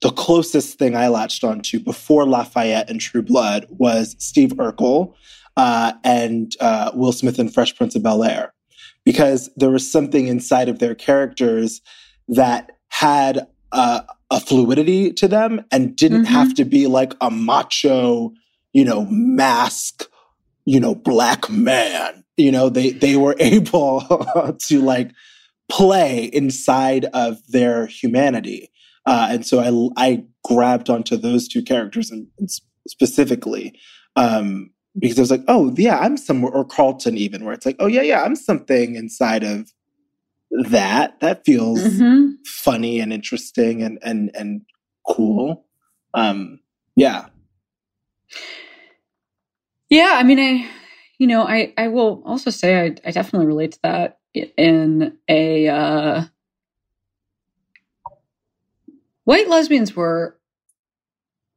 the 0.00 0.10
closest 0.10 0.78
thing 0.78 0.96
I 0.96 1.08
latched 1.08 1.44
onto 1.44 1.78
before 1.78 2.26
Lafayette 2.26 2.90
and 2.90 3.00
True 3.00 3.22
Blood 3.22 3.66
was 3.68 4.16
Steve 4.18 4.50
Urkel 4.54 5.14
uh, 5.56 5.92
and 6.02 6.52
uh, 6.60 6.90
Will 6.94 7.12
Smith 7.12 7.38
in 7.38 7.48
Fresh 7.48 7.76
Prince 7.76 7.94
of 7.94 8.02
Bel 8.02 8.24
Air, 8.24 8.54
because 9.04 9.50
there 9.56 9.70
was 9.70 9.90
something 9.90 10.26
inside 10.26 10.68
of 10.68 10.78
their 10.78 10.94
characters 10.94 11.80
that 12.28 12.72
had 12.88 13.46
a 13.74 14.40
fluidity 14.40 15.12
to 15.12 15.28
them 15.28 15.64
and 15.70 15.96
didn't 15.96 16.24
mm-hmm. 16.24 16.34
have 16.34 16.54
to 16.54 16.64
be 16.64 16.86
like 16.86 17.14
a 17.20 17.30
macho, 17.30 18.32
you 18.72 18.84
know, 18.84 19.06
mask, 19.10 20.08
you 20.64 20.80
know, 20.80 20.94
black 20.94 21.48
man. 21.50 22.24
You 22.36 22.50
know, 22.50 22.68
they 22.68 22.90
they 22.90 23.16
were 23.16 23.36
able 23.40 24.00
to 24.58 24.80
like 24.80 25.12
play 25.70 26.24
inside 26.24 27.06
of 27.06 27.38
their 27.48 27.86
humanity. 27.86 28.70
Uh, 29.06 29.28
and 29.30 29.46
so 29.46 29.60
I, 29.96 30.06
I 30.06 30.24
grabbed 30.44 30.88
onto 30.88 31.16
those 31.16 31.46
two 31.46 31.62
characters 31.62 32.10
and, 32.10 32.26
and 32.38 32.48
specifically 32.88 33.78
um, 34.16 34.70
because 34.98 35.18
I 35.18 35.22
was 35.22 35.30
like, 35.30 35.44
oh 35.48 35.74
yeah, 35.76 35.98
I'm 35.98 36.16
somewhere, 36.16 36.52
or 36.52 36.64
Carlton 36.64 37.16
even, 37.18 37.44
where 37.44 37.54
it's 37.54 37.66
like, 37.66 37.76
oh 37.80 37.86
yeah, 37.86 38.02
yeah, 38.02 38.22
I'm 38.22 38.36
something 38.36 38.94
inside 38.94 39.44
of 39.44 39.72
that. 40.68 41.20
That 41.20 41.44
feels 41.44 41.80
mm-hmm. 41.80 42.32
funny 42.46 43.00
and 43.00 43.12
interesting 43.12 43.82
and 43.82 43.98
and 44.02 44.30
and 44.34 44.62
cool. 45.06 45.66
Um, 46.14 46.60
yeah. 46.96 47.26
Yeah, 49.90 50.14
I 50.14 50.22
mean, 50.22 50.40
I, 50.40 50.68
you 51.18 51.26
know, 51.26 51.46
I 51.46 51.72
I 51.76 51.88
will 51.88 52.22
also 52.24 52.50
say 52.50 52.80
I 52.80 52.96
I 53.06 53.10
definitely 53.10 53.46
relate 53.46 53.72
to 53.72 53.78
that 53.82 54.18
in 54.34 55.16
a 55.28 55.68
uh, 55.68 56.24
white 59.24 59.48
lesbians 59.48 59.94
were 59.94 60.36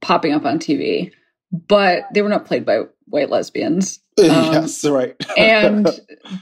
popping 0.01 0.33
up 0.33 0.45
on 0.45 0.59
TV, 0.59 1.11
but 1.51 2.05
they 2.13 2.21
were 2.21 2.29
not 2.29 2.45
played 2.45 2.65
by 2.65 2.83
white 3.05 3.29
lesbians. 3.29 3.99
Um, 4.19 4.25
yes, 4.51 4.83
right. 4.83 5.15
and 5.37 5.87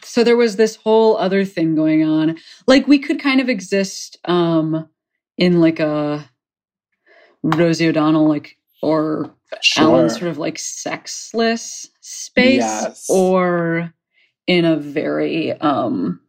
so 0.02 0.24
there 0.24 0.38
was 0.38 0.56
this 0.56 0.78
whole 0.78 1.18
other 1.18 1.44
thing 1.44 1.76
going 1.76 2.06
on. 2.06 2.38
Like 2.68 2.88
we 2.88 3.00
could 3.00 3.20
kind 3.20 3.42
of 3.42 3.50
exist 3.50 4.18
um 4.24 4.88
in 5.38 5.60
like 5.60 5.82
a 5.82 6.24
Rosie 7.44 7.90
O'Donnell 7.90 8.30
like 8.30 8.58
or 8.82 9.36
sure. 9.62 9.84
Alan 9.84 10.10
sort 10.10 10.32
of 10.32 10.38
like 10.38 10.58
sexless 10.58 11.90
space 12.00 12.60
yes. 12.60 13.08
or 13.10 13.94
in 14.48 14.64
a 14.64 14.78
very 14.78 15.52
um 15.52 16.22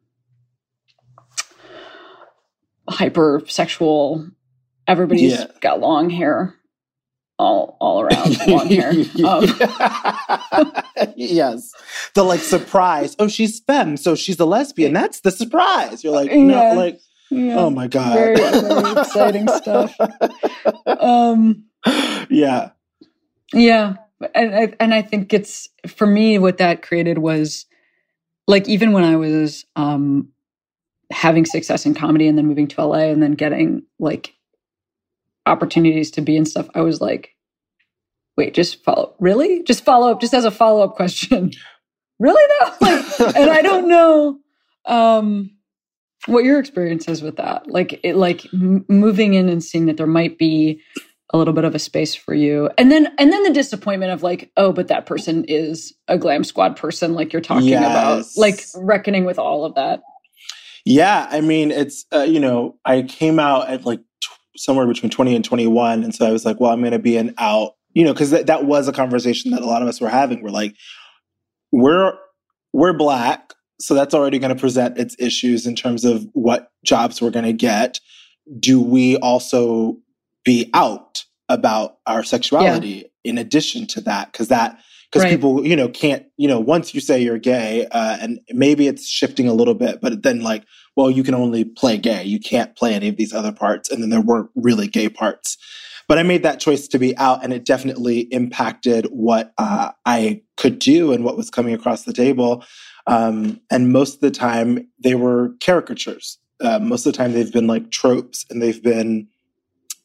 hypersexual 2.91 4.33
everybody's 4.89 5.33
yeah. 5.39 5.47
got 5.61 5.79
long 5.79 6.11
hair 6.11 6.57
all 7.39 7.77
all 7.81 8.03
around 8.03 8.37
on 8.49 8.67
here. 8.67 8.91
Um. 9.25 9.45
yes, 11.17 11.73
the 12.15 12.23
like 12.23 12.41
surprise. 12.41 13.17
Oh, 13.19 13.29
she's 13.29 13.61
femme, 13.61 13.97
so 13.97 14.15
she's 14.15 14.41
a 14.41 14.45
lesbian. 14.47 14.93
That's 14.93 15.21
the 15.21 15.31
surprise. 15.31 16.03
You're 16.03 16.15
like, 16.15 16.33
no, 16.33 16.75
like, 16.75 17.01
yeah. 17.31 17.57
oh 17.57 17.71
my 17.71 17.87
god, 17.87 18.15
very, 18.15 18.37
very 18.37 18.93
exciting 18.93 19.49
stuff. 19.49 19.95
Um, 20.87 21.65
yeah, 22.31 22.71
yeah. 23.53 23.95
and 24.35 24.55
I, 24.55 24.73
and 24.81 24.95
I 24.95 25.03
think 25.03 25.35
it's 25.35 25.69
for 25.87 26.07
me 26.07 26.39
what 26.39 26.59
that 26.59 26.83
created 26.83 27.19
was 27.19 27.67
like 28.47 28.69
even 28.69 28.93
when 28.93 29.05
I 29.05 29.17
was 29.17 29.65
um 29.77 30.29
having 31.11 31.45
success 31.45 31.87
in 31.87 31.95
comedy 31.95 32.27
and 32.27 32.37
then 32.37 32.47
moving 32.47 32.67
to 32.69 32.85
LA 32.85 33.11
and 33.11 33.23
then 33.23 33.33
getting 33.33 33.83
like 33.99 34.36
opportunities 35.47 36.11
to 36.13 36.21
be 36.21 36.37
and 36.37 36.47
stuff, 36.47 36.69
I 36.75 36.81
was 36.81 37.01
like, 37.01 37.35
wait, 38.37 38.55
just 38.55 38.83
follow 38.85 39.15
really? 39.19 39.63
Just 39.63 39.85
follow 39.85 40.11
up 40.11 40.21
just 40.21 40.35
as 40.35 40.45
a 40.45 40.51
follow-up 40.51 40.95
question. 40.95 41.53
really 42.19 42.55
though? 42.61 42.73
Like 43.19 43.37
and 43.37 43.51
I 43.51 43.63
don't 43.63 43.89
know 43.89 44.39
um 44.85 45.51
what 46.27 46.45
your 46.45 46.59
experience 46.59 47.09
is 47.09 47.23
with 47.23 47.37
that. 47.37 47.69
Like 47.69 48.01
it 48.03 48.17
like 48.17 48.45
m- 48.53 48.85
moving 48.89 49.35
in 49.35 49.49
and 49.49 49.63
seeing 49.63 49.87
that 49.87 49.97
there 49.97 50.07
might 50.07 50.39
be 50.39 50.83
a 51.31 51.39
little 51.39 51.55
bit 51.55 51.65
of 51.65 51.75
a 51.75 51.79
space 51.79 52.15
for 52.15 52.35
you 52.35 52.71
and 52.79 52.91
then 52.91 53.13
and 53.19 53.33
then 53.33 53.43
the 53.43 53.53
disappointment 53.53 54.13
of 54.13 54.23
like 54.23 54.51
oh 54.57 54.73
but 54.73 54.89
that 54.89 55.07
person 55.07 55.45
is 55.47 55.93
a 56.07 56.17
glam 56.17 56.45
squad 56.45 56.77
person 56.77 57.15
like 57.15 57.33
you're 57.33 57.43
talking 57.43 57.69
yes. 57.69 57.81
about 57.81 58.41
like 58.41 58.65
reckoning 58.77 59.25
with 59.25 59.39
all 59.39 59.65
of 59.65 59.75
that 59.75 60.03
yeah 60.85 61.27
i 61.31 61.41
mean 61.41 61.73
it's 61.73 62.07
uh, 62.15 62.21
you 62.21 62.39
know 62.39 62.79
i 62.85 63.03
came 63.03 63.41
out 63.41 63.69
at 63.69 63.85
like 63.85 64.01
somewhere 64.57 64.87
between 64.87 65.11
20 65.11 65.37
and 65.37 65.45
21 65.45 66.05
and 66.05 66.15
so 66.15 66.27
i 66.27 66.31
was 66.31 66.45
like 66.45 66.61
well 66.61 66.73
i'm 66.73 66.81
going 66.81 66.93
to 66.93 66.99
be 66.99 67.17
an 67.17 67.35
out 67.39 67.73
you 67.95 68.05
know 68.05 68.13
because 68.13 68.31
th- 68.31 68.47
that 68.47 68.65
was 68.65 68.89
a 68.89 68.93
conversation 68.93 69.51
that 69.51 69.63
a 69.63 69.67
lot 69.67 69.83
of 69.83 69.89
us 69.89 70.01
were 70.01 70.09
having 70.09 70.43
we're 70.43 70.51
like 70.51 70.75
we're 71.73 72.13
we're 72.73 72.93
black 72.93 73.53
so 73.81 73.95
that's 73.95 74.15
already 74.15 74.39
going 74.39 74.55
to 74.55 74.61
present 74.61 74.99
its 74.99 75.17
issues 75.19 75.67
in 75.67 75.75
terms 75.75 76.05
of 76.05 76.27
what 76.33 76.71
jobs 76.85 77.21
we're 77.21 77.31
going 77.31 77.45
to 77.45 77.53
get 77.53 78.01
do 78.59 78.81
we 78.81 79.17
also 79.19 79.97
be 80.45 80.71
out 80.75 81.25
about 81.49 81.99
our 82.07 82.23
sexuality 82.23 82.89
yeah. 83.25 83.31
in 83.31 83.39
addition 83.39 83.87
to 83.87 84.01
that 84.01 84.33
because 84.33 84.49
that 84.49 84.79
because 85.11 85.25
right. 85.25 85.31
people 85.31 85.67
you 85.67 85.77
know 85.77 85.89
can't 85.89 86.27
you 86.37 86.49
know 86.49 86.61
once 86.61 86.95
you 86.95 87.01
say 87.01 87.21
you're 87.21 87.39
gay 87.39 87.87
uh, 87.91 88.17
and 88.21 88.41
maybe 88.51 88.87
it's 88.87 89.09
shifting 89.09 89.49
a 89.49 89.55
little 89.55 89.75
bit 89.75 90.01
but 90.01 90.23
then 90.23 90.41
like 90.41 90.65
well 90.97 91.11
you 91.11 91.23
can 91.23 91.35
only 91.35 91.65
play 91.65 91.97
gay 91.97 92.25
you 92.25 92.41
can't 92.41 92.77
play 92.77 92.95
any 92.95 93.09
of 93.09 93.17
these 93.17 93.33
other 93.33 93.53
parts 93.53 93.91
and 93.91 94.03
then 94.03 94.11
there 94.11 94.21
weren't 94.21 94.51
really 94.55 94.89
gay 94.89 95.09
parts 95.09 95.57
but 96.09 96.19
i 96.19 96.23
made 96.23 96.43
that 96.43 96.61
choice 96.61 96.89
to 96.89 96.99
be 96.99 97.17
out 97.19 97.43
and 97.45 97.53
it 97.53 97.65
definitely 97.65 98.21
impacted 98.33 99.07
what 99.07 99.53
uh, 99.59 99.91
i 100.05 100.41
could 100.57 100.79
do 100.79 101.13
and 101.13 101.25
what 101.25 101.37
was 101.37 101.51
coming 101.51 101.75
across 101.75 102.05
the 102.05 102.13
table 102.13 102.65
um, 103.09 103.61
and 103.71 103.93
most 103.93 104.17
of 104.17 104.21
the 104.21 104.33
time 104.33 104.89
they 104.99 105.15
were 105.15 105.55
caricatures 105.61 106.39
uh, 106.61 106.79
most 106.79 107.07
of 107.07 107.13
the 107.13 107.17
time 107.17 107.33
they've 107.33 107.53
been 107.53 107.67
like 107.67 107.91
tropes 107.91 108.47
and 108.51 108.63
they've 108.63 108.83
been 108.83 109.29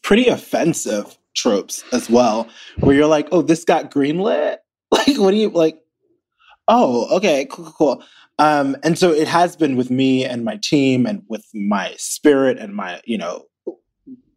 pretty 0.01 0.27
offensive 0.27 1.17
tropes 1.33 1.83
as 1.91 2.09
well, 2.09 2.47
where 2.79 2.95
you're 2.95 3.07
like, 3.07 3.29
oh, 3.31 3.41
this 3.41 3.63
got 3.63 3.91
greenlit? 3.91 4.57
Like, 4.93 5.17
what 5.17 5.31
do 5.31 5.37
you 5.37 5.47
like? 5.47 5.81
Oh, 6.67 7.15
okay, 7.15 7.47
cool, 7.49 7.63
cool, 7.63 7.73
cool. 7.73 8.03
Um, 8.41 8.75
and 8.81 8.97
so 8.97 9.11
it 9.11 9.27
has 9.27 9.55
been 9.55 9.75
with 9.75 9.91
me 9.91 10.25
and 10.25 10.43
my 10.43 10.57
team 10.63 11.05
and 11.05 11.21
with 11.29 11.45
my 11.53 11.93
spirit 11.99 12.57
and 12.57 12.73
my, 12.73 12.99
you 13.05 13.15
know, 13.15 13.45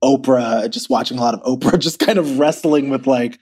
Oprah, 0.03 0.71
just 0.71 0.91
watching 0.91 1.17
a 1.17 1.23
lot 1.23 1.33
of 1.33 1.43
Oprah, 1.45 1.79
just 1.79 2.01
kind 2.01 2.19
of 2.19 2.39
wrestling 2.39 2.91
with 2.91 3.07
like, 3.07 3.39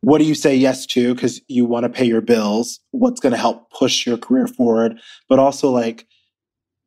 what 0.00 0.18
do 0.18 0.24
you 0.24 0.36
say 0.36 0.54
yes 0.54 0.86
to 0.86 1.12
because 1.12 1.40
you 1.48 1.64
want 1.64 1.82
to 1.82 1.88
pay 1.88 2.04
your 2.04 2.20
bills? 2.20 2.78
What's 2.92 3.18
going 3.18 3.32
to 3.32 3.36
help 3.36 3.68
push 3.72 4.06
your 4.06 4.16
career 4.16 4.46
forward? 4.46 5.00
But 5.28 5.40
also 5.40 5.70
like, 5.70 6.06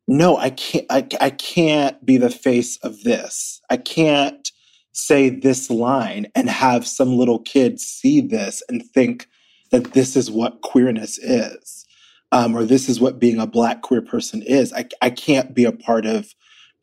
no, 0.07 0.37
I 0.37 0.51
can't, 0.51 0.85
I, 0.89 1.05
I 1.19 1.29
can't 1.29 2.05
be 2.05 2.15
the 2.15 2.29
face 2.29 2.77
of 2.83 3.03
this. 3.03 3.59
I 3.69 3.75
can't 3.75 4.49
say 4.93 5.29
this 5.29 5.69
line 5.69 6.27
and 6.35 6.49
have 6.49 6.87
some 6.87 7.17
little 7.17 7.39
kid 7.39 7.81
see 7.81 8.21
this 8.21 8.63
and 8.69 8.81
think 8.93 9.27
that 9.71 9.91
this 9.91 10.15
is 10.15 10.31
what 10.31 10.61
queerness 10.61 11.17
is, 11.17 11.85
um, 12.31 12.55
or 12.55 12.65
this 12.65 12.89
is 12.89 12.99
what 12.99 13.19
being 13.19 13.39
a 13.39 13.47
black 13.47 13.81
queer 13.81 14.01
person 14.01 14.41
is. 14.41 14.73
I, 14.73 14.87
I 15.01 15.09
can't 15.09 15.53
be 15.53 15.65
a 15.65 15.71
part 15.71 16.05
of 16.05 16.33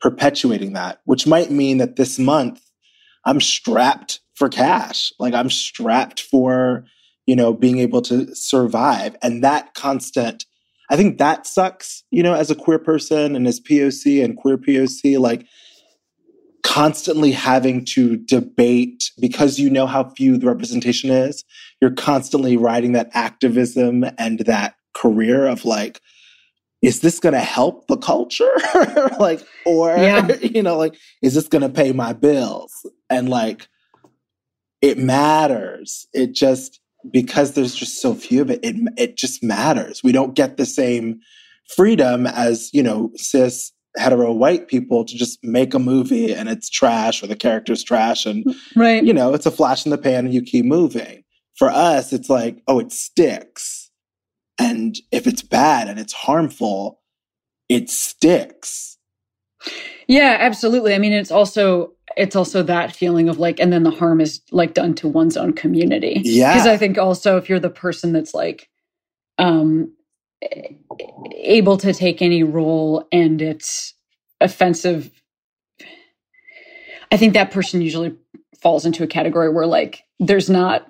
perpetuating 0.01 0.73
that, 0.73 1.01
which 1.05 1.27
might 1.27 1.51
mean 1.51 1.77
that 1.77 1.95
this 1.95 2.19
month 2.19 2.61
I'm 3.25 3.41
strapped 3.41 4.21
for 4.35 4.49
cash. 4.49 5.11
Like 5.19 5.33
I'm 5.33 5.49
strapped 5.49 6.21
for, 6.21 6.85
you 7.25 7.35
know, 7.35 7.53
being 7.53 7.79
able 7.79 8.01
to 8.03 8.33
survive. 8.35 9.15
And 9.21 9.43
that 9.43 9.73
constant 9.73 10.45
I 10.89 10.97
think 10.97 11.19
that 11.19 11.45
sucks, 11.45 12.03
you 12.09 12.23
know, 12.23 12.33
as 12.33 12.49
a 12.49 12.55
queer 12.55 12.79
person 12.79 13.35
and 13.35 13.47
as 13.47 13.59
POC 13.59 14.23
and 14.23 14.35
queer 14.35 14.57
POC, 14.57 15.19
like 15.19 15.45
constantly 16.63 17.31
having 17.31 17.85
to 17.85 18.17
debate 18.17 19.11
because 19.19 19.59
you 19.59 19.69
know 19.69 19.85
how 19.85 20.09
few 20.09 20.37
the 20.37 20.47
representation 20.47 21.11
is. 21.11 21.43
You're 21.79 21.91
constantly 21.91 22.57
riding 22.57 22.93
that 22.93 23.09
activism 23.13 24.03
and 24.17 24.39
that 24.39 24.75
career 24.93 25.47
of 25.47 25.65
like, 25.65 26.01
is 26.81 27.01
this 27.01 27.19
going 27.19 27.33
to 27.33 27.39
help 27.39 27.87
the 27.87 27.97
culture? 27.97 28.51
like, 29.19 29.45
or, 29.65 29.89
yeah. 29.89 30.27
you 30.41 30.63
know, 30.63 30.77
like, 30.77 30.95
is 31.21 31.33
this 31.33 31.47
going 31.47 31.61
to 31.61 31.69
pay 31.69 31.91
my 31.91 32.13
bills? 32.13 32.71
And 33.09 33.29
like, 33.29 33.67
it 34.81 34.97
matters. 34.97 36.07
It 36.13 36.33
just, 36.33 36.79
because 37.11 37.53
there's 37.53 37.75
just 37.75 38.01
so 38.01 38.13
few 38.13 38.41
of 38.41 38.49
it, 38.49 38.59
it 38.63 38.75
it 38.97 39.17
just 39.17 39.43
matters. 39.43 40.03
We 40.03 40.11
don't 40.11 40.35
get 40.35 40.57
the 40.57 40.65
same 40.65 41.19
freedom 41.75 42.25
as 42.27 42.69
you 42.73 42.83
know 42.83 43.11
cis 43.15 43.71
hetero 43.97 44.31
white 44.31 44.67
people 44.67 45.03
to 45.05 45.15
just 45.15 45.39
make 45.43 45.73
a 45.73 45.79
movie 45.79 46.33
and 46.33 46.47
it's 46.47 46.69
trash 46.69 47.23
or 47.23 47.27
the 47.27 47.35
character's 47.35 47.83
trash 47.83 48.25
and 48.25 48.45
right. 48.75 49.03
you 49.03 49.13
know 49.13 49.33
it's 49.33 49.45
a 49.45 49.51
flash 49.51 49.85
in 49.85 49.89
the 49.89 49.97
pan 49.97 50.25
and 50.25 50.33
you 50.33 50.41
keep 50.41 50.65
moving. 50.65 51.23
For 51.57 51.69
us, 51.69 52.13
it's 52.13 52.29
like 52.29 52.61
oh, 52.67 52.79
it 52.79 52.91
sticks, 52.91 53.88
and 54.59 54.97
if 55.11 55.25
it's 55.25 55.41
bad 55.41 55.87
and 55.87 55.99
it's 55.99 56.13
harmful, 56.13 56.99
it 57.69 57.89
sticks. 57.89 58.97
Yeah, 60.07 60.37
absolutely. 60.39 60.93
I 60.93 60.97
mean, 60.97 61.13
it's 61.13 61.31
also 61.31 61.93
it's 62.17 62.35
also 62.35 62.63
that 62.63 62.95
feeling 62.95 63.29
of 63.29 63.39
like, 63.39 63.59
and 63.59 63.71
then 63.71 63.83
the 63.83 63.91
harm 63.91 64.19
is 64.19 64.41
like 64.51 64.73
done 64.73 64.93
to 64.95 65.07
one's 65.07 65.37
own 65.37 65.53
community. 65.53 66.21
Yeah. 66.23 66.53
Because 66.53 66.67
I 66.67 66.77
think 66.77 66.97
also 66.97 67.37
if 67.37 67.49
you're 67.49 67.59
the 67.59 67.69
person 67.69 68.13
that's 68.13 68.33
like, 68.33 68.69
um, 69.37 69.93
able 71.35 71.77
to 71.77 71.93
take 71.93 72.21
any 72.21 72.43
role 72.43 73.07
and 73.11 73.41
it's 73.41 73.93
offensive, 74.41 75.11
I 77.11 77.17
think 77.17 77.33
that 77.33 77.51
person 77.51 77.81
usually 77.81 78.15
falls 78.61 78.85
into 78.85 79.03
a 79.03 79.07
category 79.07 79.49
where 79.49 79.65
like 79.65 80.03
there's 80.19 80.49
not 80.49 80.89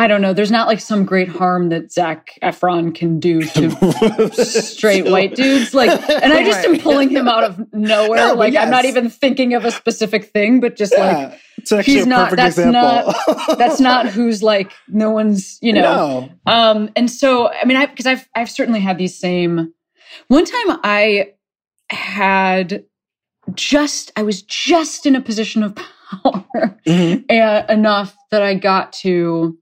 I 0.00 0.06
don't 0.06 0.22
know. 0.22 0.32
There's 0.32 0.50
not 0.50 0.66
like 0.66 0.80
some 0.80 1.04
great 1.04 1.28
harm 1.28 1.68
that 1.68 1.92
Zac 1.92 2.38
Efron 2.42 2.94
can 2.94 3.20
do 3.20 3.42
to 3.42 4.30
straight 4.44 5.04
white 5.04 5.34
dudes. 5.34 5.74
Like, 5.74 5.90
and 5.90 6.32
I 6.32 6.42
just 6.42 6.66
right. 6.66 6.74
am 6.74 6.80
pulling 6.80 7.10
him 7.10 7.28
out 7.28 7.44
of 7.44 7.70
nowhere. 7.74 8.28
No, 8.28 8.32
like, 8.32 8.54
yes. 8.54 8.64
I'm 8.64 8.70
not 8.70 8.86
even 8.86 9.10
thinking 9.10 9.52
of 9.52 9.66
a 9.66 9.70
specific 9.70 10.32
thing, 10.32 10.58
but 10.58 10.74
just 10.74 10.94
yeah, 10.96 11.36
like 11.70 11.84
he's 11.84 12.06
not. 12.06 12.34
That's 12.34 12.56
example. 12.56 12.80
not. 12.80 13.14
That's 13.58 13.78
not 13.78 14.06
who's 14.06 14.42
like. 14.42 14.72
No 14.88 15.10
one's. 15.10 15.58
You 15.60 15.74
know. 15.74 16.30
No. 16.46 16.50
Um. 16.50 16.88
And 16.96 17.10
so, 17.10 17.50
I 17.50 17.66
mean, 17.66 17.76
I 17.76 17.84
because 17.84 18.06
I've 18.06 18.26
I've 18.34 18.50
certainly 18.50 18.80
had 18.80 18.96
these 18.96 19.18
same. 19.18 19.74
One 20.28 20.46
time, 20.46 20.80
I 20.82 21.34
had 21.90 22.84
just 23.52 24.12
I 24.16 24.22
was 24.22 24.40
just 24.40 25.04
in 25.04 25.14
a 25.14 25.20
position 25.20 25.62
of 25.62 25.74
power 25.74 26.46
mm-hmm. 26.86 27.70
enough 27.70 28.16
that 28.30 28.42
I 28.42 28.54
got 28.54 28.94
to 28.94 29.58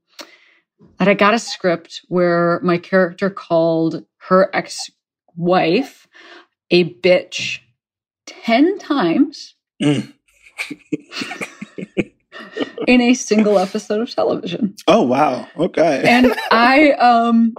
that 0.99 1.07
I 1.07 1.13
got 1.13 1.33
a 1.33 1.39
script 1.39 2.01
where 2.09 2.59
my 2.61 2.77
character 2.77 3.29
called 3.29 4.05
her 4.27 4.53
ex 4.53 4.91
wife 5.35 6.07
a 6.69 6.93
bitch 6.95 7.59
10 8.27 8.77
times 8.77 9.55
mm. 9.81 10.13
in 12.87 13.01
a 13.01 13.13
single 13.13 13.57
episode 13.57 14.01
of 14.01 14.13
television. 14.13 14.75
Oh, 14.87 15.03
wow. 15.03 15.47
Okay. 15.57 16.03
and 16.05 16.35
I, 16.51 16.91
um, 16.91 17.55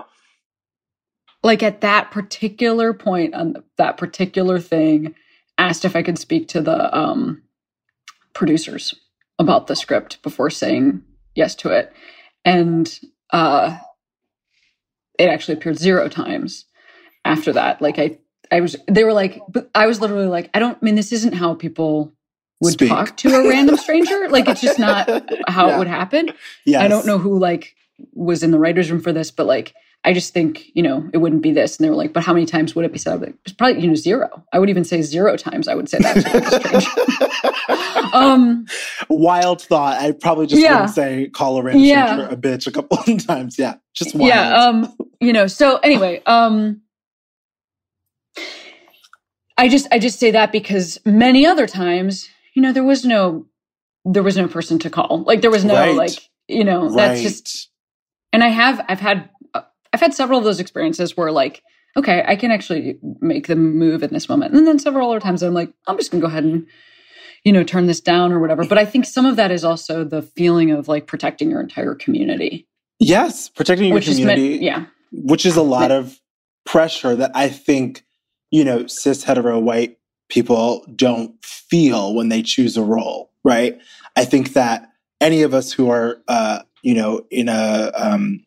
like 1.43 1.63
at 1.63 1.81
that 1.81 2.11
particular 2.11 2.93
point 2.93 3.35
on 3.35 3.57
that 3.79 3.97
particular 3.97 4.61
thing, 4.61 5.15
asked 5.57 5.85
if 5.85 5.97
I 5.97 6.03
could 6.03 6.19
speak 6.19 6.49
to 6.49 6.61
the 6.61 6.97
um, 6.97 7.43
producers 8.35 8.95
about 9.39 9.67
the 9.67 9.77
script 9.77 10.23
before 10.23 10.51
saying 10.51 11.03
yes 11.35 11.55
to 11.57 11.71
it. 11.71 11.93
And 12.45 12.99
uh, 13.33 13.79
it 15.19 15.29
actually 15.29 15.55
appeared 15.55 15.79
zero 15.79 16.09
times 16.09 16.65
after 17.25 17.53
that. 17.53 17.81
Like 17.83 17.99
I, 17.99 18.19
I 18.51 18.61
was, 18.61 18.77
they 18.89 19.05
were 19.05 19.13
like, 19.13 19.41
but 19.49 19.71
I 19.75 19.87
was 19.87 20.01
literally 20.01 20.27
like, 20.27 20.51
I 20.55 20.59
don't 20.59 20.79
I 20.81 20.85
mean 20.85 20.95
this 20.95 21.13
isn't 21.13 21.35
how 21.35 21.55
people 21.55 22.13
would 22.61 22.75
Speak. 22.75 22.89
talk 22.89 23.17
to 23.19 23.35
a 23.35 23.49
random 23.49 23.77
stranger. 23.77 24.29
like 24.31 24.49
it's 24.49 24.61
just 24.61 24.79
not 24.79 25.09
how 25.49 25.69
yeah. 25.69 25.75
it 25.75 25.79
would 25.79 25.87
happen. 25.89 26.31
Yeah, 26.65 26.83
I 26.83 26.89
don't 26.89 27.07
know 27.07 27.19
who 27.19 27.39
like 27.39 27.75
was 28.13 28.43
in 28.43 28.51
the 28.51 28.59
writer's 28.59 28.91
room 28.91 29.01
for 29.01 29.13
this, 29.13 29.31
but 29.31 29.47
like 29.47 29.75
I 30.03 30.15
just 30.15 30.33
think, 30.33 30.71
you 30.75 30.83
know, 30.83 31.09
it 31.13 31.19
wouldn't 31.19 31.43
be 31.43 31.53
this. 31.53 31.77
And 31.77 31.85
they 31.85 31.91
were 31.91 31.97
like, 31.97 32.15
but 32.15 32.23
how 32.23 32.33
many 32.33 32.47
times 32.47 32.75
would 32.75 32.87
it 32.87 32.93
be 32.93 32.99
said? 32.99 33.21
Like, 33.21 33.35
it's 33.45 33.53
probably, 33.53 33.83
you 33.83 33.89
know, 33.89 33.95
zero. 33.95 34.45
I 34.53 34.59
would 34.59 34.71
even 34.71 34.85
say 34.85 35.03
zero 35.03 35.37
times 35.37 35.69
I 35.69 35.75
would 35.75 35.91
say 35.91 35.99
that. 35.99 37.31
um, 38.15 38.65
Wild 39.11 39.61
thought. 39.61 40.01
I 40.01 40.13
probably 40.13 40.47
just 40.47 40.63
yeah. 40.63 40.73
wouldn't 40.73 40.95
say 40.95 41.29
call 41.29 41.59
a 41.59 41.63
random 41.63 41.85
yeah. 41.85 42.31
a 42.31 42.37
bitch 42.37 42.67
a 42.67 42.71
couple 42.73 42.99
of 43.07 43.27
times. 43.27 43.59
Yeah. 43.59 43.75
Just 43.93 44.15
wild. 44.15 44.29
Yeah. 44.29 44.65
Um, 44.65 44.97
you 45.21 45.35
know, 45.35 45.47
so 45.47 45.77
anyway, 45.79 46.23
um, 46.25 46.81
I 49.59 49.69
just, 49.69 49.87
I 49.93 49.99
just 49.99 50.19
say 50.19 50.31
that 50.31 50.51
because 50.51 50.99
many 51.05 51.45
other 51.45 51.67
times, 51.67 52.27
you 52.55 52.63
know, 52.63 52.73
there 52.73 52.85
was 52.85 53.05
no, 53.05 53.47
there 54.07 54.23
was 54.23 54.39
no 54.39 54.49
person 54.49 54.79
to 54.79 54.89
call. 54.89 55.25
Like 55.25 55.43
there 55.43 55.51
was 55.51 55.63
no, 55.63 55.75
right. 55.75 55.95
like, 55.95 56.31
you 56.49 56.65
know, 56.65 56.85
right. 56.85 56.97
that's 56.97 57.21
just, 57.21 57.69
and 58.33 58.43
I 58.43 58.49
have, 58.49 58.83
I've 58.89 59.01
had 59.01 59.29
I've 59.93 60.01
had 60.01 60.15
several 60.15 60.39
of 60.39 60.45
those 60.45 60.61
experiences 60.61 61.17
where 61.17 61.33
like, 61.33 61.63
okay, 61.97 62.25
I 62.27 62.37
can 62.37 62.51
actually 62.51 62.99
make 63.21 63.47
the 63.47 63.57
move 63.57 64.03
in 64.03 64.13
this 64.13 64.29
moment. 64.29 64.55
And 64.55 64.67
then 64.67 64.79
several 64.79 65.11
other 65.11 65.21
times 65.21 65.43
I'm 65.43 65.55
like, 65.55 65.73
I'm 65.87 65.97
just 65.97 66.11
gonna 66.11 66.21
go 66.21 66.29
ahead 66.29 66.45
and, 66.45 66.67
you 67.45 67.53
know, 67.53 67.65
turn 67.65 67.87
this 67.87 68.01
down 68.01 68.33
or 68.33 68.39
whatever. 68.39 68.65
But 68.65 68.79
I 68.79 68.85
think 68.85 69.05
some 69.05 69.27
of 69.27 69.37
that 69.37 69.51
is 69.51 69.65
also 69.65 70.05
the 70.05 70.23
feeling 70.23 70.71
of 70.71 70.89
like 70.89 71.07
protecting 71.07 71.51
your 71.51 71.61
entire 71.61 71.95
community. 71.95 72.69
Yes, 72.99 73.49
protecting 73.49 73.89
your 73.89 73.95
which 73.95 74.07
community. 74.07 74.51
Meant, 74.51 74.63
yeah. 74.63 74.87
Which 75.13 75.47
is 75.47 75.57
a 75.57 75.63
lot 75.63 75.91
of 75.91 76.21
pressure 76.67 77.17
that 77.17 77.33
I 77.35 77.49
think, 77.49 78.05
you 78.51 78.65
know, 78.65 78.87
cis 78.87 79.25
hetero 79.25 79.59
white 79.59 79.97
people 80.29 80.85
don't 80.95 81.35
feel 81.45 82.15
when 82.15 82.29
they 82.29 82.43
choose 82.43 82.77
a 82.77 82.83
role, 82.83 83.33
right? 83.45 83.79
I 84.17 84.25
think 84.25 84.53
that 84.53 84.89
any 85.21 85.43
of 85.43 85.55
us 85.55 85.73
who 85.73 85.91
are, 85.91 86.23
uh, 86.29 86.61
you 86.83 86.95
know, 86.95 87.27
in 87.31 87.49
a 87.49 87.91
um, 87.97 88.45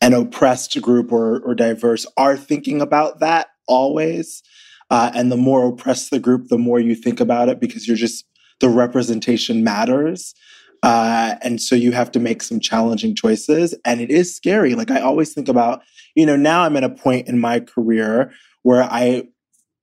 an 0.00 0.14
oppressed 0.14 0.80
group 0.80 1.12
or, 1.12 1.40
or 1.40 1.54
diverse 1.54 2.06
are 2.16 2.36
thinking 2.36 2.80
about 2.80 3.20
that 3.20 3.48
always. 3.66 4.42
Uh, 4.90 5.10
and 5.14 5.30
the 5.30 5.36
more 5.36 5.68
oppressed 5.68 6.10
the 6.10 6.18
group, 6.18 6.48
the 6.48 6.58
more 6.58 6.80
you 6.80 6.94
think 6.94 7.20
about 7.20 7.48
it 7.48 7.60
because 7.60 7.86
you're 7.86 7.96
just, 7.96 8.24
the 8.60 8.68
representation 8.68 9.62
matters. 9.62 10.34
Uh, 10.82 11.36
and 11.42 11.60
so 11.60 11.74
you 11.74 11.92
have 11.92 12.10
to 12.10 12.18
make 12.18 12.42
some 12.42 12.58
challenging 12.58 13.14
choices. 13.14 13.74
And 13.84 14.00
it 14.00 14.10
is 14.10 14.34
scary. 14.34 14.74
Like 14.74 14.90
I 14.90 15.00
always 15.00 15.32
think 15.32 15.48
about, 15.48 15.82
you 16.14 16.26
know, 16.26 16.36
now 16.36 16.62
I'm 16.62 16.76
at 16.76 16.84
a 16.84 16.90
point 16.90 17.28
in 17.28 17.38
my 17.38 17.60
career 17.60 18.32
where 18.62 18.82
I 18.82 19.24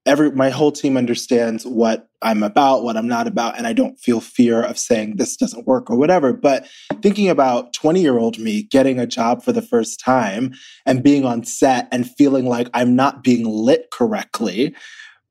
every 0.05 0.32
my 0.32 0.49
whole 0.49 0.72
team 0.72 0.97
understands 0.97 1.65
what 1.65 2.07
I'm 2.22 2.41
about, 2.41 2.84
what 2.84 2.97
I'm 2.97 3.07
not 3.07 3.28
about, 3.28 3.57
and 3.57 3.68
I 3.68 3.74
don't 3.74 3.99
feel 3.99 4.20
fear 4.20 4.61
of 4.61 4.78
saying 4.78 5.18
this 5.18 5.36
doesn't 5.38 5.68
work 5.68 5.89
or 5.89 5.97
whatever. 5.97 6.34
But 6.34 6.68
thinking 7.01 7.30
about 7.30 7.74
20 7.74 8.01
year 8.01 8.18
old 8.18 8.39
me 8.39 8.63
getting 8.63 8.99
a 8.99 9.07
job 9.07 9.43
for 9.43 9.51
the 9.51 9.61
first 9.61 9.99
time 9.99 10.53
and 10.86 11.03
being 11.03 11.26
on 11.26 11.43
set 11.43 11.88
and 11.91 12.09
feeling 12.09 12.45
like 12.45 12.70
I'm 12.74 12.95
not 12.95 13.24
being 13.24 13.45
lit 13.45 13.89
correctly, 13.91 14.76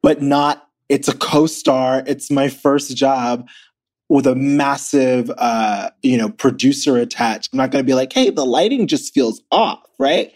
but 0.03 0.22
not, 0.22 0.68
it's 0.89 1.09
a 1.09 1.16
co 1.16 1.47
star, 1.47 2.05
it's 2.07 2.30
my 2.30 2.49
first 2.49 2.97
job 2.97 3.49
with 4.09 4.26
a 4.26 4.37
massive, 4.37 5.30
uh, 5.37 5.91
you 6.03 6.16
know, 6.16 6.28
producer 6.28 6.97
attached. 6.97 7.51
I'm 7.53 7.57
not 7.57 7.72
going 7.72 7.82
to 7.82 7.87
be 7.87 7.95
like, 7.95 8.12
hey, 8.12 8.30
the 8.30 8.47
lighting 8.47 8.87
just 8.87 9.12
feels 9.12 9.43
off, 9.51 9.82
right? 9.99 10.32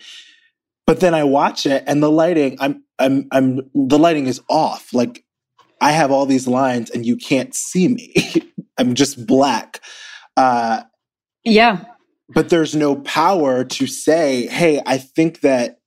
But 0.87 0.99
then 0.99 1.15
I 1.15 1.23
watch 1.23 1.67
it 1.67 1.85
and 1.87 2.03
the 2.03 2.11
lighting, 2.11 2.57
I'm 2.59 2.83
I'm 2.99 3.29
I'm 3.31 3.71
the 3.75 3.99
lighting 3.99 4.27
is 4.27 4.41
off. 4.49 4.93
Like 4.93 5.25
I 5.81 5.93
have 5.93 6.11
all 6.11 6.27
these 6.27 6.47
lines 6.47 6.91
and 6.91 7.07
you 7.07 7.17
can't 7.17 7.55
see 7.55 7.89
me. 7.89 8.15
I'm 8.79 8.95
just 8.95 9.27
black. 9.27 9.81
Uh 10.37 10.83
yeah. 11.45 11.85
But 12.29 12.49
there's 12.49 12.77
no 12.77 12.97
power 12.97 13.65
to 13.65 13.87
say, 13.87 14.47
"Hey, 14.47 14.81
I 14.87 14.99
think 14.99 15.41
that 15.41 15.81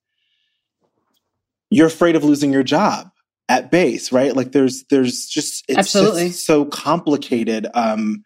you're 1.70 1.86
afraid 1.86 2.16
of 2.16 2.24
losing 2.24 2.52
your 2.52 2.64
job." 2.64 3.10
at 3.48 3.70
base, 3.70 4.10
right? 4.10 4.34
Like 4.34 4.52
there's 4.52 4.84
there's 4.90 5.26
just 5.26 5.64
it's 5.68 5.78
Absolutely. 5.78 6.28
Just 6.28 6.46
so 6.46 6.64
complicated. 6.64 7.66
Um 7.74 8.24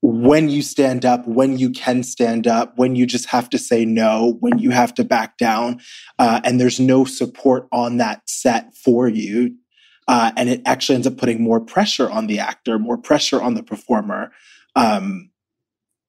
when 0.00 0.48
you 0.48 0.62
stand 0.62 1.04
up, 1.04 1.26
when 1.26 1.58
you 1.58 1.70
can 1.70 2.04
stand 2.04 2.46
up, 2.46 2.72
when 2.76 2.94
you 2.94 3.04
just 3.04 3.26
have 3.26 3.50
to 3.50 3.58
say 3.58 3.84
no, 3.84 4.36
when 4.40 4.58
you 4.58 4.70
have 4.70 4.94
to 4.94 5.02
back 5.02 5.36
down, 5.38 5.80
uh, 6.20 6.40
and 6.44 6.60
there's 6.60 6.78
no 6.78 7.04
support 7.04 7.66
on 7.72 7.96
that 7.96 8.22
set 8.30 8.72
for 8.76 9.08
you. 9.08 9.56
Uh, 10.08 10.32
and 10.36 10.48
it 10.48 10.62
actually 10.64 10.94
ends 10.94 11.06
up 11.06 11.18
putting 11.18 11.42
more 11.42 11.60
pressure 11.60 12.10
on 12.10 12.26
the 12.26 12.38
actor, 12.38 12.78
more 12.78 12.96
pressure 12.96 13.40
on 13.42 13.52
the 13.54 13.62
performer, 13.62 14.32
um, 14.74 15.30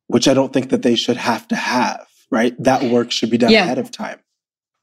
which 0.08 0.28
I 0.28 0.34
don't 0.34 0.54
think 0.54 0.70
that 0.70 0.84
they 0.84 0.96
should 0.96 1.18
have 1.18 1.48
to 1.50 1.56
have, 1.56 2.08
right? 2.32 2.56
That 2.64 2.84
work 2.84 3.12
should 3.12 3.30
be 3.30 3.38
done 3.38 3.52
yeah. 3.52 3.66
ahead 3.66 3.78
of 3.78 3.92
time. 3.92 4.20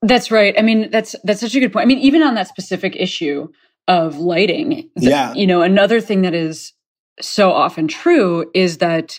That's 0.03 0.31
right. 0.31 0.55
I 0.59 0.62
mean, 0.62 0.91
that's 0.91 1.17
that's 1.25 1.41
such 1.41 1.55
a 1.55 1.61
good 1.61 1.73
point. 1.73 1.85
I 1.85 1.87
mean, 1.87 1.99
even 1.99 2.23
on 2.23 2.35
that 2.35 2.49
specific 2.49 2.95
issue 2.95 3.49
of 3.89 4.19
lighting, 4.19 4.91
the, 4.97 5.07
yeah. 5.07 5.33
you 5.33 5.47
know, 5.47 5.62
another 5.62 6.01
thing 6.03 6.23
that 6.23 6.35
is 6.35 6.75
so 7.21 7.51
often 7.51 7.89
true 7.89 8.51
is 8.55 8.79
that 8.79 9.19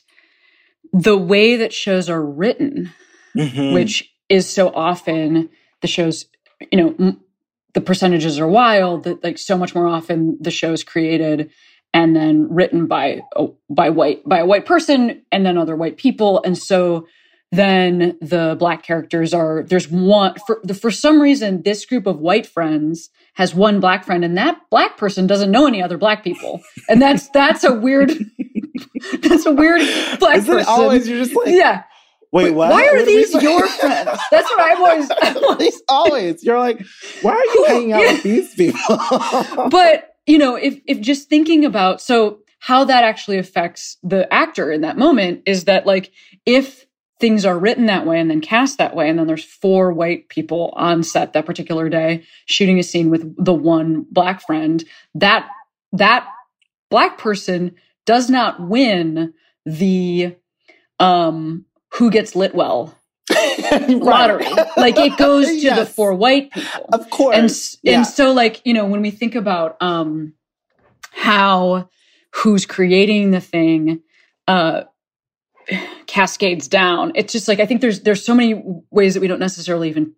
the 0.94 1.18
way 1.18 1.56
that 1.56 1.74
shows 1.74 2.10
are 2.10 2.24
written, 2.24 2.94
mm-hmm. 3.36 3.74
which 3.74 4.10
is 4.30 4.48
so 4.48 4.70
often 4.70 5.50
the 5.82 5.88
shows, 5.88 6.26
you 6.72 6.78
know, 6.78 6.96
m- 7.00 7.22
the 7.78 7.82
percentages 7.82 8.40
are 8.40 8.48
wild 8.48 9.04
that 9.04 9.24
like 9.24 9.38
so 9.38 9.56
much 9.56 9.76
more 9.76 9.86
often 9.86 10.36
the 10.42 10.50
show 10.50 10.74
is 10.74 10.84
created 10.84 11.52
and 11.94 12.16
then 12.16 12.52
written 12.52 12.88
by 12.88 13.22
a, 13.36 13.46
by 13.70 13.92
white 13.92 14.28
by 14.28 14.40
a 14.40 14.48
white 14.48 14.66
person 14.66 15.22
and 15.32 15.46
then 15.46 15.60
other 15.60 15.76
white 15.76 15.96
people. 15.96 16.42
And 16.44 16.58
so 16.58 17.06
then 17.52 18.18
the 18.20 18.56
black 18.58 18.82
characters 18.82 19.32
are 19.32 19.62
there's 19.62 19.92
one 19.92 20.34
for 20.48 20.60
the, 20.64 20.74
for 20.74 20.90
some 20.90 21.22
reason 21.22 21.62
this 21.62 21.86
group 21.86 22.08
of 22.08 22.18
white 22.20 22.48
friends 22.48 23.12
has 23.36 23.54
one 23.54 23.80
black 23.80 24.04
friend 24.06 24.26
and 24.26 24.36
that 24.40 24.60
black 24.72 24.98
person 24.98 25.28
doesn't 25.28 25.52
know 25.52 25.68
any 25.68 25.80
other 25.80 26.00
black 26.00 26.24
people. 26.24 26.60
And 26.90 27.00
that's 27.00 27.30
that's 27.30 27.64
a 27.64 27.76
weird 27.76 28.10
that's 29.22 29.46
a 29.46 29.54
weird 29.54 29.82
black 30.18 30.38
Is 30.38 30.48
person. 30.48 30.66
always 30.68 31.08
you're 31.08 31.24
just 31.24 31.36
like 31.36 31.50
yeah 31.50 31.84
Wait, 32.32 32.52
what? 32.52 32.72
Why 32.72 32.88
are 32.88 32.98
what 32.98 33.06
these 33.06 33.34
your 33.42 33.68
friends? 33.68 34.20
That's 34.32 34.50
what 34.50 34.60
I'm 34.60 34.78
always. 34.78 35.10
Always, 35.48 35.82
always. 35.88 36.44
You're 36.44 36.60
like, 36.60 36.86
why 37.22 37.32
are 37.32 37.46
you 37.46 37.66
hanging 37.68 37.94
out 37.94 38.02
with 38.02 38.24
these 38.24 38.54
people? 38.54 38.98
but 39.70 40.16
you 40.26 40.38
know, 40.38 40.56
if 40.56 40.80
if 40.86 41.00
just 41.00 41.30
thinking 41.30 41.64
about 41.66 42.02
so 42.02 42.40
how 42.60 42.84
that 42.84 43.04
actually 43.04 43.38
affects 43.38 43.98
the 44.04 44.32
actor 44.34 44.72
in 44.72 44.82
that 44.82 44.98
moment 44.98 45.44
is 45.46 45.66
that 45.66 45.86
like 45.86 46.12
if 46.46 46.86
things 47.20 47.46
are 47.46 47.58
written 47.58 47.86
that 47.88 48.06
way 48.06 48.20
and 48.20 48.30
then 48.30 48.42
cast 48.42 48.78
that 48.78 48.96
way 48.96 49.10
and 49.10 49.18
then 49.18 49.28
there's 49.28 49.44
four 49.44 49.92
white 49.92 50.30
people 50.30 50.74
on 50.76 51.02
set 51.04 51.34
that 51.34 51.46
particular 51.46 51.90
day 51.90 52.24
shooting 52.46 52.78
a 52.78 52.84
scene 52.84 53.10
with 53.10 53.34
the 53.44 53.54
one 53.54 54.06
black 54.12 54.42
friend 54.46 54.84
that 55.16 55.48
that 55.94 56.28
black 56.90 57.18
person 57.18 57.74
does 58.06 58.30
not 58.30 58.60
win 58.60 59.34
the 59.66 60.36
um 61.00 61.66
who 61.94 62.10
gets 62.10 62.36
lit 62.36 62.54
well 62.54 62.96
lottery 63.90 64.46
like 64.78 64.98
it 64.98 65.18
goes 65.18 65.48
to 65.48 65.56
yes. 65.56 65.78
the 65.78 65.86
four 65.86 66.14
white 66.14 66.52
people 66.52 66.86
of 66.94 67.10
course 67.10 67.36
and 67.36 67.52
yeah. 67.84 67.98
and 67.98 68.08
so 68.08 68.32
like 68.32 68.62
you 68.66 68.74
know 68.74 68.86
when 68.86 69.02
we 69.02 69.12
think 69.12 69.36
about 69.36 69.76
um 69.82 70.34
how 71.12 71.90
who's 72.34 72.66
creating 72.66 73.32
the 73.32 73.42
thing 73.42 74.02
uh 74.48 74.84
cascades 76.08 76.68
down. 76.68 77.12
It's 77.16 77.34
just 77.34 77.48
like 77.48 77.60
I 77.60 77.66
think 77.66 77.82
there's 77.82 78.02
there's 78.02 78.26
so 78.26 78.34
many 78.34 78.62
ways 78.90 79.14
that 79.14 79.20
we 79.20 79.28
don't 79.28 79.40
necessarily 79.40 79.90
even 79.90 80.14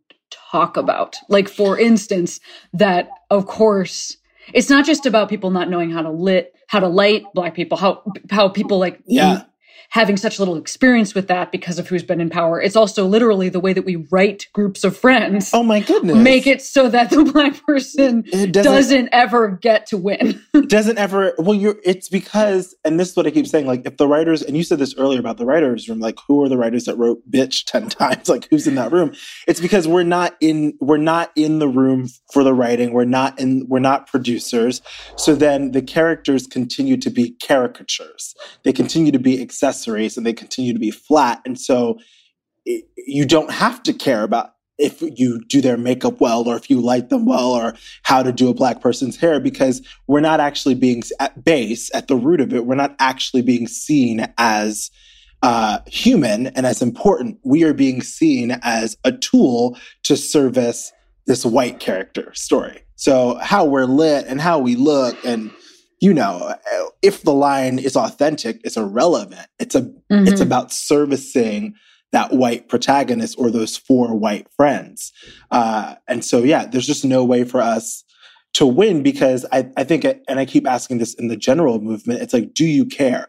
talk 0.51 0.77
about. 0.77 1.15
Like 1.27 1.49
for 1.49 1.77
instance, 1.77 2.39
that 2.73 3.09
of 3.29 3.47
course 3.47 4.17
it's 4.53 4.69
not 4.69 4.85
just 4.85 5.05
about 5.05 5.29
people 5.29 5.51
not 5.51 5.69
knowing 5.69 5.91
how 5.91 6.01
to 6.01 6.11
lit 6.11 6.53
how 6.67 6.79
to 6.79 6.87
light 6.87 7.23
black 7.33 7.55
people, 7.55 7.77
how 7.77 8.03
how 8.29 8.49
people 8.49 8.79
like 8.79 9.01
yeah 9.05 9.43
having 9.89 10.17
such 10.17 10.37
little 10.37 10.55
experience 10.55 11.15
with 11.15 11.27
that 11.27 11.51
because 11.51 11.79
of 11.79 11.87
who's 11.87 12.03
been 12.03 12.21
in 12.21 12.29
power. 12.29 12.61
It's 12.61 12.75
also 12.75 13.05
literally 13.05 13.49
the 13.49 13.59
way 13.59 13.73
that 13.73 13.85
we 13.85 13.95
write 14.11 14.47
groups 14.53 14.83
of 14.83 14.95
friends. 14.95 15.49
Oh 15.51 15.63
my 15.63 15.79
goodness. 15.79 16.15
Make 16.15 16.45
it 16.45 16.61
so 16.61 16.89
that 16.89 17.09
the 17.09 17.23
black 17.33 17.65
person 17.65 18.21
doesn't, 18.21 18.51
doesn't, 18.51 19.09
ever 19.11 19.49
get 19.49 19.87
to 19.87 19.97
win. 19.97 20.41
doesn't 20.67 20.99
ever 20.99 21.33
well 21.39 21.55
you're 21.55 21.77
it's 21.83 22.07
because 22.07 22.75
and 22.85 22.99
this 22.99 23.09
is 23.09 23.17
what 23.17 23.25
I 23.25 23.31
keep 23.31 23.47
saying, 23.47 23.65
like 23.65 23.85
if 23.85 23.97
the 23.97 24.07
writers 24.07 24.43
and 24.43 24.55
you 24.55 24.63
said 24.63 24.77
this 24.77 24.93
earlier 24.95 25.19
about 25.19 25.37
the 25.37 25.45
writers 25.45 25.89
room, 25.89 25.99
like 25.99 26.17
who 26.27 26.43
are 26.43 26.49
the 26.49 26.57
writers 26.57 26.85
that 26.85 26.97
wrote 26.97 27.19
bitch 27.29 27.65
10 27.65 27.89
times? 27.89 28.29
Like 28.29 28.47
who's 28.49 28.67
in 28.67 28.75
that 28.75 28.91
room? 28.91 29.13
It's 29.47 29.59
because 29.59 29.87
we're 29.87 30.03
not 30.03 30.35
in 30.39 30.73
we're 30.79 30.97
not 30.97 31.31
in 31.35 31.57
the 31.57 31.67
room 31.67 32.09
for 32.31 32.43
the 32.43 32.53
writing. 32.53 32.93
We're 32.93 33.05
not 33.05 33.39
in 33.39 33.65
we're 33.67 33.79
not 33.79 34.05
producers. 34.05 34.83
So 35.15 35.33
then 35.33 35.71
the 35.71 35.81
characters 35.81 36.45
continue 36.45 36.97
to 36.97 37.09
be 37.09 37.31
caricatures. 37.41 38.35
They 38.63 38.71
continue 38.71 39.11
to 39.11 39.19
be 39.19 39.41
accessible 39.41 39.78
accessories 39.79 40.17
and 40.17 40.25
they 40.25 40.33
continue 40.33 40.73
to 40.73 40.79
be 40.79 40.91
flat. 40.91 41.41
And 41.45 41.59
so 41.59 41.99
it, 42.65 42.85
you 42.97 43.25
don't 43.25 43.51
have 43.51 43.81
to 43.83 43.93
care 43.93 44.23
about 44.23 44.53
if 44.77 45.01
you 45.01 45.43
do 45.49 45.59
their 45.59 45.77
makeup 45.77 46.21
well 46.21 46.47
or 46.47 46.55
if 46.55 46.69
you 46.69 46.79
light 46.79 47.09
them 47.09 47.25
well 47.25 47.51
or 47.51 47.75
how 48.03 48.23
to 48.23 48.31
do 48.31 48.49
a 48.49 48.53
black 48.53 48.81
person's 48.81 49.17
hair 49.17 49.39
because 49.39 49.81
we're 50.07 50.21
not 50.21 50.39
actually 50.39 50.75
being 50.75 51.03
at 51.19 51.43
base 51.43 51.91
at 51.93 52.07
the 52.07 52.15
root 52.15 52.39
of 52.39 52.53
it 52.53 52.65
we're 52.65 52.75
not 52.75 52.95
actually 52.97 53.41
being 53.41 53.67
seen 53.67 54.25
as 54.37 54.89
uh, 55.41 55.79
human 55.87 56.47
and 56.47 56.65
as 56.65 56.81
important, 56.81 57.39
we 57.43 57.63
are 57.63 57.73
being 57.73 58.01
seen 58.01 58.57
as 58.61 58.97
a 59.05 59.11
tool 59.13 59.77
to 60.03 60.17
service 60.17 60.91
this 61.27 61.45
white 61.45 61.79
character 61.79 62.33
story. 62.33 62.81
So 62.97 63.35
how 63.35 63.63
we're 63.63 63.85
lit 63.85 64.25
and 64.27 64.41
how 64.41 64.59
we 64.59 64.75
look 64.75 65.15
and 65.23 65.49
you 65.99 66.13
know, 66.13 66.55
if 67.01 67.23
the 67.23 67.33
line 67.33 67.79
is 67.79 67.95
authentic, 67.95 68.61
it's 68.63 68.77
irrelevant. 68.77 69.47
It's 69.59 69.75
a 69.75 69.81
mm-hmm. 69.81 70.27
it's 70.27 70.41
about 70.41 70.71
servicing 70.71 71.75
that 72.11 72.33
white 72.33 72.67
protagonist 72.67 73.37
or 73.37 73.51
those 73.51 73.77
four 73.77 74.15
white 74.15 74.47
friends. 74.55 75.11
Uh, 75.51 75.95
and 76.07 76.25
so, 76.25 76.43
yeah, 76.43 76.65
there's 76.65 76.87
just 76.87 77.05
no 77.05 77.23
way 77.23 77.43
for 77.43 77.61
us 77.61 78.03
to 78.53 78.65
win 78.65 79.03
because 79.03 79.45
I, 79.51 79.69
I 79.77 79.83
think, 79.83 80.05
and 80.05 80.39
I 80.39 80.45
keep 80.45 80.67
asking 80.67 80.97
this 80.97 81.13
in 81.13 81.27
the 81.27 81.37
general 81.37 81.79
movement, 81.79 82.21
it's 82.21 82.33
like, 82.33 82.53
do 82.53 82.65
you 82.65 82.85
care? 82.85 83.27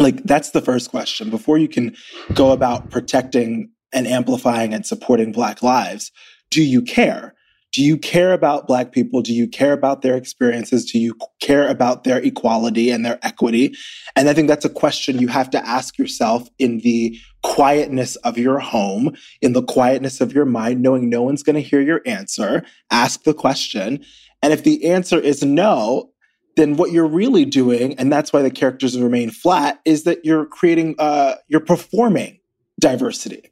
Like, 0.00 0.22
that's 0.24 0.50
the 0.50 0.62
first 0.62 0.90
question. 0.90 1.30
Before 1.30 1.58
you 1.58 1.68
can 1.68 1.94
go 2.32 2.52
about 2.52 2.90
protecting 2.90 3.70
and 3.92 4.06
amplifying 4.06 4.72
and 4.72 4.86
supporting 4.86 5.30
Black 5.30 5.62
lives, 5.62 6.10
do 6.50 6.62
you 6.62 6.82
care? 6.82 7.33
Do 7.74 7.82
you 7.82 7.98
care 7.98 8.32
about 8.32 8.68
black 8.68 8.92
people? 8.92 9.20
Do 9.20 9.34
you 9.34 9.48
care 9.48 9.72
about 9.72 10.02
their 10.02 10.16
experiences? 10.16 10.84
Do 10.84 11.00
you 11.00 11.16
care 11.42 11.68
about 11.68 12.04
their 12.04 12.18
equality 12.18 12.88
and 12.88 13.04
their 13.04 13.18
equity? 13.22 13.74
And 14.14 14.28
i 14.28 14.34
think 14.34 14.46
that's 14.46 14.64
a 14.64 14.70
question 14.70 15.18
you 15.18 15.26
have 15.26 15.50
to 15.50 15.66
ask 15.66 15.98
yourself 15.98 16.48
in 16.60 16.78
the 16.78 17.18
quietness 17.42 18.14
of 18.16 18.38
your 18.38 18.60
home 18.60 19.14
in 19.42 19.54
the 19.54 19.62
quietness 19.62 20.20
of 20.20 20.32
your 20.32 20.44
mind 20.44 20.82
knowing 20.82 21.10
no 21.10 21.22
one's 21.22 21.42
going 21.42 21.56
to 21.56 21.60
hear 21.60 21.80
your 21.80 22.00
answer. 22.06 22.64
Ask 22.92 23.24
the 23.24 23.34
question. 23.34 24.04
And 24.40 24.52
if 24.52 24.62
the 24.62 24.86
answer 24.86 25.18
is 25.18 25.42
no 25.42 26.10
then 26.56 26.76
what 26.76 26.92
you're 26.92 27.08
really 27.08 27.44
doing 27.44 27.98
and 27.98 28.12
that's 28.12 28.32
why 28.32 28.40
the 28.40 28.50
characters 28.50 28.96
remain 29.00 29.30
flat 29.30 29.80
is 29.84 30.04
that 30.04 30.24
you're 30.24 30.46
creating 30.46 30.94
uh, 31.00 31.34
you're 31.48 31.58
performing 31.58 32.38
diversity 32.78 33.50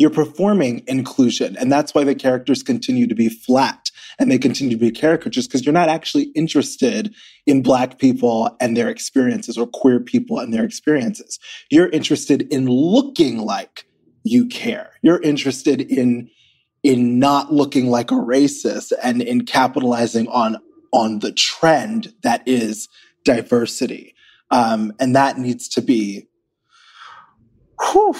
you're 0.00 0.08
performing 0.08 0.82
inclusion. 0.86 1.58
And 1.58 1.70
that's 1.70 1.94
why 1.94 2.04
the 2.04 2.14
characters 2.14 2.62
continue 2.62 3.06
to 3.06 3.14
be 3.14 3.28
flat 3.28 3.90
and 4.18 4.30
they 4.30 4.38
continue 4.38 4.74
to 4.74 4.80
be 4.80 4.90
caricatures 4.90 5.46
because 5.46 5.66
you're 5.66 5.74
not 5.74 5.90
actually 5.90 6.32
interested 6.34 7.14
in 7.44 7.62
Black 7.62 7.98
people 7.98 8.56
and 8.62 8.74
their 8.74 8.88
experiences 8.88 9.58
or 9.58 9.66
queer 9.66 10.00
people 10.00 10.38
and 10.38 10.54
their 10.54 10.64
experiences. 10.64 11.38
You're 11.70 11.90
interested 11.90 12.50
in 12.50 12.64
looking 12.66 13.40
like 13.40 13.84
you 14.24 14.46
care. 14.46 14.92
You're 15.02 15.20
interested 15.20 15.82
in 15.82 16.30
in 16.82 17.18
not 17.18 17.52
looking 17.52 17.88
like 17.90 18.10
a 18.10 18.14
racist 18.14 18.92
and 19.02 19.20
in 19.20 19.44
capitalizing 19.44 20.28
on 20.28 20.56
on 20.94 21.18
the 21.18 21.32
trend 21.32 22.14
that 22.22 22.42
is 22.46 22.88
diversity. 23.26 24.14
Um, 24.50 24.94
and 24.98 25.14
that 25.14 25.36
needs 25.36 25.68
to 25.68 25.82
be 25.82 26.26
whew, 27.92 28.16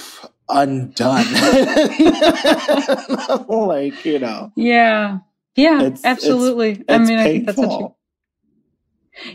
undone. 0.51 1.25
like, 3.49 4.05
you 4.05 4.19
know. 4.19 4.53
Yeah. 4.57 5.19
Yeah, 5.57 5.83
it's, 5.83 6.05
absolutely. 6.05 6.73
It's, 6.73 6.85
I 6.89 6.99
mean. 6.99 7.19
I 7.19 7.25
think 7.25 7.47
that's 7.47 7.59
such 7.59 7.71
a... 7.71 7.89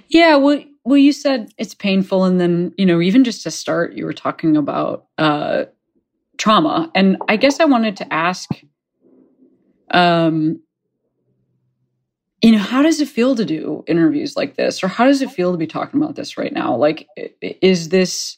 Yeah, 0.07 0.38
well 0.38 0.63
well 0.84 0.97
you 0.97 1.11
said 1.11 1.51
it's 1.57 1.76
painful 1.76 2.24
and 2.24 2.39
then, 2.39 2.74
you 2.78 2.86
know, 2.86 3.01
even 3.01 3.24
just 3.24 3.43
to 3.43 3.51
start 3.51 3.93
you 3.93 4.05
were 4.05 4.13
talking 4.13 4.57
about 4.57 5.05
uh 5.18 5.66
trauma 6.38 6.91
and 6.95 7.18
I 7.28 7.38
guess 7.38 7.59
I 7.59 7.66
wanted 7.66 7.97
to 7.97 8.13
ask 8.13 8.49
um 9.91 10.61
you 12.41 12.51
know, 12.51 12.59
how 12.59 12.82
does 12.82 12.99
it 12.99 13.07
feel 13.07 13.36
to 13.36 13.45
do 13.45 13.84
interviews 13.88 14.36
like 14.36 14.55
this 14.55 14.84
or 14.84 14.88
how 14.88 15.05
does 15.05 15.22
it 15.22 15.32
feel 15.32 15.51
to 15.51 15.57
be 15.57 15.68
talking 15.68 16.01
about 16.01 16.16
this 16.16 16.38
right 16.38 16.53
now? 16.53 16.76
Like 16.76 17.07
is 17.41 17.89
this 17.89 18.38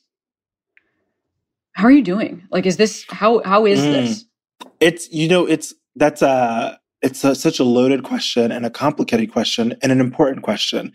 how 1.77 1.85
are 1.85 1.91
you 1.91 2.01
doing? 2.01 2.41
Like, 2.49 2.65
is 2.65 2.77
this 2.77 3.05
how 3.07 3.43
how 3.45 3.67
is 3.67 3.79
mm. 3.79 3.91
this? 3.91 4.25
It's 4.79 5.11
you 5.11 5.29
know, 5.29 5.45
it's 5.45 5.75
that's 5.95 6.23
a 6.23 6.79
it's 7.03 7.23
a, 7.23 7.35
such 7.35 7.59
a 7.59 7.63
loaded 7.63 8.03
question 8.03 8.51
and 8.51 8.65
a 8.65 8.71
complicated 8.71 9.31
question 9.31 9.75
and 9.83 9.91
an 9.91 9.99
important 9.99 10.41
question. 10.41 10.91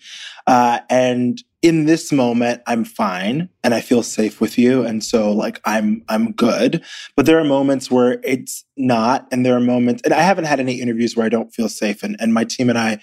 Uh, 0.49 0.81
and 0.91 1.41
in 1.63 1.87
this 1.87 2.11
moment, 2.11 2.63
I'm 2.67 2.85
fine 2.85 3.49
and 3.63 3.75
I 3.75 3.81
feel 3.81 4.03
safe 4.03 4.41
with 4.41 4.59
you, 4.59 4.85
and 4.85 5.05
so 5.05 5.31
like 5.31 5.61
I'm 5.65 6.03
I'm 6.09 6.33
good. 6.33 6.83
But 7.15 7.27
there 7.27 7.39
are 7.39 7.45
moments 7.45 7.89
where 7.89 8.21
it's 8.25 8.65
not, 8.77 9.29
and 9.31 9.47
there 9.47 9.55
are 9.55 9.61
moments, 9.61 10.03
and 10.05 10.13
I 10.13 10.23
haven't 10.23 10.47
had 10.47 10.59
any 10.59 10.81
interviews 10.81 11.17
where 11.17 11.25
I 11.25 11.29
don't 11.29 11.55
feel 11.55 11.69
safe. 11.69 12.03
And 12.03 12.17
and 12.19 12.35
my 12.35 12.43
team 12.43 12.69
and 12.69 12.79
I 12.79 12.99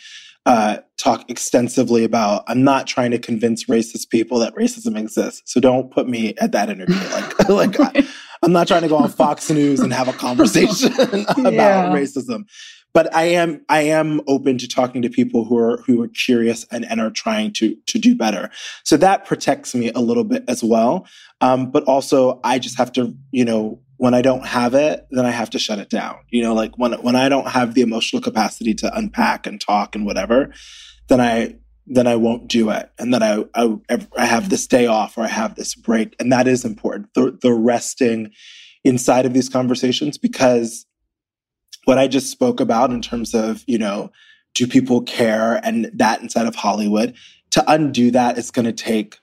uh, 0.49 0.81
talk 0.97 1.29
extensively 1.29 2.03
about 2.03 2.43
I'm 2.47 2.63
not 2.63 2.87
trying 2.87 3.11
to 3.11 3.19
convince 3.19 3.65
racist 3.65 4.09
people 4.09 4.39
that 4.39 4.55
racism 4.55 4.97
exists. 4.97 5.43
So 5.45 5.59
don't 5.59 5.91
put 5.91 6.09
me 6.09 6.33
at 6.39 6.51
that 6.53 6.69
interview. 6.69 6.95
Like, 7.09 7.49
like 7.79 7.79
I, 7.79 8.07
am 8.43 8.51
not 8.51 8.67
trying 8.67 8.81
to 8.81 8.87
go 8.87 8.97
on 8.97 9.09
Fox 9.09 9.49
News 9.51 9.79
and 9.79 9.93
have 9.93 10.07
a 10.07 10.13
conversation 10.13 10.93
about 11.01 11.53
yeah. 11.53 11.91
racism. 11.91 12.45
But 12.93 13.13
I 13.13 13.25
am 13.25 13.63
I 13.69 13.81
am 13.81 14.21
open 14.27 14.57
to 14.57 14.67
talking 14.67 15.03
to 15.03 15.09
people 15.09 15.45
who 15.45 15.57
are 15.57 15.77
who 15.85 16.01
are 16.01 16.07
curious 16.07 16.65
and, 16.71 16.83
and 16.85 16.99
are 16.99 17.11
trying 17.11 17.53
to 17.53 17.75
to 17.87 17.99
do 17.99 18.15
better. 18.15 18.49
So 18.83 18.97
that 18.97 19.25
protects 19.25 19.75
me 19.75 19.91
a 19.91 19.99
little 19.99 20.23
bit 20.23 20.43
as 20.47 20.63
well. 20.63 21.05
Um, 21.41 21.69
but 21.69 21.83
also 21.83 22.39
I 22.43 22.57
just 22.57 22.77
have 22.77 22.91
to, 22.93 23.15
you 23.31 23.45
know, 23.45 23.79
when 23.99 24.13
I 24.13 24.21
don't 24.21 24.45
have 24.45 24.75
it, 24.75 25.05
then 25.11 25.25
I 25.25 25.31
have 25.31 25.49
to 25.49 25.59
shut 25.59 25.77
it 25.77 25.89
down. 25.89 26.19
You 26.29 26.41
know, 26.41 26.53
like 26.53 26.77
when 26.77 26.93
when 27.01 27.17
I 27.17 27.27
don't 27.27 27.49
have 27.49 27.73
the 27.73 27.81
emotional 27.81 28.21
capacity 28.21 28.73
to 28.75 28.97
unpack 28.97 29.45
and 29.45 29.59
talk 29.59 29.93
and 29.93 30.05
whatever, 30.05 30.53
then 31.09 31.19
I 31.19 31.55
then 31.85 32.07
I 32.07 32.15
won't 32.15 32.47
do 32.47 32.69
it, 32.69 32.89
and 32.97 33.13
then 33.13 33.21
I 33.21 33.43
I, 33.53 33.77
I 34.17 34.25
have 34.25 34.49
this 34.49 34.67
day 34.67 34.87
off 34.87 35.17
or 35.17 35.25
I 35.25 35.27
have 35.27 35.55
this 35.55 35.75
break, 35.75 36.15
and 36.17 36.31
that 36.31 36.47
is 36.47 36.63
important. 36.63 37.13
The 37.13 37.37
the 37.41 37.53
resting 37.53 38.31
inside 38.85 39.25
of 39.25 39.33
these 39.33 39.49
conversations 39.49 40.17
because 40.17 40.85
what 41.83 41.97
I 41.97 42.07
just 42.07 42.31
spoke 42.31 42.61
about 42.61 42.91
in 42.91 43.01
terms 43.01 43.33
of 43.33 43.65
you 43.67 43.77
know 43.77 44.11
do 44.55 44.65
people 44.65 45.01
care 45.01 45.59
and 45.61 45.91
that 45.93 46.21
inside 46.21 46.47
of 46.47 46.55
Hollywood 46.55 47.15
to 47.51 47.69
undo 47.69 48.11
that 48.11 48.37
is 48.37 48.49
going 48.49 48.65
to 48.65 48.71
take 48.71 49.17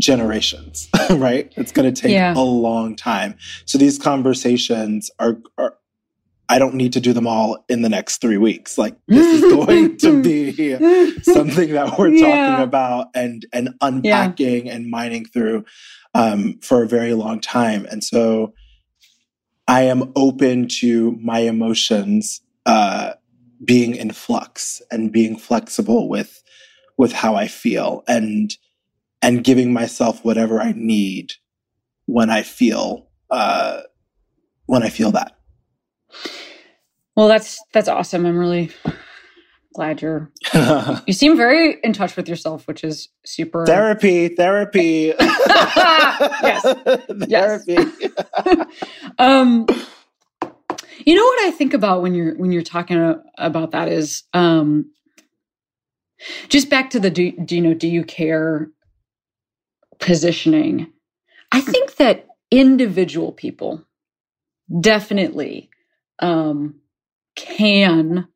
generations, 0.00 0.88
right? 1.10 1.52
It's 1.56 1.72
going 1.72 1.92
to 1.92 2.02
take 2.02 2.12
yeah. 2.12 2.34
a 2.34 2.40
long 2.40 2.96
time. 2.96 3.36
So 3.64 3.78
these 3.78 3.98
conversations 3.98 5.10
are, 5.18 5.38
are, 5.58 5.76
I 6.48 6.58
don't 6.58 6.74
need 6.74 6.92
to 6.94 7.00
do 7.00 7.12
them 7.12 7.26
all 7.26 7.64
in 7.68 7.82
the 7.82 7.88
next 7.88 8.18
three 8.18 8.36
weeks. 8.36 8.76
Like 8.76 8.96
this 9.06 9.42
is 9.42 9.52
going 9.54 9.96
to 9.98 10.22
be 10.22 10.52
something 11.22 11.72
that 11.72 11.96
we're 11.98 12.08
yeah. 12.08 12.48
talking 12.48 12.64
about 12.64 13.08
and 13.14 13.46
and 13.52 13.70
unpacking 13.80 14.66
yeah. 14.66 14.74
and 14.74 14.90
mining 14.90 15.26
through 15.26 15.64
um, 16.14 16.58
for 16.60 16.82
a 16.82 16.88
very 16.88 17.14
long 17.14 17.40
time. 17.40 17.86
And 17.88 18.02
so 18.02 18.52
I 19.68 19.82
am 19.82 20.12
open 20.16 20.66
to 20.80 21.12
my 21.22 21.40
emotions 21.40 22.40
uh, 22.66 23.12
being 23.64 23.94
in 23.94 24.10
flux 24.10 24.82
and 24.90 25.12
being 25.12 25.36
flexible 25.36 26.08
with 26.08 26.42
with 26.98 27.12
how 27.12 27.36
I 27.36 27.46
feel 27.46 28.02
and 28.08 28.54
and 29.22 29.44
giving 29.44 29.72
myself 29.72 30.24
whatever 30.24 30.60
I 30.60 30.72
need 30.76 31.32
when 32.06 32.30
I 32.30 32.42
feel 32.42 33.08
uh, 33.30 33.82
when 34.66 34.82
I 34.82 34.88
feel 34.88 35.10
that. 35.12 35.36
Well, 37.16 37.28
that's 37.28 37.58
that's 37.72 37.88
awesome. 37.88 38.24
I'm 38.24 38.38
really 38.38 38.70
glad 39.74 40.02
you're. 40.02 40.30
you 41.06 41.12
seem 41.12 41.36
very 41.36 41.78
in 41.82 41.92
touch 41.92 42.16
with 42.16 42.28
yourself, 42.28 42.66
which 42.66 42.82
is 42.84 43.08
super. 43.24 43.66
Therapy, 43.66 44.28
therapy. 44.28 45.12
yes, 45.20 46.62
therapy. 47.28 47.76
um, 49.18 49.66
you 51.04 51.14
know 51.14 51.24
what 51.24 51.46
I 51.46 51.52
think 51.56 51.74
about 51.74 52.02
when 52.02 52.14
you're 52.14 52.36
when 52.36 52.52
you're 52.52 52.62
talking 52.62 53.16
about 53.38 53.72
that 53.72 53.88
is 53.88 54.24
um, 54.32 54.90
just 56.48 56.70
back 56.70 56.90
to 56.90 57.00
the 57.00 57.10
do, 57.10 57.32
do 57.32 57.56
you 57.56 57.62
know 57.62 57.74
do 57.74 57.88
you 57.88 58.04
care 58.04 58.70
positioning. 60.00 60.92
I 61.52 61.60
think 61.60 61.96
that 61.96 62.26
individual 62.50 63.32
people 63.32 63.84
definitely 64.80 65.70
um, 66.18 66.76
can 67.36 68.28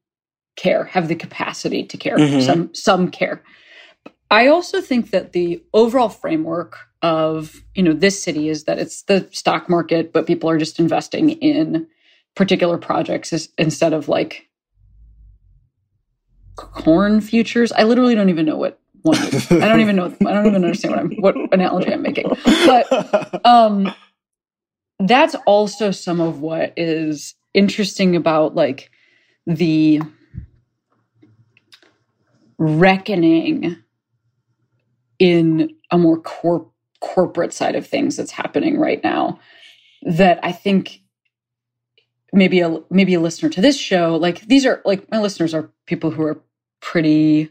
care, 0.57 0.85
have 0.85 1.09
the 1.09 1.15
capacity 1.15 1.85
to 1.85 1.97
care. 1.97 2.17
Mm-hmm. 2.17 2.41
Some 2.41 2.75
some 2.75 3.11
care. 3.11 3.43
I 4.31 4.49
also 4.49 4.81
think 4.81 5.11
that 5.11 5.33
the 5.33 5.63
overall 5.73 6.09
framework 6.09 6.77
of 7.03 7.63
you 7.75 7.83
know 7.83 7.93
this 7.93 8.23
city 8.23 8.49
is 8.49 8.65
that 8.65 8.79
it's 8.79 9.03
the 9.03 9.29
stock 9.33 9.69
market, 9.69 10.13
but 10.13 10.27
people 10.27 10.51
are 10.51 10.59
just 10.59 10.79
investing 10.79 11.31
in 11.31 11.87
particular 12.35 12.79
projects 12.79 13.49
instead 13.59 13.93
of 13.93 14.09
like 14.09 14.49
corn 16.57 17.21
futures. 17.21 17.73
I 17.73 17.85
literally 17.85 18.15
don't 18.15 18.31
even 18.31 18.47
know 18.47 18.57
what 18.57 18.81
one 19.05 19.19
I 19.63 19.69
don't 19.69 19.81
even 19.81 19.97
know. 19.97 20.15
I 20.27 20.33
don't 20.33 20.47
even 20.47 20.65
understand 20.65 20.95
what 20.95 21.01
I'm 21.01 21.11
what 21.17 21.55
analogy 21.55 21.93
I'm 21.93 22.03
making. 22.03 22.31
But 22.67 23.47
um, 23.47 23.95
that's 24.99 25.35
also 25.47 25.91
some 25.91 26.21
of 26.21 26.41
what 26.41 26.73
is 26.77 27.35
interesting 27.53 28.17
about 28.17 28.55
like 28.55 28.91
the 29.47 30.01
reckoning 32.59 33.77
in 35.19 35.71
a 35.91 35.99
more 35.99 36.21
cor- 36.21 36.71
corporate 37.01 37.53
side 37.53 37.77
of 37.77 37.87
things 37.87 38.17
that's 38.17 38.31
happening 38.31 38.79
right 38.79 39.03
now 39.05 39.39
that 40.03 40.41
I 40.43 40.53
think 40.53 41.01
maybe 42.33 42.61
a 42.61 42.81
maybe 42.91 43.15
a 43.15 43.21
listener 43.21 43.49
to 43.49 43.61
this 43.61 43.79
show 43.79 44.17
like 44.17 44.41
these 44.47 44.67
are 44.67 44.83
like 44.85 45.09
my 45.11 45.21
listeners 45.21 45.55
are 45.55 45.71
people 45.87 46.11
who 46.11 46.23
are 46.23 46.43
pretty 46.81 47.51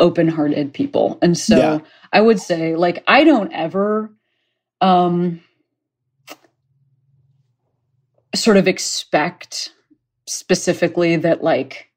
open-hearted 0.00 0.72
people 0.72 1.18
and 1.22 1.38
so 1.38 1.56
yeah. 1.56 1.78
i 2.12 2.20
would 2.20 2.40
say 2.40 2.74
like 2.74 3.04
i 3.06 3.22
don't 3.22 3.52
ever 3.52 4.10
um 4.80 5.40
sort 8.34 8.56
of 8.56 8.66
expect 8.66 9.72
specifically 10.26 11.16
that 11.16 11.42
like 11.44 11.88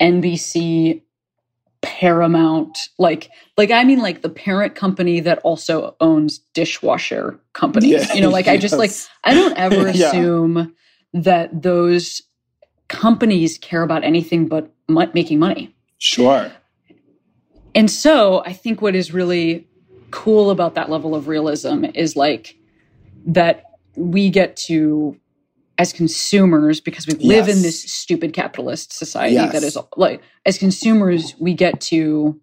nbc 0.00 1.02
paramount 1.82 2.78
like 2.98 3.30
like 3.56 3.70
i 3.70 3.84
mean 3.84 4.00
like 4.00 4.22
the 4.22 4.28
parent 4.28 4.74
company 4.74 5.20
that 5.20 5.38
also 5.38 5.96
owns 6.00 6.38
dishwasher 6.54 7.38
companies 7.52 8.08
yeah, 8.08 8.14
you 8.14 8.20
know 8.20 8.28
like 8.28 8.46
yes. 8.46 8.54
i 8.54 8.58
just 8.58 8.76
like 8.76 8.90
i 9.24 9.34
don't 9.34 9.56
ever 9.56 9.86
assume 9.88 10.56
yeah. 10.56 10.66
that 11.22 11.62
those 11.62 12.22
companies 12.88 13.56
care 13.58 13.82
about 13.82 14.04
anything 14.04 14.46
but 14.46 14.70
making 15.14 15.38
money 15.38 15.74
sure 15.98 16.50
and 17.74 17.90
so 17.90 18.42
i 18.44 18.52
think 18.52 18.82
what 18.82 18.94
is 18.94 19.12
really 19.12 19.66
cool 20.10 20.50
about 20.50 20.74
that 20.74 20.90
level 20.90 21.14
of 21.14 21.28
realism 21.28 21.84
is 21.94 22.16
like 22.16 22.56
that 23.26 23.64
we 23.96 24.30
get 24.30 24.56
to 24.56 25.16
as 25.78 25.92
consumers 25.92 26.80
because 26.80 27.06
we 27.06 27.14
live 27.14 27.48
yes. 27.48 27.56
in 27.56 27.62
this 27.62 27.82
stupid 27.90 28.32
capitalist 28.32 28.92
society 28.92 29.34
yes. 29.34 29.52
that 29.52 29.62
is 29.62 29.78
like 29.96 30.20
as 30.44 30.58
consumers 30.58 31.34
we 31.38 31.54
get 31.54 31.80
to 31.80 32.38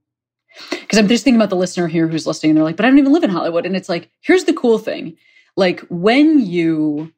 because 0.71 0.97
i'm 0.97 1.07
just 1.07 1.23
thinking 1.23 1.39
about 1.39 1.49
the 1.49 1.55
listener 1.55 1.87
here 1.87 2.07
who's 2.07 2.25
listening 2.25 2.51
and 2.51 2.57
they're 2.57 2.63
like 2.63 2.75
but 2.75 2.85
i 2.85 2.89
don't 2.89 2.97
even 2.97 3.13
live 3.13 3.23
in 3.23 3.29
hollywood 3.29 3.65
and 3.65 3.75
it's 3.75 3.89
like 3.89 4.09
here's 4.21 4.45
the 4.45 4.53
cool 4.53 4.79
thing 4.79 5.15
like 5.55 5.81
when 5.89 6.39
you 6.39 7.11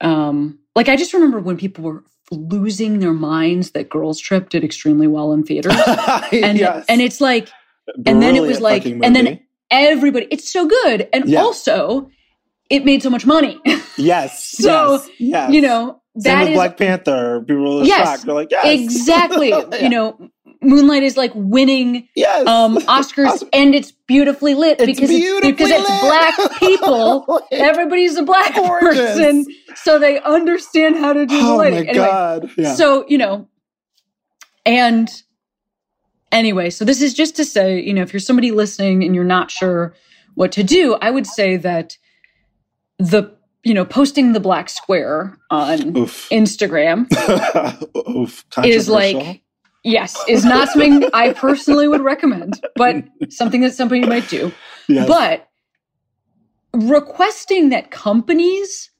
um 0.00 0.58
like 0.74 0.88
i 0.88 0.96
just 0.96 1.12
remember 1.12 1.38
when 1.38 1.56
people 1.56 1.84
were 1.84 2.02
losing 2.32 2.98
their 2.98 3.12
minds 3.12 3.72
that 3.72 3.88
girls 3.88 4.18
trip 4.18 4.48
did 4.48 4.64
extremely 4.64 5.06
well 5.06 5.32
in 5.32 5.44
theaters 5.44 5.72
and 6.32 6.58
yes. 6.58 6.84
and 6.88 7.00
it's 7.00 7.20
like 7.20 7.48
Brilliant 7.86 8.08
and 8.08 8.22
then 8.22 8.36
it 8.36 8.40
was 8.40 8.60
like 8.60 8.84
and 8.86 9.14
then 9.14 9.40
everybody 9.70 10.26
it's 10.30 10.50
so 10.50 10.66
good 10.66 11.08
and 11.12 11.28
yeah. 11.28 11.40
also 11.40 12.10
it 12.70 12.84
made 12.84 13.02
so 13.02 13.10
much 13.10 13.26
money. 13.26 13.60
Yes. 13.98 14.42
so 14.56 14.92
yes, 14.92 15.10
yes. 15.18 15.52
you 15.52 15.60
know 15.60 16.00
that 16.14 16.22
Same 16.22 16.40
with 16.40 16.48
is, 16.48 16.54
Black 16.54 16.76
Panther. 16.78 17.44
People 17.46 17.82
are 17.82 17.84
yes, 17.84 18.08
shocked. 18.08 18.24
They're 18.24 18.34
like, 18.34 18.50
yes, 18.50 18.64
exactly. 18.64 19.48
yeah. 19.50 19.76
You 19.76 19.88
know, 19.88 20.30
Moonlight 20.62 21.02
is 21.02 21.16
like 21.16 21.32
winning 21.34 22.08
yes. 22.14 22.46
um, 22.46 22.76
Oscars, 22.78 23.42
and 23.52 23.74
it's 23.74 23.92
beautifully 23.92 24.54
lit 24.54 24.80
it's 24.80 24.86
because 24.86 25.10
beautifully 25.10 25.50
it's 25.50 25.58
because 25.58 25.70
lit. 25.70 25.80
it's 25.80 26.00
black 26.00 26.52
people. 26.60 27.40
Everybody's 27.50 28.16
a 28.16 28.22
black 28.22 28.54
Gorgeous. 28.54 28.96
person, 28.96 29.46
so 29.74 29.98
they 29.98 30.20
understand 30.20 30.96
how 30.96 31.12
to 31.12 31.26
do 31.26 31.36
oh 31.38 31.46
the 31.46 31.54
lighting. 31.54 31.84
My 31.84 31.90
anyway, 31.90 32.06
God. 32.06 32.50
Yeah. 32.56 32.74
So 32.74 33.04
you 33.08 33.18
know, 33.18 33.48
and 34.64 35.08
anyway, 36.30 36.70
so 36.70 36.84
this 36.84 37.02
is 37.02 37.14
just 37.14 37.36
to 37.36 37.44
say, 37.44 37.80
you 37.80 37.94
know, 37.94 38.02
if 38.02 38.12
you're 38.12 38.20
somebody 38.20 38.50
listening 38.50 39.04
and 39.04 39.14
you're 39.14 39.24
not 39.24 39.50
sure 39.50 39.94
what 40.34 40.52
to 40.52 40.62
do, 40.62 40.94
I 41.00 41.10
would 41.10 41.26
say 41.26 41.56
that 41.58 41.96
the 42.98 43.34
you 43.64 43.74
know 43.74 43.84
posting 43.84 44.32
the 44.32 44.40
black 44.40 44.68
square 44.68 45.38
on 45.50 45.96
Oof. 45.96 46.28
Instagram 46.30 47.06
Oof. 48.08 48.44
is 48.64 48.88
like 48.88 49.41
yes 49.84 50.16
is 50.28 50.44
not 50.44 50.68
something 50.68 51.08
I 51.12 51.32
personally 51.32 51.88
would 51.88 52.00
recommend, 52.02 52.60
but 52.76 53.04
something 53.30 53.60
that 53.62 53.74
somebody 53.74 54.06
might 54.06 54.28
do. 54.28 54.52
Yes. 54.88 55.08
But 55.08 55.48
requesting 56.72 57.70
that 57.70 57.90
companies 57.90 58.90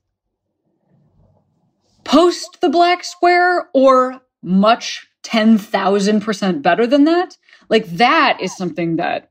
post 2.04 2.60
the 2.60 2.68
black 2.68 3.04
square 3.04 3.68
or 3.72 4.20
much 4.42 5.06
10,000% 5.22 6.62
better 6.62 6.86
than 6.86 7.04
that, 7.04 7.36
like 7.68 7.86
that 7.86 8.38
is 8.40 8.56
something 8.56 8.96
that, 8.96 9.30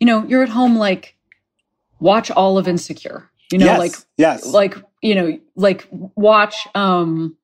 you 0.00 0.06
know, 0.06 0.24
you're 0.26 0.42
at 0.42 0.48
home, 0.48 0.76
like, 0.76 1.16
watch 2.00 2.30
all 2.30 2.58
of 2.58 2.68
Insecure. 2.68 3.30
You 3.52 3.58
know, 3.58 3.66
yes, 3.66 3.78
like 3.78 3.92
yes, 4.16 4.46
like 4.46 4.76
you 5.02 5.14
know, 5.14 5.38
like 5.54 5.86
watch 5.90 6.66
um 6.74 7.36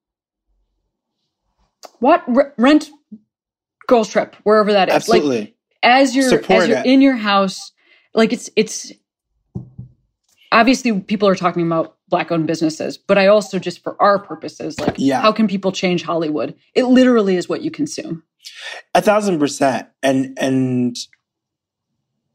what 2.01 2.24
rent 2.59 2.91
girls 3.91 4.09
trip 4.09 4.34
wherever 4.45 4.72
that 4.72 4.88
is. 4.88 4.95
Absolutely. 4.95 5.41
Like 5.41 5.55
as 5.82 6.16
you're 6.16 6.28
Support 6.28 6.62
as 6.62 6.68
you're 6.68 6.78
it. 6.78 6.86
in 6.86 7.03
your 7.03 7.16
house, 7.16 7.72
like 8.14 8.32
it's 8.32 8.49
it's 8.57 8.93
obviously 10.53 10.99
people 11.01 11.28
are 11.28 11.34
talking 11.34 11.66
about 11.66 11.97
black 12.09 12.32
owned 12.32 12.47
businesses, 12.47 12.97
but 12.97 13.18
I 13.18 13.26
also 13.26 13.59
just 13.59 13.82
for 13.82 14.01
our 14.01 14.18
purposes, 14.18 14.80
like 14.80 14.95
yeah. 14.97 15.20
how 15.20 15.32
can 15.32 15.47
people 15.47 15.72
change 15.72 16.03
Hollywood? 16.03 16.55
It 16.74 16.84
literally 16.84 17.36
is 17.36 17.49
what 17.49 17.62
you 17.62 17.70
consume. 17.70 18.22
A 18.95 19.03
thousand 19.03 19.38
percent. 19.38 19.88
And 20.03 20.36
and 20.38 20.97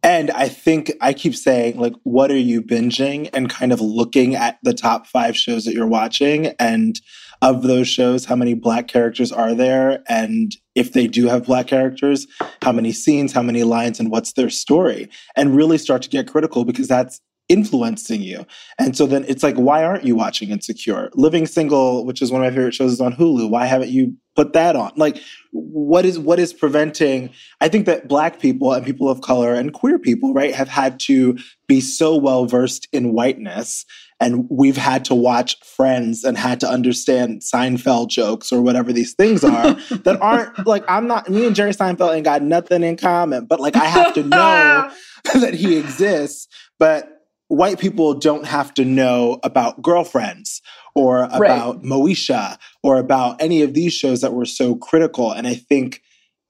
and 0.05 0.29
I 0.29 0.49
think 0.49 0.91
I 1.01 1.13
keep 1.13 1.35
saying, 1.35 1.79
like, 1.79 1.95
what 2.03 2.29
are 2.29 2.37
you 2.37 2.61
binging? 2.61 3.27
And 3.33 3.49
kind 3.49 3.73
of 3.73 3.81
looking 3.81 4.35
at 4.35 4.59
the 4.61 4.71
top 4.71 5.07
five 5.07 5.35
shows 5.35 5.65
that 5.65 5.73
you're 5.73 5.87
watching. 5.87 6.53
And 6.59 6.99
of 7.41 7.63
those 7.63 7.87
shows, 7.87 8.25
how 8.25 8.35
many 8.35 8.53
black 8.53 8.87
characters 8.87 9.31
are 9.31 9.55
there? 9.55 10.03
And 10.07 10.55
if 10.75 10.93
they 10.93 11.07
do 11.07 11.27
have 11.27 11.45
black 11.45 11.65
characters, 11.65 12.27
how 12.61 12.71
many 12.71 12.91
scenes, 12.91 13.33
how 13.33 13.41
many 13.41 13.63
lines, 13.63 13.99
and 13.99 14.11
what's 14.11 14.33
their 14.33 14.51
story? 14.51 15.09
And 15.35 15.55
really 15.55 15.79
start 15.79 16.03
to 16.03 16.09
get 16.09 16.27
critical 16.27 16.65
because 16.65 16.87
that's 16.87 17.19
influencing 17.47 18.21
you. 18.21 18.45
And 18.79 18.97
so 18.97 19.05
then 19.05 19.25
it's 19.27 19.43
like, 19.43 19.55
why 19.55 19.83
aren't 19.83 20.03
you 20.03 20.15
watching 20.15 20.49
Insecure? 20.49 21.09
Living 21.13 21.45
Single, 21.45 22.05
which 22.05 22.21
is 22.21 22.31
one 22.31 22.43
of 22.43 22.51
my 22.51 22.55
favorite 22.55 22.73
shows, 22.73 22.93
is 22.93 23.01
on 23.01 23.13
Hulu. 23.13 23.49
Why 23.49 23.65
haven't 23.65 23.89
you 23.89 24.15
put 24.35 24.53
that 24.53 24.75
on? 24.75 24.91
Like, 24.95 25.21
what 25.51 26.05
is 26.05 26.17
what 26.17 26.39
is 26.39 26.53
preventing? 26.53 27.29
I 27.61 27.69
think 27.69 27.85
that 27.85 28.07
black 28.07 28.39
people 28.39 28.73
and 28.73 28.85
people 28.85 29.09
of 29.09 29.21
color 29.21 29.53
and 29.53 29.73
queer 29.73 29.99
people, 29.99 30.33
right, 30.33 30.53
have 30.55 30.67
had 30.67 30.99
to 31.01 31.37
be 31.67 31.81
so 31.81 32.15
well 32.15 32.45
versed 32.45 32.87
in 32.91 33.13
whiteness. 33.13 33.85
And 34.19 34.47
we've 34.49 34.77
had 34.77 35.03
to 35.05 35.15
watch 35.15 35.59
Friends 35.59 36.23
and 36.23 36.37
had 36.37 36.61
to 36.61 36.69
understand 36.69 37.41
Seinfeld 37.41 38.09
jokes 38.09 38.51
or 38.51 38.61
whatever 38.61 38.93
these 38.93 39.13
things 39.13 39.43
are 39.43 39.73
that 40.03 40.17
aren't 40.21 40.65
like 40.65 40.83
I'm 40.87 41.07
not 41.07 41.29
me 41.29 41.45
and 41.45 41.55
Jerry 41.55 41.71
Seinfeld 41.71 42.15
ain't 42.15 42.25
got 42.25 42.41
nothing 42.41 42.81
in 42.81 42.97
common, 42.97 43.45
but 43.45 43.59
like 43.59 43.75
I 43.75 43.85
have 43.85 44.13
to 44.15 44.23
know 44.27 44.89
that 45.33 45.53
he 45.53 45.77
exists. 45.77 46.47
But 46.79 47.14
white 47.47 47.79
people 47.79 48.13
don't 48.13 48.45
have 48.45 48.73
to 48.75 48.85
know 48.85 49.39
about 49.43 49.81
girlfriends 49.81 50.61
or 50.95 51.23
about 51.23 51.75
right. 51.77 51.83
Moesha 51.83 52.57
or 52.83 52.97
about 52.97 53.41
any 53.41 53.61
of 53.61 53.73
these 53.73 53.93
shows 53.93 54.21
that 54.21 54.33
were 54.33 54.45
so 54.45 54.75
critical. 54.75 55.31
And 55.31 55.45
I 55.45 55.55
think 55.55 56.01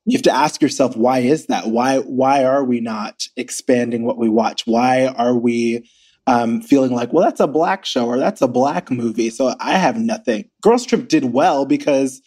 you 0.06 0.18
have 0.18 0.24
to 0.24 0.32
ask 0.32 0.62
yourself, 0.62 0.96
why 0.96 1.20
is 1.20 1.48
that? 1.48 1.68
Why 1.68 1.98
why 2.00 2.46
are 2.46 2.64
we 2.64 2.80
not 2.80 3.28
expanding 3.36 4.04
what 4.04 4.18
we 4.18 4.30
watch? 4.30 4.66
Why 4.68 5.08
are 5.08 5.36
we 5.36 5.89
um, 6.28 6.62
feeling 6.62 6.91
like, 6.91 7.12
well, 7.12 7.24
that's 7.24 7.39
a 7.39 7.48
black 7.48 7.86
show 7.86 8.08
or 8.08 8.18
that's 8.18 8.41
a 8.41 8.48
black 8.48 8.89
movie, 8.89 9.30
so 9.30 9.56
I 9.60 9.78
have 9.78 9.98
nothing. 9.98 10.50
Girls 10.62 10.86
Trip 10.86 11.08
did 11.08 11.34
well 11.34 11.66
because 11.66 12.22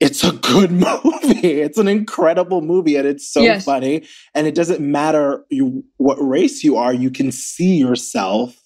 it's 0.00 0.24
a 0.24 0.32
good 0.32 0.70
movie. 0.72 1.60
It's 1.60 1.78
an 1.78 1.88
incredible 1.88 2.60
movie 2.60 2.96
and 2.96 3.06
it's 3.06 3.28
so 3.28 3.40
yes. 3.40 3.64
funny. 3.64 4.04
And 4.34 4.46
it 4.46 4.54
doesn't 4.54 4.80
matter 4.80 5.44
you, 5.50 5.84
what 5.96 6.16
race 6.16 6.62
you 6.62 6.76
are, 6.76 6.92
you 6.92 7.10
can 7.10 7.32
see 7.32 7.76
yourself 7.76 8.60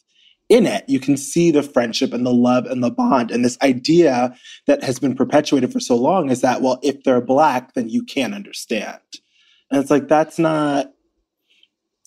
in 0.49 0.67
it. 0.67 0.85
You 0.89 0.99
can 0.99 1.17
see 1.17 1.53
the 1.53 1.63
friendship 1.63 2.13
and 2.13 2.27
the 2.27 2.35
love 2.35 2.67
and 2.67 2.83
the 2.83 2.91
bond. 2.91 3.31
And 3.31 3.45
this 3.45 3.57
idea 3.63 4.37
that 4.67 4.83
has 4.83 4.99
been 4.99 5.15
perpetuated 5.15 5.73
for 5.73 5.81
so 5.81 5.97
long 5.97 6.31
is 6.31 6.41
that, 6.41 6.61
well, 6.61 6.81
if 6.83 7.05
they're 7.05 7.21
black, 7.21 7.75
then 7.75 7.89
you 7.89 8.03
can't 8.03 8.35
understand. 8.35 8.99
And 9.71 9.81
it's 9.81 9.91
like, 9.91 10.09
that's 10.09 10.39
not, 10.39 10.91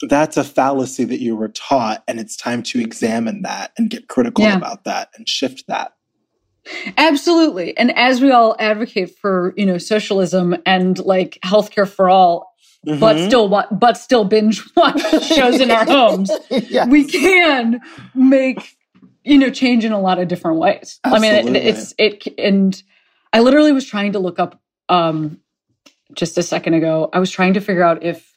that's 0.09 0.35
a 0.35 0.43
fallacy 0.43 1.05
that 1.05 1.21
you 1.21 1.37
were 1.37 1.47
taught. 1.47 2.03
And 2.09 2.19
it's 2.19 2.35
time 2.35 2.61
to 2.63 2.81
examine 2.81 3.43
that 3.43 3.71
and 3.77 3.89
get 3.89 4.09
critical 4.09 4.43
yeah. 4.43 4.57
about 4.57 4.83
that 4.83 5.09
and 5.15 5.29
shift 5.29 5.63
that. 5.69 5.93
Absolutely. 6.97 7.77
And 7.77 7.95
as 7.97 8.21
we 8.21 8.31
all 8.31 8.55
advocate 8.59 9.17
for, 9.17 9.53
you 9.57 9.65
know, 9.65 9.77
socialism 9.77 10.55
and 10.65 10.97
like 10.99 11.37
healthcare 11.43 11.87
for 11.87 12.09
all, 12.09 12.53
mm-hmm. 12.87 12.99
but 12.99 13.17
still 13.25 13.65
but 13.71 13.97
still 13.97 14.23
binge 14.23 14.63
watch 14.75 15.01
shows 15.27 15.59
in 15.59 15.71
our 15.71 15.85
homes, 15.85 16.31
yes. 16.49 16.87
we 16.87 17.05
can 17.05 17.81
make, 18.15 18.77
you 19.23 19.37
know, 19.37 19.49
change 19.49 19.83
in 19.83 19.91
a 19.91 19.99
lot 19.99 20.19
of 20.19 20.27
different 20.27 20.59
ways. 20.59 20.99
Absolutely. 21.03 21.29
I 21.29 21.43
mean, 21.43 21.55
it, 21.55 21.65
it's 21.65 21.93
it 21.97 22.27
and 22.37 22.81
I 23.33 23.39
literally 23.39 23.73
was 23.73 23.85
trying 23.85 24.13
to 24.13 24.19
look 24.19 24.39
up 24.39 24.59
um 24.89 25.39
just 26.13 26.37
a 26.37 26.43
second 26.43 26.75
ago. 26.75 27.09
I 27.11 27.19
was 27.19 27.31
trying 27.31 27.55
to 27.55 27.61
figure 27.61 27.83
out 27.83 28.03
if 28.03 28.32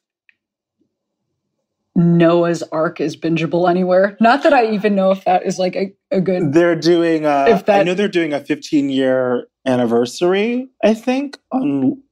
Noah's 1.97 2.63
Arc 2.65 3.01
is 3.01 3.17
bingeable 3.17 3.69
anywhere. 3.71 4.19
Not 4.21 4.43
that 4.43 4.53
I 4.53 4.71
even 4.71 4.95
know 4.95 5.11
if 5.13 5.25
that 5.25 5.47
is 5.47 5.59
like 5.59 5.75
a, 5.75 5.93
a 6.11 6.21
good. 6.21 6.53
They're 6.53 6.77
doing. 6.77 7.25
A, 7.25 7.47
if 7.49 7.65
that, 7.67 7.81
I 7.81 7.83
know 7.85 7.95
they're 7.95 8.07
doing 8.07 8.35
a 8.35 8.41
15 8.41 8.91
year 8.91 9.47
anniversary. 9.65 10.69
I 10.85 10.93
think 10.93 11.39
on. 11.51 12.03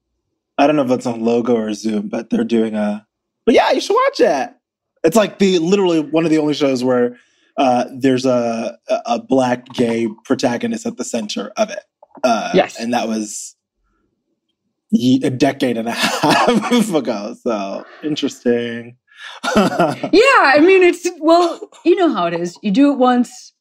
I 0.57 0.67
don't 0.67 0.77
know 0.77 0.85
if 0.85 0.91
it's 0.91 1.07
on 1.07 1.23
Logo 1.23 1.55
or 1.55 1.75
Zoom, 1.75 2.09
but 2.09 2.31
they're 2.31 2.45
doing 2.45 2.75
a. 2.75 3.07
But 3.45 3.55
yeah, 3.55 3.73
you 3.73 3.81
should 3.81 3.95
watch 3.95 4.21
it. 4.21 4.55
It's 5.05 5.17
like 5.17 5.39
the 5.39 5.59
literally 5.59 6.01
one 6.01 6.25
of 6.25 6.31
the 6.31 6.39
only 6.39 6.55
shows 6.55 6.83
where 6.83 7.19
uh, 7.59 7.85
there's 7.95 8.25
a 8.25 8.79
a 8.89 9.21
black 9.21 9.67
gay 9.75 10.09
protagonist 10.25 10.87
at 10.87 10.97
the 10.97 11.05
center 11.05 11.53
of 11.59 11.69
it. 11.69 11.85
Uh, 12.23 12.53
yes, 12.55 12.81
and 12.81 12.95
that 12.95 13.07
was 13.07 13.55
a 14.95 15.31
decade 15.31 15.77
and 15.77 15.89
a 15.89 15.93
half 15.93 16.95
ago. 16.95 17.37
So 17.43 17.85
interesting. 18.03 18.97
yeah, 19.57 20.53
I 20.55 20.61
mean 20.61 20.83
it's 20.83 21.09
well, 21.21 21.61
you 21.85 21.97
know 21.97 22.13
how 22.13 22.27
it 22.27 22.35
is. 22.35 22.59
You 22.63 22.71
do 22.71 22.93
it 22.93 22.99
once, 22.99 23.55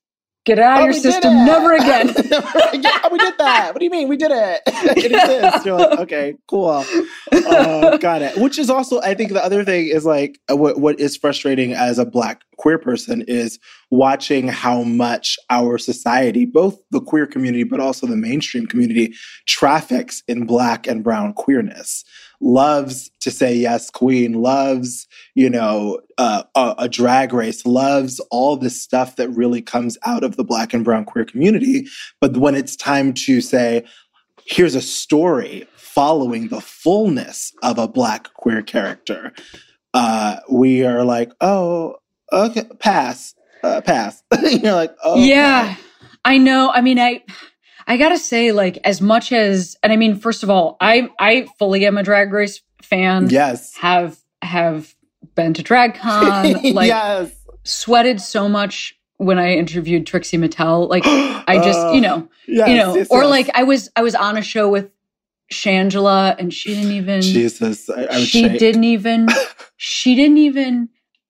Get 0.46 0.58
it 0.58 0.64
out 0.64 0.80
oh, 0.80 0.82
of 0.82 0.86
your 0.88 0.94
system. 0.94 1.34
Never 1.46 1.72
again. 1.72 2.08
yeah, 2.10 3.08
we 3.10 3.18
did 3.18 3.38
that. 3.38 3.70
What 3.74 3.80
do 3.80 3.86
you 3.86 3.92
mean? 3.92 4.10
We 4.10 4.18
did 4.18 4.32
it. 4.32 4.62
it 4.68 5.12
exists. 5.12 5.66
You're 5.66 5.78
like, 5.78 6.00
okay, 6.00 6.36
cool. 6.50 6.84
Uh, 7.32 7.96
got 7.98 8.22
it. 8.22 8.38
Which 8.38 8.60
is 8.60 8.70
also, 8.70 9.00
I 9.02 9.14
think, 9.14 9.32
the 9.32 9.44
other 9.44 9.64
thing 9.64 9.88
is 9.88 10.06
like 10.06 10.40
uh, 10.52 10.58
what 10.58 10.80
what 10.82 11.00
is 11.00 11.16
frustrating 11.16 11.72
as 11.72 11.98
a 11.98 12.06
black 12.06 12.42
queer 12.58 12.78
person 12.78 13.24
is 13.26 13.58
watching 13.90 14.50
how 14.50 14.84
much 14.84 15.38
our 15.50 15.78
society, 15.78 16.46
both 16.46 16.78
the 16.92 17.00
queer 17.00 17.26
community 17.26 17.64
but 17.64 17.80
also 17.80 18.06
the 18.06 18.18
mainstream 18.18 18.66
community, 18.66 19.14
traffics 19.48 20.24
in 20.28 20.46
black 20.46 20.88
and 20.88 21.06
brown 21.06 21.34
queerness 21.34 22.04
loves 22.42 23.10
to 23.22 23.32
say 23.32 23.56
yes 23.56 23.90
queen 23.90 24.34
loves 24.34 25.08
you 25.36 25.50
know 25.50 26.00
uh, 26.18 26.44
a, 26.56 26.76
a, 26.80 26.90
drag 26.90 27.34
race 27.34 27.66
loves 27.66 28.20
all 28.32 28.56
this 28.56 28.80
stuff 28.82 29.16
that 29.16 29.30
really 29.30 29.62
comes 29.62 29.98
out 30.06 30.24
of 30.24 30.38
the 30.38 30.44
black 30.44 30.74
and 30.74 30.84
brown 30.84 31.06
queer 31.06 31.26
community. 31.26 31.88
But 32.22 32.38
when 32.38 32.56
it's 32.56 32.76
time 32.76 33.14
to 33.14 33.42
say 33.42 33.86
here's 34.46 34.76
a 34.76 34.82
story 34.82 35.68
following 35.76 36.50
the 36.50 36.62
fullness 36.62 37.54
of 37.64 37.78
a 37.78 37.88
black 37.88 38.34
queer 38.34 38.62
character 38.62 39.32
uh, 39.94 40.38
we 40.52 40.84
are 40.86 41.04
like 41.04 41.32
oh 41.42 41.96
okay 42.32 42.64
pass 42.80 43.36
uh, 43.64 43.80
pass. 43.80 44.22
You're 44.44 44.74
like 44.74 44.96
oh 45.04 45.24
yeah 45.24 45.76
i 46.26 46.38
know. 46.38 46.70
I 46.70 46.82
mean 46.82 47.00
i 47.00 47.24
I 47.88 47.98
gotta 47.98 48.18
say, 48.18 48.52
like, 48.52 48.78
as 48.84 49.02
much 49.02 49.32
as, 49.32 49.76
and 49.84 49.92
I 49.92 49.98
mean, 49.98 50.16
first 50.16 50.44
of 50.44 50.50
all, 50.50 50.78
I 50.80 51.10
I 51.20 51.48
fully 51.60 51.86
am 51.86 51.98
a 51.98 52.04
Drag 52.04 52.32
Race 52.32 52.62
fan. 52.82 53.30
Yes, 53.30 53.76
have 53.76 54.18
have 54.42 54.94
been 55.36 55.54
to 55.54 55.64
DragCon. 55.64 56.74
Like, 56.74 56.88
yes, 56.88 57.32
sweated 57.64 58.22
so 58.22 58.50
much 58.50 58.98
when 59.18 59.40
I 59.40 59.54
interviewed 59.54 60.08
Trixie 60.08 60.38
Mattel. 60.38 60.90
Like, 60.90 61.04
I 61.06 61.60
just, 61.64 61.80
uh, 61.80 61.92
you 61.92 62.02
know, 62.02 62.28
yes, 62.48 62.70
you 62.70 62.76
know, 62.76 62.96
yes, 62.96 63.08
or 63.10 63.26
like 63.26 63.50
I 63.54 63.64
was 63.64 63.90
I 63.96 64.02
was 64.02 64.16
on 64.16 64.38
a 64.38 64.42
show 64.42 64.70
with 64.70 64.90
Shangela, 65.52 66.36
and 66.38 66.54
she 66.54 66.76
didn't 66.76 66.92
even. 66.92 67.22
Jesus, 67.22 67.90
I, 67.90 68.08
I 68.10 68.20
she 68.24 68.44
shake. 68.44 68.60
didn't 68.60 68.84
even. 68.84 69.28
she 69.78 70.16
didn't 70.16 70.38
even. 70.38 70.90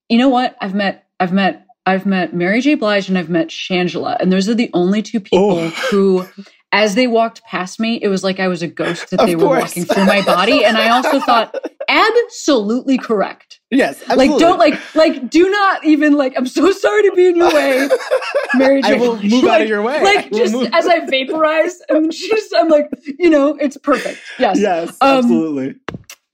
You 0.10 0.18
know 0.18 0.30
what? 0.30 0.56
I've 0.62 0.76
met 0.76 1.08
I've 1.20 1.34
met 1.34 1.66
I've 1.86 2.06
met 2.06 2.34
Mary 2.34 2.62
J. 2.62 2.76
Blige 2.76 3.10
and 3.10 3.18
I've 3.18 3.30
met 3.30 3.48
Shangela. 3.50 4.18
And 4.20 4.32
those 4.32 4.48
are 4.48 4.54
the 4.54 4.70
only 4.74 5.02
two 5.02 5.20
people 5.20 5.52
oh. 5.52 5.70
who, 5.92 6.26
as 6.72 6.96
they 6.96 7.08
walked 7.08 7.44
past 7.44 7.80
me, 7.80 8.00
it 8.02 8.08
was 8.08 8.24
like 8.24 8.40
I 8.40 8.48
was 8.48 8.62
a 8.62 8.68
ghost 8.68 9.10
that 9.10 9.26
they 9.26 9.36
were 9.36 9.48
walking 9.48 9.84
through 9.84 10.06
my 10.06 10.22
body. 10.22 10.64
And 10.64 10.78
I 10.78 10.90
also 10.90 11.20
thought, 11.20 11.56
absolutely 11.94 12.98
correct. 12.98 13.60
Yes. 13.70 14.02
Absolutely. 14.02 14.28
Like, 14.30 14.40
don't 14.40 14.60
like, 14.60 14.96
like, 14.96 15.30
do 15.30 15.50
not 15.50 15.86
even 15.86 16.14
like, 16.14 16.34
I'm 16.36 16.48
so 16.48 16.72
sorry 16.72 17.04
to 17.04 17.12
be 17.16 17.28
in 17.28 17.36
your 17.36 17.54
way. 17.54 17.90
Mary 18.56 18.82
J. 18.82 18.90
I 18.90 18.94
will 18.96 19.22
move 19.22 19.44
like, 19.44 19.52
out 19.54 19.62
of 19.62 19.68
your 19.68 19.82
way. 19.82 20.04
Like, 20.04 20.32
just 20.32 20.54
move. 20.54 20.70
as 20.74 20.88
I 20.88 21.06
vaporize, 21.06 21.80
and 21.90 22.14
she's, 22.14 22.54
I'm 22.54 22.70
like, 22.70 22.90
you 23.20 23.30
know, 23.30 23.56
it's 23.60 23.78
perfect. 23.78 24.20
Yes. 24.40 24.60
Yes. 24.60 24.90
Um, 25.02 25.20
absolutely. 25.20 25.76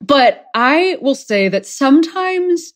But 0.01 0.45
I 0.53 0.97
will 1.01 1.15
say 1.15 1.49
that 1.49 1.65
sometimes 1.65 2.73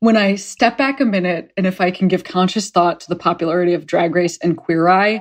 when 0.00 0.16
I 0.16 0.36
step 0.36 0.78
back 0.78 1.00
a 1.00 1.04
minute 1.04 1.52
and 1.56 1.66
if 1.66 1.80
I 1.80 1.90
can 1.90 2.08
give 2.08 2.24
conscious 2.24 2.70
thought 2.70 3.00
to 3.00 3.08
the 3.08 3.16
popularity 3.16 3.74
of 3.74 3.86
Drag 3.86 4.14
Race 4.14 4.38
and 4.38 4.56
Queer 4.56 4.88
Eye, 4.88 5.20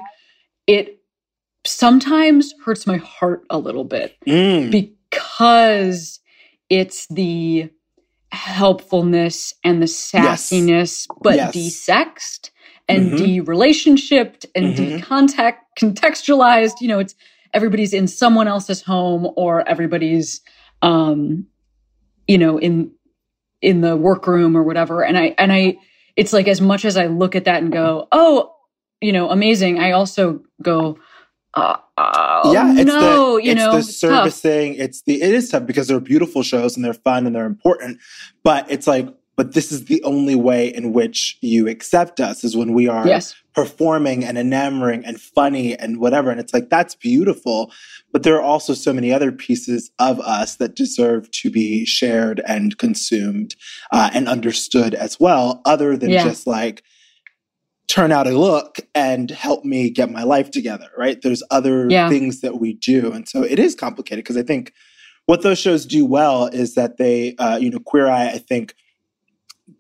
it 0.68 1.02
sometimes 1.66 2.54
hurts 2.64 2.86
my 2.86 2.98
heart 2.98 3.44
a 3.50 3.58
little 3.58 3.84
bit 3.84 4.16
mm. 4.28 4.70
because 4.70 6.20
it's 6.70 7.08
the 7.08 7.70
helpfulness 8.32 9.54
and 9.64 9.82
the 9.82 9.86
sassiness, 9.88 10.70
yes. 10.70 11.08
but 11.22 11.36
yes. 11.36 11.56
desexed 11.56 12.50
and 12.90 13.08
mm-hmm. 13.08 13.18
de-relationshiped 13.18 14.46
and 14.56 14.76
mm-hmm. 14.76 14.98
decontact 14.98 15.58
contextualized. 15.80 16.82
You 16.82 16.90
know, 16.90 17.00
it's 17.00 17.16
everybody's 17.54 17.94
in 17.94 18.08
someone 18.08 18.48
else's 18.48 18.82
home 18.82 19.30
or 19.36 19.68
everybody's 19.68 20.42
um, 20.82 21.48
you 22.28 22.38
know, 22.38 22.60
in 22.60 22.92
in 23.62 23.82
the 23.82 23.96
workroom 23.96 24.56
or 24.56 24.64
whatever. 24.64 25.04
And 25.04 25.18
I, 25.18 25.34
and 25.38 25.52
I, 25.52 25.78
it's 26.16 26.34
like 26.34 26.48
as 26.48 26.62
much 26.62 26.86
as 26.86 26.98
I 26.98 27.08
look 27.08 27.36
at 27.36 27.46
that 27.46 27.64
and 27.64 27.72
go, 27.72 28.08
oh, 28.12 28.54
you 29.02 29.12
know, 29.12 29.30
amazing. 29.30 29.80
I 29.80 29.92
also 29.92 30.42
go, 30.62 31.00
uh, 31.54 31.78
uh, 31.98 32.02
oh, 32.48 32.54
yeah, 32.54 32.74
it's 32.74 32.86
no, 32.86 33.36
the, 33.36 33.44
you 33.44 33.52
it's 33.52 33.60
know, 33.60 33.76
the 33.76 33.84
servicing. 33.84 34.74
Tough. 34.74 34.86
It's 34.86 35.02
the 35.04 35.22
it 35.22 35.34
is 35.34 35.50
tough 35.50 35.66
because 35.66 35.88
they're 35.88 36.00
beautiful 36.00 36.44
shows 36.44 36.76
and 36.76 36.84
they're 36.84 36.94
fun 36.94 37.26
and 37.26 37.36
they're 37.36 37.46
important. 37.46 38.00
But 38.44 38.70
it's 38.70 38.88
like 38.88 39.08
but 39.38 39.54
this 39.54 39.72
is 39.72 39.86
the 39.86 40.04
only 40.04 40.36
way 40.36 40.68
in 40.68 40.92
which 40.92 41.38
you 41.42 41.70
accept 41.70 42.20
us 42.20 42.44
is 42.44 42.58
when 42.58 42.74
we 42.74 42.88
are 42.88 43.08
yes. 43.08 43.36
performing 43.54 44.26
and 44.26 44.36
enamoring 44.36 45.06
and 45.06 45.22
funny 45.22 45.78
and 45.78 46.00
whatever. 46.00 46.32
And 46.32 46.40
it's 46.40 46.56
like, 46.56 46.72
that's 46.72 46.96
beautiful. 46.96 47.72
But 48.12 48.24
there 48.24 48.36
are 48.36 48.42
also 48.42 48.74
so 48.74 48.92
many 48.92 49.14
other 49.14 49.32
pieces 49.32 49.92
of 50.00 50.20
us 50.22 50.56
that 50.56 50.76
deserve 50.76 51.30
to 51.32 51.52
be 51.52 51.86
shared 51.86 52.42
and 52.48 52.80
consumed 52.80 53.56
uh, 53.92 54.10
and 54.12 54.28
understood 54.28 54.96
as 54.96 55.20
well, 55.20 55.62
other 55.66 55.96
than 55.96 56.10
yeah. 56.10 56.24
just 56.24 56.48
like, 56.48 56.84
turn 57.88 58.12
out 58.12 58.28
a 58.28 58.38
look 58.38 58.80
and 58.94 59.32
help 59.32 59.64
me 59.64 59.90
get 59.90 60.12
my 60.12 60.24
life 60.24 60.52
together, 60.52 60.90
right? 60.98 61.22
There's 61.22 61.44
other 61.50 61.88
yeah. 61.90 62.10
things 62.10 62.42
that 62.42 62.60
we 62.60 62.74
do. 62.74 63.12
And 63.14 63.28
so 63.28 63.44
it 63.44 63.60
is 63.60 63.76
complicated 63.76 64.24
because 64.24 64.38
I 64.38 64.44
think 64.44 64.74
what 65.26 65.42
those 65.42 65.60
shows 65.60 65.86
do 65.86 66.06
well 66.06 66.48
is 66.48 66.76
that 66.76 66.98
they, 66.98 67.36
uh, 67.38 67.58
you 67.58 67.70
know, 67.70 67.80
Queer 67.80 68.08
Eye, 68.08 68.28
I 68.28 68.38
think, 68.38 68.76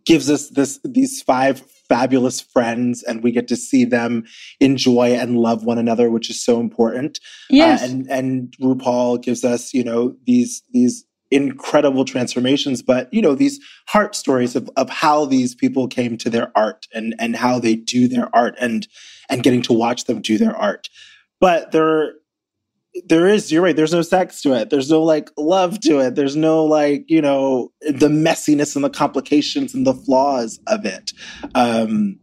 gives 0.05 0.30
us 0.30 0.49
this 0.49 0.80
these 0.84 1.22
five 1.22 1.60
fabulous 1.88 2.41
friends 2.41 3.03
and 3.03 3.24
we 3.24 3.32
get 3.32 3.47
to 3.47 3.55
see 3.55 3.86
them 3.86 4.26
enjoy 4.60 5.14
and 5.14 5.38
love 5.38 5.64
one 5.64 5.78
another 5.78 6.10
which 6.10 6.30
is 6.30 6.43
so 6.43 6.60
important 6.60 7.20
uh, 7.24 7.55
yes 7.55 7.82
uh, 7.82 7.86
and 7.86 8.08
and 8.12 8.55
RuPaul 8.62 9.22
gives 9.22 9.45
us 9.45 9.74
you 9.74 9.86
know 9.86 10.16
these 10.26 10.64
these 10.74 11.05
incredible 11.30 12.05
transformations 12.05 12.82
but 12.82 13.13
you 13.13 13.21
know 13.21 13.36
these 13.36 13.59
heart 13.88 14.15
stories 14.15 14.55
of, 14.55 14.69
of 14.75 14.89
how 14.89 15.25
these 15.25 15.55
people 15.55 15.88
came 15.88 16.17
to 16.17 16.30
their 16.30 16.51
art 16.55 16.88
and 16.93 17.15
and 17.19 17.36
how 17.36 17.59
they 17.59 17.75
do 17.75 18.07
their 18.07 18.34
art 18.36 18.55
and 18.59 18.88
and 19.30 19.43
getting 19.43 19.61
to 19.63 19.73
watch 19.73 20.05
them 20.05 20.21
do 20.21 20.38
their 20.38 20.55
art. 20.55 20.89
But 21.39 21.71
there 21.71 22.13
there 23.05 23.28
is 23.28 23.51
you're 23.51 23.61
right 23.61 23.75
there's 23.75 23.93
no 23.93 24.01
sex 24.01 24.41
to 24.41 24.53
it. 24.53 24.69
There's 24.69 24.89
no 24.89 25.03
like 25.03 25.30
love 25.38 25.80
to 25.82 25.99
it. 25.99 26.15
There's 26.15 26.36
no 26.36 26.65
like 26.65 27.05
you 27.07 27.21
know 27.21 27.71
the 27.82 28.09
messiness 28.09 28.75
and 28.75 28.84
the 28.84 28.89
complications 28.89 29.73
and 29.73 29.86
the 29.86 29.93
flaws 29.93 30.59
of 30.67 30.86
it 30.86 31.11
um 31.55 32.19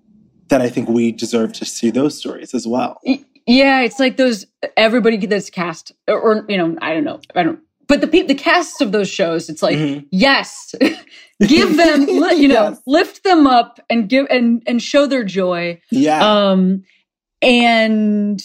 that 0.49 0.61
i 0.61 0.69
think 0.69 0.89
we 0.89 1.11
deserve 1.11 1.53
to 1.55 1.65
see 1.65 1.91
those 1.91 2.19
stories 2.19 2.55
as 2.55 2.67
well. 2.67 3.01
Yeah 3.47 3.83
it's 3.83 4.01
like 4.01 4.17
those 4.17 4.47
everybody 4.77 5.17
that's 5.27 5.51
cast 5.51 5.93
or, 6.09 6.19
or 6.19 6.45
you 6.49 6.57
know 6.57 6.77
i 6.83 6.93
don't 6.93 7.05
know 7.05 7.21
i 7.35 7.43
don't 7.43 7.61
but 7.97 8.11
the 8.11 8.23
the 8.23 8.35
casts 8.35 8.81
of 8.81 8.93
those 8.93 9.09
shows 9.09 9.49
it's 9.49 9.63
like 9.63 9.77
mm-hmm. 9.77 10.05
yes 10.11 10.75
give 11.41 11.77
them 11.77 12.03
you 12.09 12.49
know 12.49 12.69
yes. 12.71 12.81
lift 12.87 13.25
them 13.25 13.47
up 13.47 13.81
and 13.91 14.09
give 14.09 14.27
and 14.31 14.63
and 14.67 14.83
show 14.83 15.07
their 15.07 15.25
joy 15.25 15.81
yeah 15.91 16.25
um 16.25 16.83
and 17.43 18.43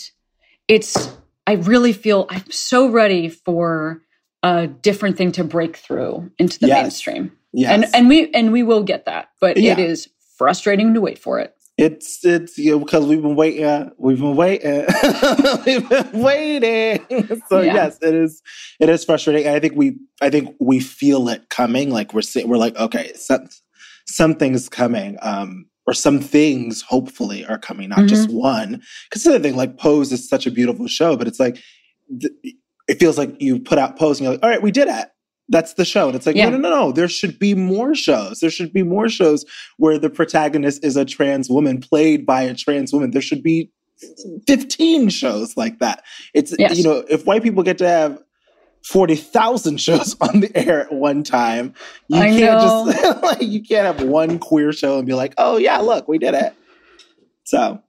it's 0.67 1.09
I 1.49 1.53
really 1.53 1.93
feel 1.93 2.27
I'm 2.29 2.49
so 2.51 2.89
ready 2.89 3.27
for 3.27 4.03
a 4.43 4.67
different 4.67 5.17
thing 5.17 5.31
to 5.33 5.43
break 5.43 5.77
through 5.77 6.31
into 6.37 6.59
the 6.59 6.67
yes. 6.67 6.83
mainstream. 6.83 7.31
Yes. 7.51 7.71
And 7.73 7.95
and 7.95 8.07
we 8.07 8.31
and 8.33 8.51
we 8.51 8.61
will 8.61 8.83
get 8.83 9.05
that. 9.05 9.29
But 9.41 9.57
yeah. 9.57 9.71
it 9.71 9.79
is 9.79 10.07
frustrating 10.37 10.93
to 10.93 11.01
wait 11.01 11.17
for 11.17 11.39
it. 11.39 11.55
It's 11.79 12.25
it's 12.25 12.57
you 12.57 12.71
know, 12.71 12.79
because 12.79 13.05
we've 13.05 13.21
been 13.21 13.37
waiting. 13.37 13.63
Uh, 13.63 13.89
we've 13.97 14.19
been 14.19 14.35
waiting. 14.35 14.85
we've 15.65 15.89
been 15.89 16.11
waiting. 16.11 17.41
so 17.47 17.61
yeah. 17.61 17.73
yes, 17.73 17.97
it 18.01 18.13
is. 18.13 18.41
It 18.81 18.89
is 18.89 19.05
frustrating. 19.05 19.47
I 19.47 19.59
think 19.59 19.75
we. 19.75 19.97
I 20.21 20.29
think 20.29 20.55
we 20.59 20.81
feel 20.81 21.29
it 21.29 21.47
coming. 21.49 21.89
Like 21.89 22.13
we're 22.13 22.21
we're 22.45 22.57
like 22.57 22.75
okay, 22.75 23.13
some 23.15 23.47
something's 24.05 24.67
coming. 24.67 25.17
Um, 25.21 25.67
or 25.87 25.93
some 25.93 26.19
things 26.19 26.81
hopefully 26.81 27.45
are 27.45 27.57
coming, 27.57 27.89
not 27.89 27.99
mm-hmm. 27.99 28.07
just 28.07 28.29
one. 28.29 28.83
Because 29.09 29.23
the 29.23 29.31
other 29.31 29.39
thing, 29.39 29.55
like 29.55 29.77
Pose 29.77 30.11
is 30.11 30.27
such 30.27 30.45
a 30.45 30.51
beautiful 30.51 30.87
show, 30.87 31.15
but 31.15 31.27
it's 31.27 31.39
like 31.39 31.57
th- 32.19 32.33
it 32.89 32.99
feels 32.99 33.17
like 33.17 33.41
you 33.41 33.59
put 33.59 33.79
out 33.79 33.97
Pose 33.97 34.19
and 34.19 34.25
you're 34.25 34.33
like, 34.33 34.43
all 34.43 34.49
right, 34.49 34.61
we 34.61 34.71
did 34.71 34.87
it. 34.87 35.07
That's 35.49 35.73
the 35.73 35.85
show. 35.85 36.07
And 36.07 36.15
it's 36.15 36.25
like, 36.25 36.35
yeah. 36.35 36.49
no, 36.49 36.57
no, 36.57 36.69
no, 36.69 36.69
no. 36.69 36.91
There 36.91 37.07
should 37.07 37.39
be 37.39 37.55
more 37.55 37.95
shows. 37.95 38.39
There 38.39 38.51
should 38.51 38.71
be 38.71 38.83
more 38.83 39.09
shows 39.09 39.45
where 39.77 39.97
the 39.97 40.09
protagonist 40.09 40.85
is 40.85 40.95
a 40.95 41.05
trans 41.05 41.49
woman 41.49 41.81
played 41.81 42.25
by 42.25 42.43
a 42.43 42.53
trans 42.53 42.93
woman. 42.93 43.11
There 43.11 43.21
should 43.21 43.41
be 43.41 43.71
15 44.47 45.09
shows 45.09 45.57
like 45.57 45.79
that. 45.79 46.03
It's, 46.33 46.55
yes. 46.57 46.77
you 46.77 46.83
know, 46.83 47.03
if 47.09 47.25
white 47.25 47.41
people 47.41 47.63
get 47.63 47.79
to 47.79 47.87
have 47.87 48.21
40,000 48.85 49.77
shows 49.81 50.15
on 50.21 50.41
the 50.41 50.55
air 50.55 50.81
at 50.81 50.93
one 50.93 51.23
time. 51.23 51.73
You 52.07 52.19
I 52.19 52.29
can't 52.29 52.61
know. 52.61 52.91
just 52.91 53.23
like 53.23 53.41
you 53.41 53.61
can't 53.63 53.97
have 53.97 54.07
one 54.07 54.39
queer 54.39 54.71
show 54.71 54.97
and 54.97 55.07
be 55.07 55.13
like, 55.13 55.33
"Oh 55.37 55.57
yeah, 55.57 55.77
look, 55.79 56.07
we 56.07 56.17
did 56.17 56.33
it." 56.33 56.53
So, 57.43 57.81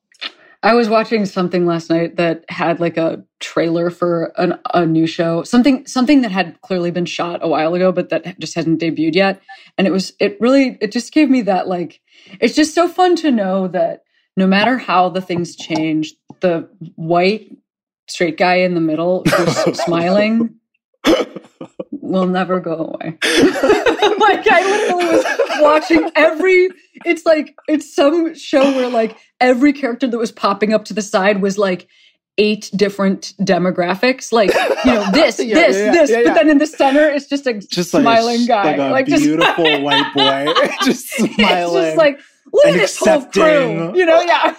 I 0.62 0.74
was 0.74 0.90
watching 0.90 1.24
something 1.24 1.64
last 1.64 1.88
night 1.88 2.16
that 2.16 2.44
had 2.50 2.80
like 2.80 2.98
a 2.98 3.24
trailer 3.38 3.88
for 3.88 4.32
an, 4.36 4.58
a 4.74 4.84
new 4.84 5.06
show, 5.06 5.42
something 5.42 5.86
something 5.86 6.20
that 6.20 6.30
had 6.30 6.60
clearly 6.60 6.90
been 6.90 7.06
shot 7.06 7.40
a 7.42 7.48
while 7.48 7.74
ago, 7.74 7.92
but 7.92 8.10
that 8.10 8.38
just 8.38 8.54
hadn't 8.54 8.80
debuted 8.80 9.14
yet. 9.14 9.40
And 9.78 9.86
it 9.86 9.90
was 9.90 10.12
it 10.20 10.38
really 10.38 10.76
it 10.80 10.92
just 10.92 11.12
gave 11.12 11.30
me 11.30 11.42
that 11.42 11.66
like 11.66 12.00
it's 12.40 12.54
just 12.54 12.74
so 12.74 12.88
fun 12.88 13.16
to 13.16 13.30
know 13.30 13.68
that 13.68 14.04
no 14.36 14.46
matter 14.46 14.76
how 14.76 15.08
the 15.08 15.22
things 15.22 15.56
change, 15.56 16.14
the 16.40 16.68
white 16.94 17.56
straight 18.06 18.36
guy 18.36 18.56
in 18.56 18.74
the 18.74 18.80
middle 18.80 19.22
who's 19.24 19.80
smiling 19.84 20.59
will 22.10 22.26
never 22.26 22.60
go 22.60 22.74
away. 22.94 23.18
like 23.22 24.46
I 24.46 24.62
literally 24.64 25.16
was 25.16 25.24
watching 25.60 26.10
every 26.16 26.68
it's 27.04 27.24
like 27.24 27.54
it's 27.68 27.94
some 27.94 28.34
show 28.34 28.62
where 28.76 28.88
like 28.88 29.16
every 29.40 29.72
character 29.72 30.06
that 30.06 30.18
was 30.18 30.32
popping 30.32 30.72
up 30.72 30.84
to 30.86 30.94
the 30.94 31.02
side 31.02 31.40
was 31.40 31.56
like 31.58 31.88
eight 32.38 32.70
different 32.74 33.34
demographics. 33.40 34.32
Like 34.32 34.52
you 34.84 34.92
know 34.92 35.10
this 35.12 35.38
Yeah, 35.38 35.54
this 35.54 35.76
yeah, 35.76 35.84
yeah, 35.84 35.92
this. 35.92 36.10
But 36.28 36.34
then 36.34 36.48
in 36.50 36.58
the 36.58 36.66
center 36.66 37.08
it's 37.08 37.26
just 37.26 37.46
a 37.46 37.54
just 37.54 37.94
like 37.94 38.02
smiling 38.02 38.40
a, 38.40 38.44
sh- 38.44 38.48
guy. 38.48 38.90
like 38.90 39.06
a 39.08 39.10
just- 39.12 39.22
beautiful 39.24 39.64
white 39.82 40.12
boy. 40.14 40.52
Just 40.84 41.08
smiling. 41.10 41.32
it's 41.38 41.72
just 41.86 41.96
like 41.96 42.20
look 42.52 42.66
at 42.66 42.72
this 42.74 42.98
whole 42.98 43.24
crew 43.26 43.96
you 43.96 44.04
know? 44.06 44.20
Yeah 44.22 44.54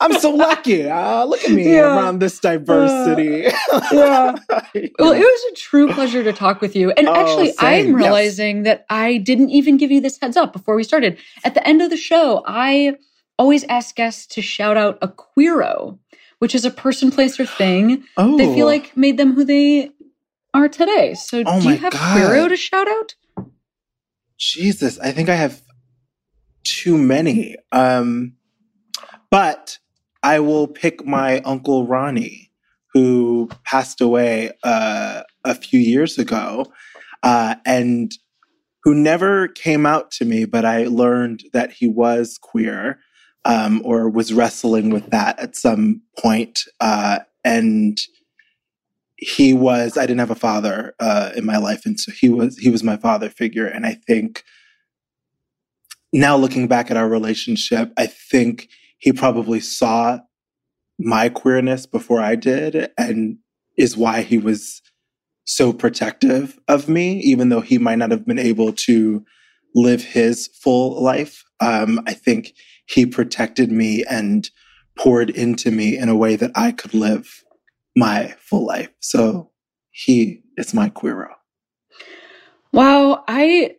I'm 0.00 0.18
so 0.20 0.30
lucky. 0.30 0.88
Uh, 0.88 1.24
look 1.24 1.42
at 1.44 1.50
me 1.52 1.64
Yeah. 1.74 1.96
around 1.96 2.18
this 2.20 2.38
diversity. 2.38 3.46
yeah 3.92 4.34
Well, 4.98 5.12
it 5.12 5.18
was 5.20 5.52
a 5.52 5.54
true 5.56 5.92
pleasure 5.92 6.22
to 6.22 6.32
talk 6.32 6.60
with 6.60 6.76
you. 6.76 6.90
And 6.92 7.08
Oh, 7.08 7.14
actually, 7.14 7.52
same, 7.52 7.56
I'm 7.58 7.86
yes. 7.86 7.94
realizing 7.94 8.62
that 8.64 8.84
I 8.90 9.16
didn't 9.18 9.50
even 9.50 9.76
give 9.78 9.90
you 9.90 10.00
this 10.02 10.18
heads 10.20 10.36
up 10.36 10.52
before 10.52 10.74
we 10.76 10.84
started. 10.84 11.18
At 11.44 11.54
the 11.54 11.66
end 11.66 11.80
of 11.80 11.88
the 11.90 11.96
show, 11.96 12.42
I 12.46 12.96
always 13.38 13.64
ask 13.64 13.94
guests 13.96 14.26
to 14.34 14.42
shout 14.42 14.76
out 14.76 14.98
a 15.00 15.08
queero, 15.08 15.98
which 16.40 16.54
is 16.54 16.64
a 16.66 16.70
person, 16.70 17.10
place, 17.10 17.40
or 17.40 17.46
thing 17.46 18.04
oh, 18.18 18.36
they 18.36 18.52
feel 18.54 18.66
like 18.66 18.94
made 18.96 19.16
them 19.16 19.32
who 19.34 19.44
they 19.44 19.90
are 20.52 20.68
today. 20.68 21.14
So, 21.14 21.42
Oh 21.46 21.60
do 21.60 21.70
you 21.70 21.76
have 21.78 21.92
God. 21.92 22.18
queero 22.18 22.48
to 22.48 22.56
shout 22.56 22.86
out? 22.88 23.14
Jesus, 24.38 24.98
I 24.98 25.12
think 25.12 25.30
I 25.30 25.34
have 25.36 25.62
too 26.64 26.98
many. 26.98 27.56
Um, 27.72 28.34
but 29.30 29.78
I 30.26 30.40
will 30.40 30.66
pick 30.66 31.06
my 31.06 31.38
uncle 31.42 31.86
Ronnie, 31.86 32.50
who 32.92 33.48
passed 33.62 34.00
away 34.00 34.50
uh, 34.64 35.22
a 35.44 35.54
few 35.54 35.78
years 35.78 36.18
ago, 36.18 36.66
uh, 37.22 37.54
and 37.64 38.10
who 38.82 38.92
never 38.92 39.46
came 39.46 39.86
out 39.86 40.10
to 40.12 40.24
me, 40.24 40.44
but 40.44 40.64
I 40.64 40.86
learned 40.88 41.44
that 41.52 41.70
he 41.74 41.86
was 41.86 42.38
queer 42.42 42.98
um, 43.44 43.80
or 43.84 44.10
was 44.10 44.32
wrestling 44.32 44.90
with 44.90 45.10
that 45.10 45.38
at 45.38 45.54
some 45.54 46.02
point. 46.18 46.62
Uh, 46.80 47.20
and 47.44 47.96
he 49.18 49.54
was 49.54 49.96
I 49.96 50.06
didn't 50.06 50.18
have 50.18 50.32
a 50.32 50.34
father 50.34 50.96
uh, 50.98 51.30
in 51.36 51.46
my 51.46 51.58
life, 51.58 51.86
and 51.86 52.00
so 52.00 52.10
he 52.10 52.28
was 52.28 52.58
he 52.58 52.68
was 52.68 52.82
my 52.82 52.96
father 52.96 53.30
figure. 53.30 53.66
And 53.66 53.86
I 53.86 53.94
think 53.94 54.42
now 56.12 56.36
looking 56.36 56.66
back 56.66 56.90
at 56.90 56.96
our 56.96 57.08
relationship, 57.08 57.92
I 57.96 58.06
think 58.06 58.68
he 58.98 59.12
probably 59.12 59.60
saw 59.60 60.18
my 60.98 61.28
queerness 61.28 61.86
before 61.86 62.20
I 62.20 62.36
did, 62.36 62.90
and 62.98 63.38
is 63.76 63.96
why 63.96 64.22
he 64.22 64.38
was 64.38 64.80
so 65.44 65.72
protective 65.72 66.58
of 66.68 66.88
me, 66.88 67.18
even 67.20 67.50
though 67.50 67.60
he 67.60 67.78
might 67.78 67.98
not 67.98 68.10
have 68.10 68.26
been 68.26 68.38
able 68.38 68.72
to 68.72 69.24
live 69.74 70.02
his 70.02 70.48
full 70.48 71.02
life. 71.02 71.44
Um, 71.60 72.00
I 72.06 72.14
think 72.14 72.54
he 72.86 73.06
protected 73.06 73.70
me 73.70 74.04
and 74.08 74.48
poured 74.98 75.30
into 75.30 75.70
me 75.70 75.96
in 75.96 76.08
a 76.08 76.16
way 76.16 76.36
that 76.36 76.50
I 76.54 76.72
could 76.72 76.94
live 76.94 77.44
my 77.94 78.34
full 78.38 78.66
life. 78.66 78.90
So 79.00 79.50
he 79.90 80.42
is 80.56 80.74
my 80.74 80.90
queero. 80.90 81.28
Wow, 82.72 83.24
I 83.28 83.76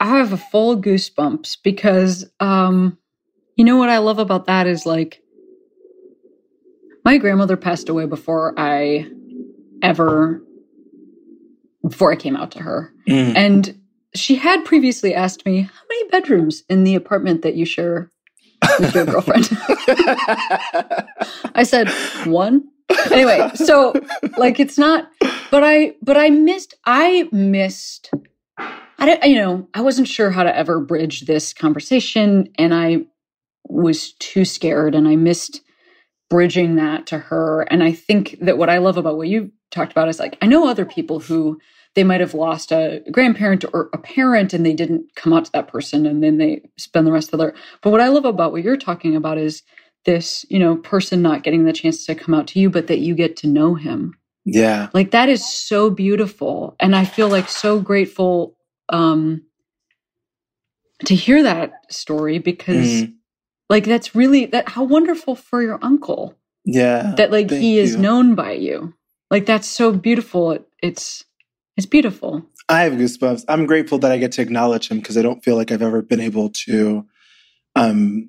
I 0.00 0.18
have 0.18 0.32
a 0.32 0.36
full 0.36 0.80
goosebumps 0.80 1.58
because 1.62 2.28
um 2.40 2.98
you 3.56 3.64
know 3.64 3.76
what 3.76 3.88
I 3.88 3.98
love 3.98 4.18
about 4.18 4.46
that 4.46 4.66
is 4.66 4.86
like 4.86 5.22
my 7.04 7.18
grandmother 7.18 7.56
passed 7.56 7.88
away 7.88 8.06
before 8.06 8.54
I 8.56 9.10
ever 9.82 10.42
before 11.86 12.12
I 12.12 12.16
came 12.16 12.36
out 12.36 12.52
to 12.52 12.60
her. 12.60 12.92
Mm. 13.08 13.36
And 13.36 13.80
she 14.14 14.36
had 14.36 14.64
previously 14.64 15.14
asked 15.14 15.44
me, 15.44 15.62
How 15.62 15.80
many 15.88 16.08
bedrooms 16.10 16.64
in 16.68 16.84
the 16.84 16.94
apartment 16.94 17.42
that 17.42 17.54
you 17.54 17.64
share 17.64 18.10
with 18.78 18.94
your 18.94 19.06
girlfriend? 19.06 19.48
I 21.54 21.64
said, 21.64 21.88
One. 22.24 22.68
Anyway, 23.10 23.50
so 23.54 23.94
like 24.36 24.60
it's 24.60 24.76
not 24.76 25.10
but 25.50 25.64
I 25.64 25.94
but 26.02 26.16
I 26.16 26.30
missed 26.30 26.74
I 26.84 27.28
missed 27.32 28.10
I 28.58 29.06
don't 29.06 29.24
you 29.24 29.36
know, 29.36 29.68
I 29.72 29.80
wasn't 29.80 30.08
sure 30.08 30.30
how 30.30 30.42
to 30.42 30.54
ever 30.54 30.78
bridge 30.78 31.22
this 31.22 31.54
conversation 31.54 32.50
and 32.58 32.74
I 32.74 33.06
was 33.72 34.12
too 34.14 34.44
scared 34.46 34.94
and 34.94 35.08
I 35.08 35.16
missed 35.16 35.62
bridging 36.30 36.76
that 36.76 37.06
to 37.08 37.18
her. 37.18 37.62
And 37.62 37.82
I 37.82 37.92
think 37.92 38.36
that 38.40 38.58
what 38.58 38.70
I 38.70 38.78
love 38.78 38.96
about 38.96 39.16
what 39.16 39.28
you 39.28 39.52
talked 39.70 39.92
about 39.92 40.08
is 40.08 40.18
like 40.18 40.36
I 40.42 40.46
know 40.46 40.68
other 40.68 40.84
people 40.84 41.20
who 41.20 41.58
they 41.94 42.04
might 42.04 42.20
have 42.20 42.34
lost 42.34 42.72
a 42.72 43.02
grandparent 43.10 43.64
or 43.72 43.88
a 43.92 43.98
parent 43.98 44.52
and 44.52 44.64
they 44.66 44.74
didn't 44.74 45.06
come 45.16 45.32
out 45.32 45.46
to 45.46 45.52
that 45.52 45.68
person 45.68 46.06
and 46.06 46.22
then 46.22 46.38
they 46.38 46.62
spend 46.76 47.06
the 47.06 47.12
rest 47.12 47.32
of 47.32 47.38
their 47.38 47.54
but 47.82 47.90
what 47.90 48.00
I 48.00 48.08
love 48.08 48.24
about 48.24 48.52
what 48.52 48.62
you're 48.62 48.76
talking 48.76 49.16
about 49.16 49.38
is 49.38 49.62
this, 50.04 50.44
you 50.50 50.58
know, 50.58 50.76
person 50.76 51.22
not 51.22 51.42
getting 51.42 51.64
the 51.64 51.72
chance 51.72 52.04
to 52.06 52.14
come 52.14 52.34
out 52.34 52.46
to 52.48 52.60
you, 52.60 52.70
but 52.70 52.86
that 52.88 53.00
you 53.00 53.14
get 53.14 53.36
to 53.38 53.48
know 53.48 53.74
him. 53.74 54.14
yeah. 54.44 54.90
Like 54.94 55.12
that 55.12 55.28
is 55.28 55.46
so 55.48 55.90
beautiful. 55.90 56.76
And 56.80 56.96
I 56.96 57.04
feel 57.04 57.28
like 57.28 57.48
so 57.48 57.80
grateful 57.80 58.56
um 58.90 59.42
to 61.06 61.14
hear 61.16 61.42
that 61.44 61.72
story 61.90 62.38
because 62.38 63.04
Mm. 63.04 63.14
Like 63.70 63.84
that's 63.84 64.14
really 64.14 64.46
that 64.46 64.68
how 64.70 64.84
wonderful 64.84 65.34
for 65.34 65.62
your 65.62 65.78
uncle 65.82 66.36
Yeah. 66.64 67.14
that 67.16 67.30
like 67.30 67.50
he 67.50 67.78
is 67.78 67.92
you. 67.92 67.98
known 67.98 68.34
by 68.34 68.52
you. 68.52 68.94
Like 69.30 69.46
that's 69.46 69.66
so 69.68 69.92
beautiful. 69.92 70.52
It, 70.52 70.68
it's 70.82 71.24
it's 71.76 71.86
beautiful. 71.86 72.46
I 72.68 72.82
have 72.82 72.92
goosebumps. 72.94 73.44
I'm 73.48 73.66
grateful 73.66 73.98
that 73.98 74.12
I 74.12 74.18
get 74.18 74.32
to 74.32 74.42
acknowledge 74.42 74.88
him 74.88 74.98
because 74.98 75.16
I 75.16 75.22
don't 75.22 75.42
feel 75.42 75.56
like 75.56 75.72
I've 75.72 75.82
ever 75.82 76.02
been 76.02 76.20
able 76.20 76.50
to 76.66 77.06
um, 77.74 78.28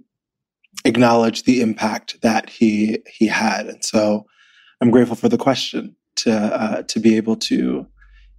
acknowledge 0.86 1.44
the 1.44 1.62
impact 1.62 2.22
that 2.22 2.50
he 2.50 3.00
he 3.08 3.28
had, 3.28 3.68
and 3.68 3.84
so 3.86 4.26
I'm 4.82 4.92
grateful 4.92 5.16
for 5.16 5.30
the 5.30 5.38
question 5.38 5.96
to 6.18 6.32
uh, 6.34 6.82
to 6.84 7.00
be 7.00 7.18
able 7.18 7.36
to, 7.38 7.86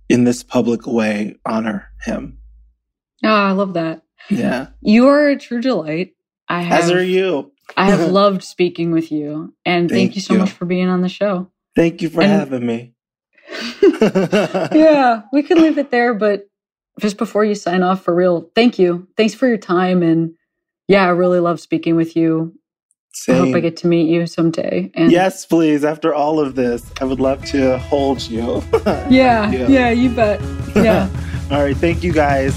in 0.09 0.25
this 0.25 0.43
public 0.43 0.87
way, 0.87 1.37
honor 1.47 1.91
him. 2.03 2.39
Oh, 3.23 3.29
I 3.29 3.53
love 3.53 3.75
that. 3.75 4.03
Yeah, 4.31 4.69
You 4.81 5.07
are 5.09 5.29
a 5.29 5.39
true 5.39 5.61
delight. 5.61 6.15
I 6.49 6.63
have 6.63 6.85
as 6.85 6.91
are 6.91 7.03
you. 7.03 7.53
I 7.77 7.91
have 7.91 8.11
loved 8.13 8.43
speaking 8.43 8.93
with 8.93 9.11
you. 9.11 9.55
And 9.65 9.89
thank, 9.89 9.99
Thank 10.11 10.17
you 10.17 10.23
so 10.23 10.35
you. 10.35 10.41
much 10.41 10.51
for 10.51 10.65
being 10.67 10.89
on 10.89 11.01
the 11.03 11.09
show. 11.09 11.51
Thank 11.75 12.03
you 12.03 12.09
for 12.11 12.23
And- 12.23 12.31
having 12.33 12.67
me. 12.67 12.93
yeah, 14.01 15.23
we 15.33 15.43
can 15.43 15.61
leave 15.61 15.79
it 15.79 15.91
there, 15.91 16.15
but 16.15 16.49
just 17.01 17.17
before 17.17 17.45
you 17.45 17.55
sign 17.55 17.83
off 17.83 18.03
for 18.03 18.15
real, 18.15 18.51
thank 18.55 18.79
you. 18.79 19.09
Thanks 19.17 19.35
for 19.35 19.47
your 19.49 19.59
time 19.59 20.03
and 20.03 20.35
yeah, 20.89 21.05
I 21.05 21.09
really 21.11 21.41
love 21.41 21.61
speaking 21.61 21.97
with 21.97 22.15
you. 22.17 22.55
I 23.29 23.33
hope 23.35 23.55
I 23.55 23.61
get 23.61 23.77
to 23.79 23.87
meet 23.87 24.09
you 24.09 24.27
someday. 24.27 24.91
And 24.95 25.11
Yes, 25.13 25.47
please. 25.47 25.85
After 25.85 26.13
all 26.13 26.41
of 26.41 26.57
this, 26.57 26.91
I 27.01 27.05
would 27.05 27.21
love 27.21 27.45
to 27.47 27.79
hold 27.79 28.21
you. 28.23 28.63
Yeah, 28.85 29.51
Yeah. 29.51 29.69
yeah, 29.69 29.91
you 29.91 30.11
bet. 30.11 30.41
Yeah. 30.75 31.09
all 31.51 31.63
right. 31.63 31.77
Thank 31.77 32.03
you, 32.03 32.13
guys. 32.13 32.55